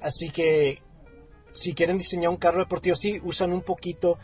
Así 0.00 0.30
que 0.30 0.82
si 1.52 1.74
quieren 1.74 1.98
diseñar 1.98 2.30
un 2.30 2.36
carro 2.36 2.60
deportivo, 2.60 2.96
sí, 2.96 3.20
usan 3.22 3.52
un 3.52 3.62
poquito 3.62 4.18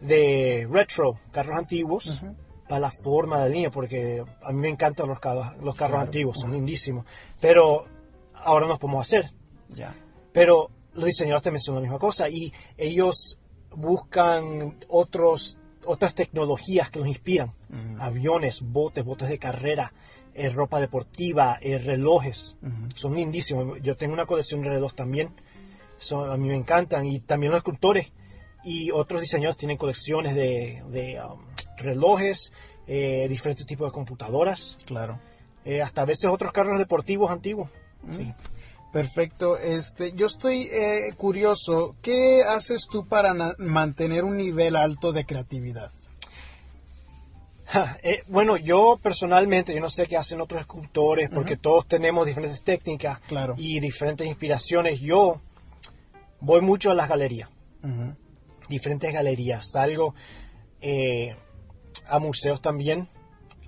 de 0.00 0.66
retro, 0.70 1.18
carros 1.32 1.56
antiguos, 1.58 2.20
para 2.68 2.80
la 2.80 2.90
forma 2.90 3.38
de 3.38 3.42
la 3.42 3.48
línea, 3.54 3.70
porque 3.70 4.24
a 4.42 4.52
mí 4.52 4.58
me 4.58 4.68
encantan 4.68 5.08
los 5.08 5.18
carros, 5.18 5.56
los 5.60 5.74
carros 5.74 6.00
antiguos, 6.00 6.38
son 6.40 6.52
lindísimos. 6.52 7.04
Pero 7.40 7.86
ahora 8.34 8.66
nos 8.66 8.78
podemos 8.78 9.06
hacer. 9.06 9.30
Ya. 9.68 9.94
Pero 10.32 10.70
los 10.94 11.06
diseñadores 11.06 11.42
también 11.42 11.60
son 11.60 11.76
la 11.76 11.80
misma 11.80 11.98
cosa 11.98 12.28
y 12.28 12.52
ellos 12.76 13.38
buscan 13.74 14.78
otros, 14.88 15.58
otras 15.84 16.14
tecnologías 16.14 16.90
que 16.90 16.98
los 16.98 17.08
inspiran. 17.08 17.52
Aviones, 17.98 18.60
botes, 18.62 19.02
botes 19.02 19.28
de 19.28 19.38
carrera, 19.38 19.94
eh, 20.34 20.50
ropa 20.50 20.78
deportiva, 20.78 21.58
eh, 21.62 21.78
relojes. 21.78 22.56
Son 22.94 23.14
lindísimos. 23.14 23.80
Yo 23.82 23.96
tengo 23.96 24.12
una 24.12 24.26
colección 24.26 24.62
de 24.62 24.68
relojes 24.68 24.96
también. 24.96 25.34
Son, 25.98 26.30
a 26.30 26.36
mí 26.36 26.48
me 26.48 26.56
encantan. 26.56 27.06
Y 27.06 27.20
también 27.20 27.52
los 27.52 27.60
escultores 27.60 28.12
y 28.64 28.90
otros 28.90 29.20
diseñadores 29.20 29.56
tienen 29.56 29.76
colecciones 29.76 30.34
de, 30.34 31.20
um, 31.24 31.40
relojes, 31.76 32.52
eh, 32.86 33.26
diferentes 33.28 33.66
tipos 33.66 33.88
de 33.88 33.92
computadoras. 33.92 34.78
Claro. 34.86 35.20
hasta 35.82 36.02
a 36.02 36.04
veces 36.04 36.30
otros 36.30 36.52
carros 36.52 36.78
deportivos 36.78 37.30
antiguos. 37.30 37.70
Perfecto. 38.92 39.56
Este, 39.56 40.12
yo 40.12 40.26
estoy 40.26 40.68
eh, 40.70 41.14
curioso. 41.16 41.96
¿Qué 42.02 42.42
haces 42.46 42.86
tú 42.90 43.06
para 43.08 43.32
mantener 43.58 44.22
un 44.22 44.36
nivel 44.36 44.76
alto 44.76 45.12
de 45.12 45.24
creatividad? 45.24 45.90
Eh, 48.02 48.22
bueno, 48.28 48.58
yo 48.58 48.98
personalmente, 49.02 49.74
yo 49.74 49.80
no 49.80 49.88
sé 49.88 50.06
qué 50.06 50.18
hacen 50.18 50.42
otros 50.42 50.60
escultores, 50.60 51.30
porque 51.30 51.56
todos 51.56 51.86
tenemos 51.86 52.26
diferentes 52.26 52.62
técnicas 52.62 53.18
y 53.56 53.80
diferentes 53.80 54.26
inspiraciones. 54.26 55.00
Yo 55.00 55.40
voy 56.40 56.60
mucho 56.60 56.90
a 56.90 56.94
las 56.94 57.08
galerías, 57.08 57.48
diferentes 58.68 59.10
galerías. 59.10 59.70
Salgo 59.70 60.14
eh, 60.82 61.34
a 62.08 62.18
museos 62.18 62.60
también, 62.60 63.08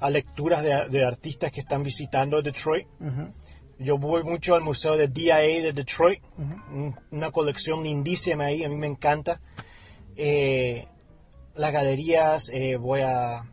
a 0.00 0.10
lecturas 0.10 0.62
de, 0.62 1.04
artistas 1.04 1.52
que 1.52 1.60
están 1.60 1.82
visitando 1.82 2.42
Detroit. 2.42 2.86
Yo 3.78 3.98
voy 3.98 4.22
mucho 4.22 4.54
al 4.54 4.60
Museo 4.60 4.96
de 4.96 5.08
DIA 5.08 5.38
de 5.38 5.72
Detroit, 5.72 6.22
una 7.10 7.30
colección 7.32 7.82
lindísima 7.82 8.46
ahí, 8.46 8.64
a 8.64 8.68
mí 8.68 8.76
me 8.76 8.86
encanta. 8.86 9.40
Eh, 10.16 10.86
las 11.56 11.72
galerías, 11.72 12.50
eh, 12.52 12.76
voy 12.76 13.00
a 13.00 13.44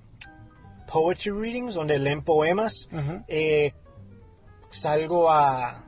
poetry 0.91 1.32
readings, 1.32 1.76
donde 1.76 1.97
leen 1.97 2.22
poemas. 2.22 2.88
Eh, 3.28 3.74
salgo 4.69 5.32
a, 5.32 5.86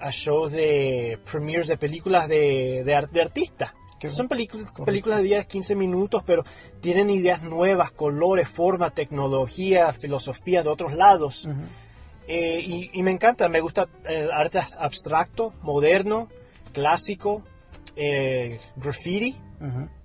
a, 0.00 0.10
shows 0.10 0.52
de 0.52 1.18
premieres 1.30 1.68
de 1.68 1.76
películas 1.76 2.28
de, 2.28 2.82
de, 2.84 3.08
de 3.12 3.20
artistas. 3.20 3.72
Que 3.98 4.10
son 4.10 4.28
películas, 4.28 4.72
películas 4.84 5.18
de 5.18 5.24
10, 5.24 5.46
15 5.46 5.74
minutos, 5.74 6.22
pero 6.24 6.44
tienen 6.80 7.10
ideas 7.10 7.42
nuevas, 7.42 7.90
colores, 7.90 8.48
forma, 8.48 8.90
tecnología, 8.90 9.92
filosofía 9.92 10.62
de 10.62 10.68
otros 10.68 10.94
lados. 10.94 11.48
Eh, 12.28 12.90
y, 12.92 13.02
me 13.02 13.10
encanta, 13.10 13.48
me 13.48 13.60
gusta 13.60 13.88
el 14.04 14.30
arte 14.30 14.60
abstracto, 14.78 15.54
moderno, 15.62 16.28
clásico, 16.72 17.42
eh, 17.96 18.60
graffiti. 18.76 19.34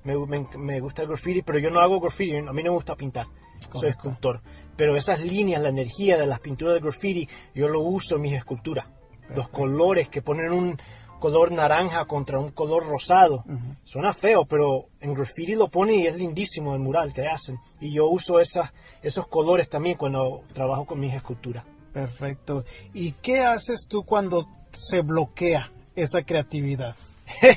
me, 0.03 0.79
gusta 0.79 1.01
el 1.01 1.09
graffiti, 1.09 1.41
pero 1.41 1.59
yo 1.59 1.69
no 1.69 1.81
hago 1.81 1.99
graffiti, 1.99 2.37
a 2.37 2.53
mí 2.53 2.63
no 2.63 2.71
me 2.71 2.75
gusta 2.75 2.95
pintar, 2.95 3.27
soy 3.71 3.89
escultor. 3.89 4.41
Pero 4.75 4.95
esas 4.95 5.21
líneas, 5.21 5.61
la 5.61 5.69
energía 5.69 6.17
de 6.17 6.25
las 6.25 6.39
pinturas 6.39 6.75
de 6.75 6.81
graffiti, 6.81 7.27
yo 7.53 7.67
lo 7.67 7.81
uso 7.81 8.15
en 8.15 8.21
mis 8.21 8.33
esculturas. 8.33 8.87
Los 9.35 9.49
colores 9.49 10.09
que 10.09 10.21
ponen 10.21 10.51
un, 10.51 10.77
color 11.23 11.53
naranja 11.53 12.03
contra 12.03 12.37
un 12.37 12.51
color 12.51 12.85
rosado. 12.85 13.45
Suena 13.85 14.13
feo, 14.13 14.43
pero 14.43 14.89
en 14.99 15.13
graffiti 15.13 15.55
lo 15.55 15.69
pone 15.69 15.93
y 15.93 16.07
es 16.07 16.17
lindísimo 16.17 16.73
el 16.73 16.81
mural 16.81 17.13
que 17.13 17.25
hacen. 17.25 17.57
Y 17.79 17.93
yo 17.93 18.07
uso 18.07 18.41
esas, 18.41 18.73
esos 19.01 19.25
colores 19.27 19.69
también 19.69 19.95
cuando 19.95 20.43
trabajo 20.51 20.85
con 20.85 20.99
mis 20.99 21.13
esculturas. 21.13 21.63
Perfecto. 21.93 22.65
¿Y 22.93 23.13
qué 23.13 23.39
haces 23.39 23.87
tú 23.87 24.03
cuando 24.03 24.49
se 24.77 24.99
bloquea 24.99 25.71
esa 25.95 26.23
creatividad? 26.23 26.93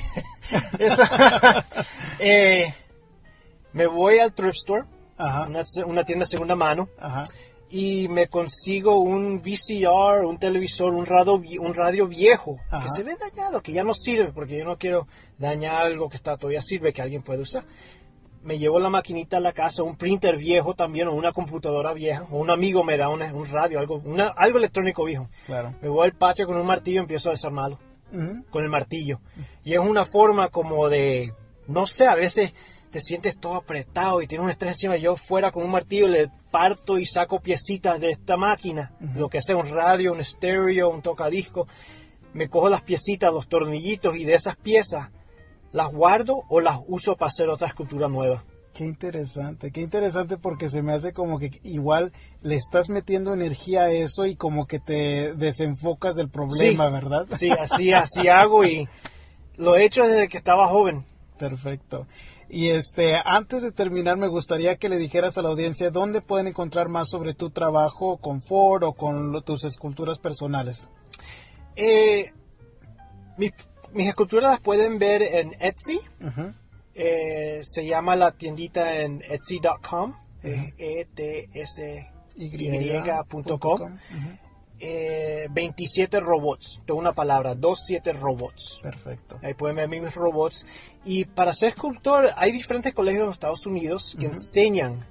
Eh, 2.19 2.73
me 3.73 3.85
voy 3.85 4.19
al 4.19 4.33
thrift 4.33 4.59
store, 4.59 4.85
Una, 5.19 5.63
una, 5.85 6.05
tienda 6.05 6.25
segunda 6.25 6.55
mano, 6.55 6.87
Ajá 6.97 7.25
y 7.69 8.07
me 8.07 8.27
consigo 8.27 8.99
un 8.99 9.41
VCR, 9.41 10.25
un 10.25 10.37
televisor, 10.37 10.93
un 10.93 11.05
radio, 11.05 11.61
un 11.61 11.73
radio 11.73 12.07
viejo 12.07 12.59
que 12.81 12.87
se 12.87 13.03
ve 13.03 13.15
dañado, 13.15 13.61
que 13.61 13.73
ya 13.73 13.83
no 13.83 13.93
sirve, 13.93 14.31
porque 14.31 14.57
yo 14.57 14.65
no 14.65 14.77
quiero 14.77 15.07
dañar 15.37 15.87
algo 15.87 16.09
que 16.09 16.17
está 16.17 16.37
todavía 16.37 16.61
sirve, 16.61 16.93
que 16.93 17.01
alguien 17.01 17.21
puede 17.21 17.41
usar. 17.41 17.65
Me 18.43 18.57
llevo 18.57 18.79
la 18.79 18.89
maquinita 18.89 19.37
a 19.37 19.41
la 19.41 19.51
casa, 19.51 19.83
un 19.83 19.97
printer 19.97 20.37
viejo 20.37 20.73
también, 20.73 21.09
o 21.09 21.13
una 21.13 21.33
computadora 21.33 21.91
vieja, 21.91 22.25
o 22.31 22.37
un 22.37 22.49
amigo 22.49 22.83
me 22.83 22.95
da 22.95 23.09
un 23.09 23.45
radio, 23.47 23.79
algo, 23.79 24.01
algo 24.37 24.57
electrónico 24.57 25.03
viejo. 25.03 25.29
Claro. 25.45 25.73
Me 25.81 25.89
voy 25.89 26.05
al 26.05 26.13
patio 26.13 26.47
con 26.47 26.55
un 26.55 26.65
martillo 26.65 26.99
y 26.99 27.01
empiezo 27.01 27.29
a 27.29 27.33
desarmarlo, 27.33 27.79
con 28.49 28.63
el 28.63 28.69
martillo. 28.69 29.19
Y 29.65 29.73
es 29.73 29.79
una 29.79 30.05
forma 30.05 30.47
como 30.47 30.87
de, 30.87 31.33
no 31.67 31.85
sé, 31.85 32.07
a 32.07 32.15
veces 32.15 32.53
te 32.91 33.01
sientes 33.01 33.37
todo 33.37 33.55
apretado 33.55 34.21
y 34.21 34.27
tienes 34.27 34.45
un 34.45 34.51
estrés 34.51 34.71
encima. 34.71 34.95
Yo 34.95 35.17
fuera 35.17 35.51
con 35.51 35.63
un 35.63 35.71
martillo 35.71 36.07
le 36.07 36.31
parto 36.51 36.97
y 36.97 37.05
saco 37.05 37.39
piecitas 37.39 37.99
de 37.99 38.11
esta 38.11 38.37
máquina, 38.37 38.93
lo 39.15 39.29
que 39.29 39.41
sea 39.41 39.55
un 39.55 39.69
radio, 39.69 40.13
un 40.13 40.21
estéreo, 40.21 40.89
un 40.89 41.01
tocadisco. 41.01 41.67
Me 42.33 42.49
cojo 42.49 42.69
las 42.69 42.81
piecitas, 42.81 43.33
los 43.33 43.47
tornillitos 43.47 44.15
y 44.15 44.25
de 44.25 44.33
esas 44.33 44.55
piezas 44.55 45.09
las 45.71 45.91
guardo 45.91 46.43
o 46.49 46.59
las 46.59 46.79
uso 46.87 47.15
para 47.15 47.29
hacer 47.29 47.49
otra 47.49 47.67
escultura 47.67 48.07
nueva. 48.07 48.43
Qué 48.73 48.85
interesante, 48.85 49.71
qué 49.71 49.81
interesante 49.81 50.37
porque 50.37 50.69
se 50.69 50.83
me 50.83 50.93
hace 50.93 51.11
como 51.11 51.39
que 51.39 51.59
igual 51.63 52.13
le 52.43 52.55
estás 52.55 52.89
metiendo 52.89 53.33
energía 53.33 53.83
a 53.83 53.91
eso 53.91 54.27
y 54.27 54.35
como 54.35 54.67
que 54.67 54.79
te 54.79 55.33
desenfocas 55.33 56.15
del 56.15 56.29
problema, 56.29 56.89
¿verdad? 56.89 57.25
Sí, 57.33 57.49
así, 57.49 57.91
así 57.91 58.27
hago 58.27 58.65
y 58.65 58.87
lo 59.57 59.75
he 59.75 59.85
hecho 59.85 60.03
desde 60.03 60.27
que 60.27 60.37
estaba 60.37 60.67
joven. 60.67 61.05
Perfecto. 61.39 62.05
Y 62.49 62.69
este, 62.69 63.15
antes 63.23 63.61
de 63.61 63.71
terminar, 63.71 64.17
me 64.17 64.27
gustaría 64.27 64.77
que 64.77 64.89
le 64.89 64.97
dijeras 64.97 65.37
a 65.37 65.41
la 65.41 65.49
audiencia 65.49 65.91
dónde 65.91 66.21
pueden 66.21 66.47
encontrar 66.47 66.87
más 66.87 67.09
sobre 67.09 67.33
tu 67.33 67.49
trabajo 67.49 68.17
con 68.17 68.41
Ford 68.41 68.83
o 68.83 68.93
con 68.93 69.43
tus 69.43 69.65
esculturas 69.65 70.17
personales. 70.17 70.89
Eh, 71.75 72.31
mis, 73.37 73.51
esculturas 73.95 74.51
las 74.51 74.59
pueden 74.61 74.97
ver 74.97 75.21
en 75.21 75.55
Etsy. 75.59 75.99
Eh, 76.95 77.59
se 77.63 77.85
llama 77.85 78.15
la 78.15 78.31
tiendita 78.31 79.01
en 79.01 79.21
etsy.com. 79.29 80.15
e 80.43 81.05
t 81.13 81.49
s 81.53 82.11
y.com. 84.79 85.27
27 85.49 86.19
robots, 86.19 86.81
toda 86.85 86.99
una 86.99 87.13
palabra, 87.13 87.53
27 87.53 88.13
robots. 88.13 88.79
Perfecto. 88.81 89.39
Ahí 89.41 89.53
pueden 89.53 89.75
ver 89.75 89.87
mis 89.89 90.15
robots. 90.15 90.65
Y 91.05 91.25
para 91.25 91.53
ser 91.53 91.69
escultor, 91.69 92.31
hay 92.35 92.51
diferentes 92.51 92.93
colegios 92.93 93.25
en 93.25 93.31
Estados 93.31 93.65
Unidos 93.65 94.15
que 94.19 94.25
enseñan 94.25 95.05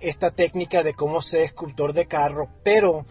esta 0.00 0.30
técnica 0.30 0.82
de 0.82 0.94
cómo 0.94 1.20
ser 1.22 1.42
escultor 1.42 1.92
de 1.92 2.06
carro, 2.06 2.48
pero 2.62 3.04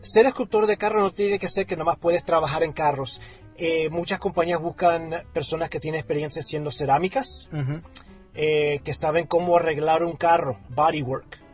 ser 0.00 0.26
escultor 0.26 0.66
de 0.66 0.76
carro 0.76 1.00
no 1.00 1.10
tiene 1.10 1.38
que 1.38 1.48
ser 1.48 1.66
que 1.66 1.76
nomás 1.76 1.98
puedes 1.98 2.24
trabajar 2.24 2.62
en 2.62 2.72
carros. 2.72 3.20
Eh, 3.58 3.88
muchas 3.90 4.18
compañías 4.18 4.60
buscan 4.60 5.24
personas 5.32 5.70
que 5.70 5.80
tienen 5.80 6.00
experiencia 6.00 6.40
haciendo 6.40 6.70
cerámicas, 6.70 7.48
eh, 8.34 8.80
que 8.84 8.94
saben 8.94 9.26
cómo 9.26 9.56
arreglar 9.56 10.02
un 10.02 10.16
carro, 10.16 10.58
bodywork 10.68 11.45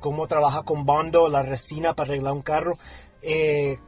cómo 0.00 0.26
trabaja 0.26 0.62
con 0.62 0.84
Bondo, 0.84 1.28
la 1.28 1.42
resina 1.42 1.94
para 1.94 2.08
arreglar 2.08 2.32
un 2.32 2.42
carro, 2.42 2.78
eh, 3.22 3.78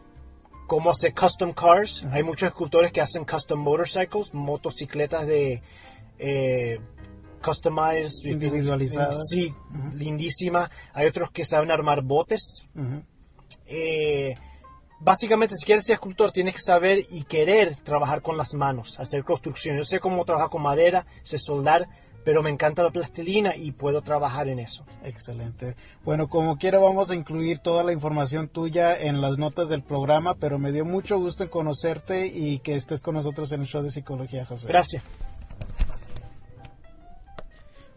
cómo 0.66 0.90
hacer 0.90 1.12
custom 1.12 1.52
cars. 1.52 2.04
Hay 2.12 2.22
muchos 2.22 2.48
escultores 2.48 2.92
que 2.92 3.00
hacen 3.00 3.24
custom 3.24 3.60
motorcycles, 3.60 4.32
motocicletas 4.34 5.26
de 5.26 5.62
eh, 6.18 6.80
customized, 7.42 8.24
individualizadas. 8.24 9.28
Sí, 9.28 9.52
lindísima. 9.94 10.70
Hay 10.94 11.06
otros 11.06 11.30
que 11.30 11.44
saben 11.44 11.70
armar 11.70 12.02
botes. 12.02 12.64
Eh, 13.66 14.36
básicamente, 15.00 15.56
si 15.56 15.66
quieres 15.66 15.84
ser 15.84 15.94
escultor, 15.94 16.30
tienes 16.30 16.54
que 16.54 16.60
saber 16.60 17.06
y 17.10 17.24
querer 17.24 17.76
trabajar 17.76 18.22
con 18.22 18.36
las 18.36 18.54
manos, 18.54 18.98
hacer 19.00 19.24
construcción. 19.24 19.76
Yo 19.76 19.84
sé 19.84 19.98
cómo 19.98 20.24
trabajar 20.24 20.50
con 20.50 20.62
madera, 20.62 21.06
sé 21.22 21.38
soldar, 21.38 21.88
pero 22.24 22.42
me 22.42 22.50
encanta 22.50 22.82
la 22.82 22.90
plastilina 22.90 23.56
y 23.56 23.72
puedo 23.72 24.02
trabajar 24.02 24.48
en 24.48 24.58
eso. 24.58 24.84
Excelente. 25.04 25.76
Bueno, 26.04 26.28
como 26.28 26.56
quiera 26.56 26.78
vamos 26.78 27.10
a 27.10 27.14
incluir 27.14 27.58
toda 27.58 27.84
la 27.84 27.92
información 27.92 28.48
tuya 28.48 28.98
en 28.98 29.20
las 29.20 29.38
notas 29.38 29.68
del 29.68 29.82
programa, 29.82 30.34
pero 30.34 30.58
me 30.58 30.72
dio 30.72 30.84
mucho 30.84 31.18
gusto 31.18 31.42
en 31.44 31.48
conocerte 31.48 32.26
y 32.26 32.58
que 32.60 32.74
estés 32.74 33.02
con 33.02 33.14
nosotros 33.14 33.50
en 33.52 33.62
el 33.62 33.66
show 33.66 33.82
de 33.82 33.90
psicología, 33.90 34.44
José. 34.46 34.66
Gracias. 34.68 35.02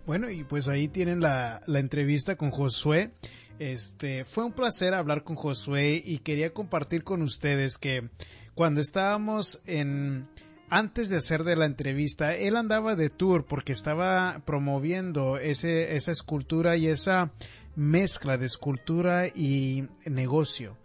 Bueno, 0.05 0.29
y 0.29 0.43
pues 0.43 0.67
ahí 0.67 0.87
tienen 0.87 1.19
la, 1.19 1.61
la 1.65 1.79
entrevista 1.79 2.35
con 2.35 2.51
Josué. 2.51 3.11
Este, 3.57 4.25
fue 4.25 4.43
un 4.43 4.51
placer 4.51 4.93
hablar 4.93 5.23
con 5.23 5.35
Josué 5.35 6.01
y 6.03 6.19
quería 6.19 6.53
compartir 6.53 7.03
con 7.03 7.21
ustedes 7.21 7.77
que 7.77 8.09
cuando 8.53 8.81
estábamos 8.81 9.61
en 9.65 10.27
antes 10.69 11.09
de 11.09 11.17
hacer 11.17 11.43
de 11.43 11.55
la 11.55 11.65
entrevista, 11.65 12.35
él 12.35 12.55
andaba 12.55 12.95
de 12.95 13.09
tour 13.09 13.45
porque 13.45 13.73
estaba 13.73 14.41
promoviendo 14.45 15.37
ese, 15.37 15.95
esa 15.95 16.11
escultura 16.11 16.75
y 16.77 16.87
esa 16.87 17.31
mezcla 17.75 18.37
de 18.37 18.45
escultura 18.45 19.27
y 19.27 19.87
negocio 20.05 20.77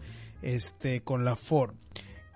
este, 0.42 1.02
con 1.02 1.24
la 1.24 1.36
Ford. 1.36 1.74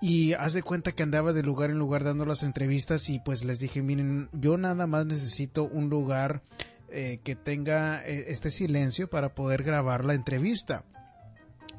Y 0.01 0.35
haz 0.35 0.53
de 0.53 0.63
cuenta 0.63 0.93
que 0.93 1.03
andaba 1.03 1.33
de 1.33 1.43
lugar 1.43 1.71
en 1.71 1.79
lugar 1.79 2.05
dando 2.05 2.27
las 2.27 2.43
entrevistas 2.43 3.09
y 3.09 3.21
pues 3.21 3.45
les 3.45 3.59
dije, 3.59 3.83
miren, 3.83 4.29
yo 4.33 4.59
nada 4.59 4.87
más 4.87 5.07
necesito 5.07 5.65
un 5.65 5.89
lugar 5.89 6.43
eh, 6.91 7.21
que 7.25 7.35
tenga 7.35 8.07
eh, 8.07 8.27
este 8.29 8.51
silencio 8.51 9.09
para 9.09 9.35
poder 9.35 9.63
grabar 9.63 10.05
la 10.05 10.15
entrevista. 10.15 10.85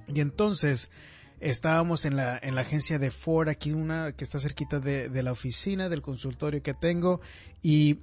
Y 0.07 0.21
entonces 0.21 0.89
estábamos 1.39 2.05
en 2.05 2.15
la, 2.15 2.39
en 2.41 2.55
la 2.55 2.61
agencia 2.61 2.99
de 2.99 3.11
Ford, 3.11 3.49
aquí 3.49 3.71
una 3.71 4.13
que 4.13 4.23
está 4.23 4.39
cerquita 4.39 4.79
de, 4.79 5.09
de 5.09 5.23
la 5.23 5.31
oficina, 5.31 5.89
del 5.89 6.01
consultorio 6.01 6.61
que 6.61 6.73
tengo, 6.73 7.21
y 7.61 7.99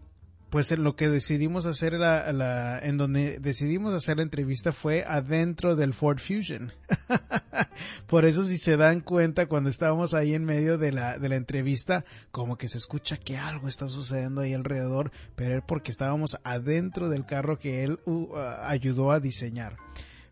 pues 0.52 0.70
lo 0.76 0.96
que 0.96 1.08
decidimos 1.08 1.64
hacer 1.64 1.94
la, 1.94 2.30
la, 2.30 2.78
en 2.78 2.98
donde 2.98 3.38
decidimos 3.40 3.94
hacer 3.94 4.18
la 4.18 4.22
entrevista 4.22 4.70
fue 4.74 5.02
adentro 5.02 5.76
del 5.76 5.94
Ford 5.94 6.18
Fusion. 6.18 6.74
Por 8.06 8.26
eso 8.26 8.44
si 8.44 8.58
se 8.58 8.76
dan 8.76 9.00
cuenta 9.00 9.46
cuando 9.46 9.70
estábamos 9.70 10.12
ahí 10.12 10.34
en 10.34 10.44
medio 10.44 10.76
de 10.76 10.92
la, 10.92 11.18
de 11.18 11.30
la 11.30 11.36
entrevista, 11.36 12.04
como 12.32 12.58
que 12.58 12.68
se 12.68 12.76
escucha 12.76 13.16
que 13.16 13.38
algo 13.38 13.66
está 13.66 13.88
sucediendo 13.88 14.42
ahí 14.42 14.52
alrededor, 14.52 15.10
pero 15.36 15.56
es 15.56 15.64
porque 15.66 15.90
estábamos 15.90 16.36
adentro 16.44 17.08
del 17.08 17.24
carro 17.24 17.58
que 17.58 17.82
él 17.82 17.98
uh, 18.04 18.36
ayudó 18.36 19.10
a 19.10 19.20
diseñar. 19.20 19.78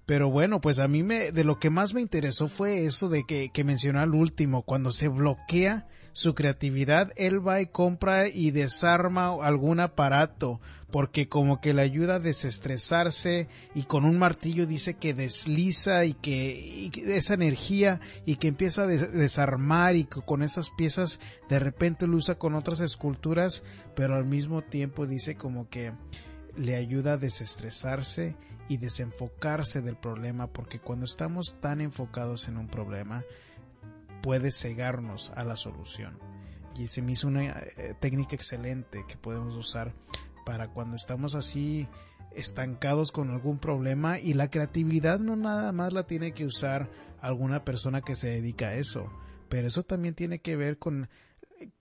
Pero 0.06 0.30
bueno, 0.30 0.60
pues 0.60 0.78
a 0.78 0.88
mí 0.88 1.02
me, 1.02 1.32
de 1.32 1.44
lo 1.44 1.58
que 1.58 1.70
más 1.70 1.94
me 1.94 2.00
interesó 2.00 2.48
fue 2.48 2.84
eso 2.84 3.08
de 3.08 3.24
que, 3.24 3.50
que 3.52 3.64
mencionó 3.64 4.00
al 4.00 4.14
último, 4.14 4.62
cuando 4.62 4.92
se 4.92 5.08
bloquea 5.08 5.86
su 6.12 6.34
creatividad, 6.34 7.12
él 7.16 7.46
va 7.46 7.60
y 7.60 7.66
compra 7.66 8.28
y 8.28 8.50
desarma 8.50 9.36
algún 9.42 9.80
aparato, 9.80 10.60
porque 10.90 11.28
como 11.28 11.60
que 11.60 11.72
le 11.72 11.82
ayuda 11.82 12.16
a 12.16 12.20
desestresarse 12.20 13.48
y 13.74 13.84
con 13.84 14.04
un 14.04 14.18
martillo 14.18 14.66
dice 14.66 14.94
que 14.94 15.14
desliza 15.14 16.04
y 16.04 16.14
que, 16.14 16.90
esa 17.06 17.34
energía 17.34 18.00
y 18.26 18.36
que 18.36 18.48
empieza 18.48 18.82
a 18.82 18.86
desarmar 18.86 19.96
y 19.96 20.04
que 20.04 20.20
con 20.20 20.42
esas 20.42 20.70
piezas 20.70 21.20
de 21.48 21.58
repente 21.58 22.06
lo 22.06 22.16
usa 22.16 22.36
con 22.36 22.54
otras 22.54 22.80
esculturas, 22.80 23.62
pero 23.94 24.16
al 24.16 24.24
mismo 24.24 24.62
tiempo 24.62 25.06
dice 25.06 25.36
como 25.36 25.68
que 25.68 25.92
le 26.56 26.74
ayuda 26.74 27.12
a 27.12 27.18
desestresarse 27.18 28.36
y 28.70 28.76
desenfocarse 28.76 29.82
del 29.82 29.96
problema 29.96 30.46
porque 30.46 30.78
cuando 30.78 31.04
estamos 31.04 31.56
tan 31.60 31.80
enfocados 31.80 32.46
en 32.46 32.56
un 32.56 32.68
problema 32.68 33.24
puede 34.22 34.52
cegarnos 34.52 35.32
a 35.34 35.42
la 35.42 35.56
solución. 35.56 36.16
Y 36.76 36.86
se 36.86 37.02
me 37.02 37.12
hizo 37.12 37.26
una 37.26 37.46
eh, 37.48 37.96
técnica 37.98 38.36
excelente 38.36 39.04
que 39.08 39.16
podemos 39.16 39.56
usar 39.56 39.92
para 40.46 40.68
cuando 40.68 40.94
estamos 40.94 41.34
así 41.34 41.88
estancados 42.30 43.10
con 43.10 43.30
algún 43.30 43.58
problema 43.58 44.20
y 44.20 44.34
la 44.34 44.50
creatividad 44.50 45.18
no 45.18 45.34
nada 45.34 45.72
más 45.72 45.92
la 45.92 46.04
tiene 46.06 46.30
que 46.30 46.46
usar 46.46 46.88
alguna 47.20 47.64
persona 47.64 48.02
que 48.02 48.14
se 48.14 48.28
dedica 48.28 48.68
a 48.68 48.74
eso, 48.76 49.12
pero 49.48 49.66
eso 49.66 49.82
también 49.82 50.14
tiene 50.14 50.38
que 50.38 50.54
ver 50.54 50.78
con 50.78 51.08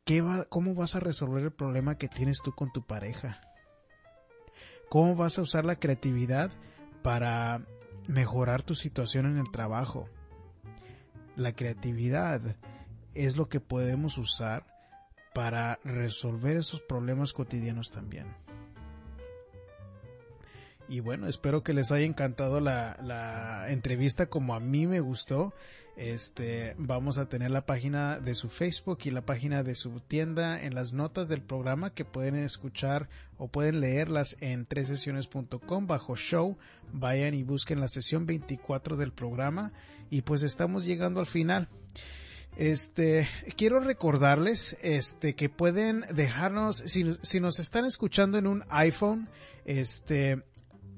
qué 0.05 0.21
va, 0.21 0.45
cómo 0.45 0.73
vas 0.73 0.95
a 0.95 1.01
resolver 1.01 1.43
el 1.43 1.51
problema 1.51 1.99
que 1.99 2.07
tienes 2.07 2.41
tú 2.43 2.51
con 2.55 2.71
tu 2.73 2.87
pareja. 2.87 3.39
¿Cómo 4.89 5.15
vas 5.15 5.37
a 5.37 5.43
usar 5.43 5.65
la 5.65 5.75
creatividad 5.75 6.51
para 7.01 7.61
mejorar 8.07 8.63
tu 8.63 8.75
situación 8.75 9.25
en 9.25 9.37
el 9.37 9.51
trabajo. 9.51 10.09
La 11.35 11.53
creatividad 11.53 12.57
es 13.13 13.37
lo 13.37 13.49
que 13.49 13.59
podemos 13.59 14.17
usar 14.17 14.65
para 15.33 15.79
resolver 15.83 16.57
esos 16.57 16.81
problemas 16.81 17.33
cotidianos 17.33 17.91
también. 17.91 18.27
Y 20.89 21.01
bueno, 21.01 21.27
espero 21.27 21.61
que 21.61 21.73
les 21.73 21.91
haya 21.91 22.05
encantado 22.05 22.59
la, 22.59 22.97
la, 23.03 23.69
entrevista 23.69 24.25
como 24.25 24.55
a 24.55 24.59
mí 24.59 24.87
me 24.87 25.01
gustó. 25.01 25.53
Este, 25.95 26.73
vamos 26.79 27.19
a 27.19 27.29
tener 27.29 27.51
la 27.51 27.67
página 27.67 28.19
de 28.19 28.33
su 28.33 28.49
Facebook 28.49 28.99
y 29.03 29.11
la 29.11 29.23
página 29.23 29.61
de 29.61 29.75
su 29.75 29.99
tienda 29.99 30.63
en 30.63 30.73
las 30.73 30.91
notas 30.91 31.27
del 31.27 31.41
programa 31.41 31.93
que 31.93 32.05
pueden 32.05 32.35
escuchar 32.35 33.07
o 33.37 33.49
pueden 33.49 33.81
leerlas 33.81 34.35
en 34.39 34.65
tresesiones.com 34.65 35.85
bajo 35.85 36.15
show. 36.15 36.57
Vayan 36.91 37.35
y 37.35 37.43
busquen 37.43 37.81
la 37.81 37.87
sesión 37.87 38.25
24 38.25 38.97
del 38.97 39.11
programa 39.11 39.71
y 40.09 40.23
pues 40.23 40.41
estamos 40.41 40.85
llegando 40.85 41.19
al 41.19 41.27
final. 41.27 41.69
Este, 42.57 43.27
quiero 43.55 43.79
recordarles 43.79 44.75
este 44.81 45.35
que 45.35 45.49
pueden 45.49 46.03
dejarnos 46.13 46.77
si, 46.77 47.15
si 47.21 47.39
nos 47.39 47.59
están 47.59 47.85
escuchando 47.85 48.39
en 48.39 48.47
un 48.47 48.63
iPhone, 48.69 49.29
este 49.65 50.43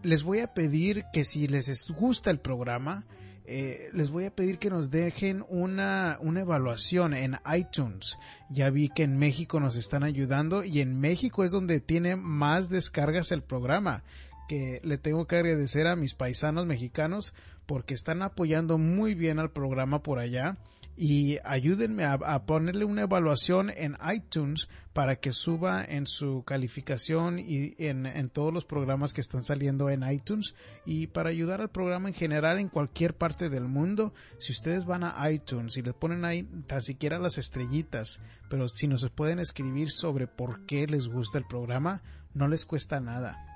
les 0.04 0.24
voy 0.24 0.39
a 0.39 0.54
pedir 0.54 1.06
que 1.14 1.24
si 1.24 1.47
les 1.47 1.89
gusta 1.89 2.32
el 2.32 2.39
programa, 2.39 3.06
eh, 3.45 3.89
les 3.93 4.10
voy 4.10 4.26
a 4.26 4.36
pedir 4.36 4.60
que 4.60 4.70
nos 4.70 4.91
dejen 4.91 5.43
una, 5.49 6.18
una 6.22 6.41
evaluación 6.41 7.14
en 7.14 7.38
iTunes. 7.54 8.18
Ya 8.49 8.70
vi 8.70 8.89
que 8.89 9.04
en 9.04 9.18
México 9.18 9.60
nos 9.60 9.76
están 9.76 10.04
ayudando 10.04 10.64
y 10.64 10.80
en 10.82 10.99
México 10.99 11.43
es 11.43 11.52
donde 11.52 11.80
tiene 11.82 12.16
más 12.16 12.70
descargas 12.70 13.32
el 13.32 13.43
programa. 13.43 14.04
Que 14.47 14.82
le 14.84 14.97
tengo 14.97 15.28
que 15.28 15.38
agradecer 15.38 15.88
a 15.88 15.95
mis 15.95 16.14
paisanos 16.14 16.66
mexicanos 16.66 17.34
porque 17.66 17.93
están 17.93 18.22
apoyando 18.22 18.78
muy 18.78 19.16
bien 19.16 19.39
al 19.39 19.52
programa 19.52 20.04
por 20.04 20.20
allá 20.20 20.58
y 21.04 21.39
ayúdenme 21.43 22.06
a, 22.06 22.45
ponerle 22.45 22.86
una 22.86 23.02
evaluación 23.02 23.72
en 23.72 23.97
iTunes 24.14 24.68
para 24.93 25.16
que 25.16 25.32
suba 25.32 25.84
en 25.84 26.06
su 26.06 26.43
calificación 26.45 27.39
y 27.39 27.74
en, 27.80 28.06
en, 28.06 28.30
todos 28.30 28.54
los 28.54 28.66
programas 28.66 29.16
que 29.16 29.22
están 29.22 29.41
saliendo 29.41 29.89
en 29.89 30.08
iTunes. 30.08 30.54
Y 30.86 31.08
para 31.08 31.30
ayudar 31.30 31.60
al 31.60 31.72
programa 31.72 32.10
en 32.10 32.14
general 32.14 32.60
en 32.60 32.70
cualquier 32.70 33.16
parte 33.16 33.49
del 33.49 33.64
mundo 33.64 34.14
si 34.38 34.52
ustedes 34.52 34.86
van 34.86 35.04
a 35.04 35.32
iTunes 35.32 35.76
y 35.76 35.82
le 35.82 35.93
ponen 35.93 36.24
ahí 36.24 36.43
tan 36.68 36.84
siquiera 36.84 37.18
las 37.18 37.39
estrellitas 37.39 38.22
pero 38.47 38.70
si 38.70 38.88
nos 38.88 39.10
pueden 39.10 39.39
escribir 39.39 39.89
sobre 39.89 40.28
por 40.28 40.68
qué 40.68 40.86
les 40.86 41.08
gusta 41.08 41.39
el 41.39 41.47
programa 41.47 42.04
no 42.36 42.47
les 42.47 42.66
cuesta 42.66 42.99
nada 42.99 43.51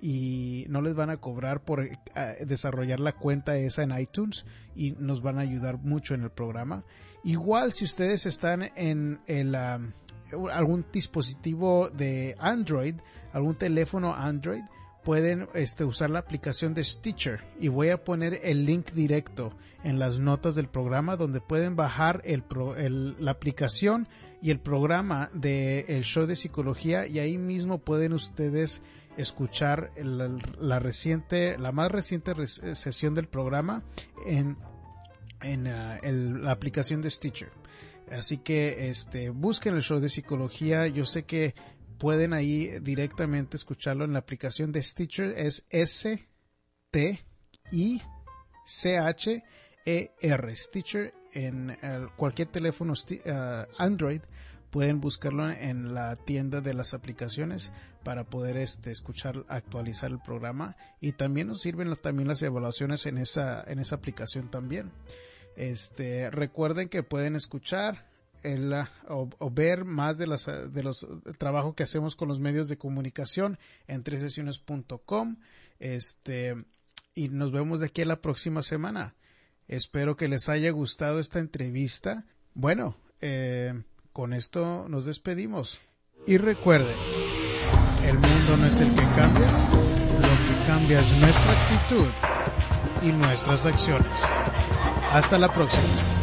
y 0.00 0.66
no 0.68 0.80
les 0.82 0.94
van 0.94 1.10
a 1.10 1.18
cobrar 1.18 1.62
por 1.62 1.84
eh, 1.84 1.98
desarrollar 2.46 3.00
la 3.00 3.12
cuenta 3.12 3.56
esa 3.56 3.82
en 3.82 3.98
iTunes 3.98 4.44
y 4.74 4.92
nos 4.92 5.22
van 5.22 5.38
a 5.38 5.42
ayudar 5.42 5.78
mucho 5.78 6.14
en 6.14 6.22
el 6.22 6.30
programa. 6.30 6.84
Igual 7.24 7.72
si 7.72 7.84
ustedes 7.84 8.26
están 8.26 8.70
en 8.76 9.20
el, 9.26 9.54
algún 9.54 10.86
dispositivo 10.92 11.90
de 11.90 12.36
Android, 12.38 12.94
algún 13.32 13.56
teléfono 13.56 14.14
Android, 14.14 14.62
pueden 15.04 15.48
este, 15.54 15.84
usar 15.84 16.10
la 16.10 16.18
aplicación 16.18 16.74
de 16.74 16.84
Stitcher 16.84 17.40
y 17.58 17.68
voy 17.68 17.88
a 17.88 18.04
poner 18.04 18.40
el 18.42 18.66
link 18.66 18.92
directo 18.92 19.52
en 19.82 19.98
las 19.98 20.20
notas 20.20 20.54
del 20.54 20.68
programa 20.68 21.16
donde 21.16 21.40
pueden 21.40 21.76
bajar 21.76 22.20
el, 22.24 22.44
la 23.18 23.30
aplicación 23.30 24.06
y 24.42 24.50
el 24.50 24.60
programa 24.60 25.30
del 25.32 25.84
el 25.88 26.04
show 26.04 26.26
de 26.26 26.36
psicología 26.36 27.06
y 27.06 27.18
ahí 27.18 27.38
mismo 27.38 27.78
pueden 27.78 28.12
ustedes 28.12 28.82
escuchar 29.18 29.90
la, 29.96 30.78
reciente, 30.78 31.58
la 31.58 31.72
más 31.72 31.90
reciente 31.90 32.34
sesión 32.46 33.14
del 33.14 33.28
programa 33.28 33.82
en, 34.24 34.56
en 35.42 35.66
ah, 35.66 36.00
la 36.02 36.52
aplicación 36.52 37.02
de 37.02 37.10
Stitcher. 37.10 37.50
Así 38.10 38.38
que 38.38 38.88
este, 38.88 39.30
busquen 39.30 39.74
el 39.74 39.82
show 39.82 40.00
de 40.00 40.08
psicología. 40.08 40.86
Yo 40.86 41.04
sé 41.04 41.24
que 41.24 41.54
pueden 41.98 42.32
ahí 42.32 42.78
directamente 42.80 43.56
escucharlo 43.56 44.04
en 44.04 44.12
la 44.12 44.20
aplicación 44.20 44.72
de 44.72 44.82
Stitcher. 44.82 45.34
Es 45.36 45.64
S 45.68 46.26
T 46.90 47.26
I 47.72 48.00
C 48.64 48.98
H 48.98 49.42
E 49.84 50.12
R 50.20 50.56
Stitcher 50.56 51.12
en 51.32 51.76
cualquier 52.16 52.48
teléfono 52.48 52.94
ah, 53.26 53.66
Android 53.76 54.20
pueden 54.70 55.00
buscarlo 55.00 55.50
en 55.50 55.94
la 55.94 56.16
tienda 56.16 56.60
de 56.60 56.74
las 56.74 56.94
aplicaciones 56.94 57.72
para 58.04 58.24
poder 58.24 58.56
este, 58.56 58.90
escuchar, 58.90 59.44
actualizar 59.48 60.10
el 60.10 60.20
programa 60.20 60.76
y 61.00 61.12
también 61.12 61.48
nos 61.48 61.60
sirven 61.60 61.94
también 61.96 62.28
las 62.28 62.42
evaluaciones 62.42 63.06
en 63.06 63.18
esa, 63.18 63.62
en 63.66 63.78
esa 63.78 63.96
aplicación 63.96 64.50
también. 64.50 64.92
Este, 65.56 66.30
recuerden 66.30 66.88
que 66.88 67.02
pueden 67.02 67.34
escuchar 67.34 68.06
el, 68.42 68.72
o, 69.08 69.50
ver 69.50 69.84
más 69.84 70.16
de, 70.18 70.26
las, 70.26 70.46
de 70.46 70.82
los 70.82 71.06
trabajo 71.38 71.74
que 71.74 71.82
hacemos 71.82 72.14
con 72.14 72.28
los 72.28 72.40
medios 72.40 72.68
de 72.68 72.78
comunicación 72.78 73.58
en 73.86 74.02
tresesiones.com. 74.04 75.36
Este, 75.80 76.64
y 77.14 77.28
nos 77.28 77.52
vemos 77.52 77.80
de 77.80 77.86
aquí 77.86 78.02
a 78.02 78.06
la 78.06 78.20
próxima 78.20 78.62
semana. 78.62 79.14
Espero 79.66 80.16
que 80.16 80.28
les 80.28 80.48
haya 80.48 80.70
gustado 80.70 81.18
esta 81.20 81.40
entrevista. 81.40 82.24
Bueno, 82.54 82.96
eh, 83.20 83.82
con 84.18 84.32
esto 84.32 84.86
nos 84.88 85.04
despedimos. 85.04 85.78
Y 86.26 86.38
recuerden, 86.38 86.96
el 88.04 88.14
mundo 88.14 88.56
no 88.58 88.66
es 88.66 88.80
el 88.80 88.90
que 88.90 89.04
cambia, 89.14 89.46
lo 89.46 90.26
que 90.26 90.66
cambia 90.66 90.98
es 90.98 91.18
nuestra 91.18 91.52
actitud 91.52 92.08
y 93.04 93.12
nuestras 93.12 93.64
acciones. 93.64 94.20
Hasta 95.12 95.38
la 95.38 95.48
próxima. 95.54 96.17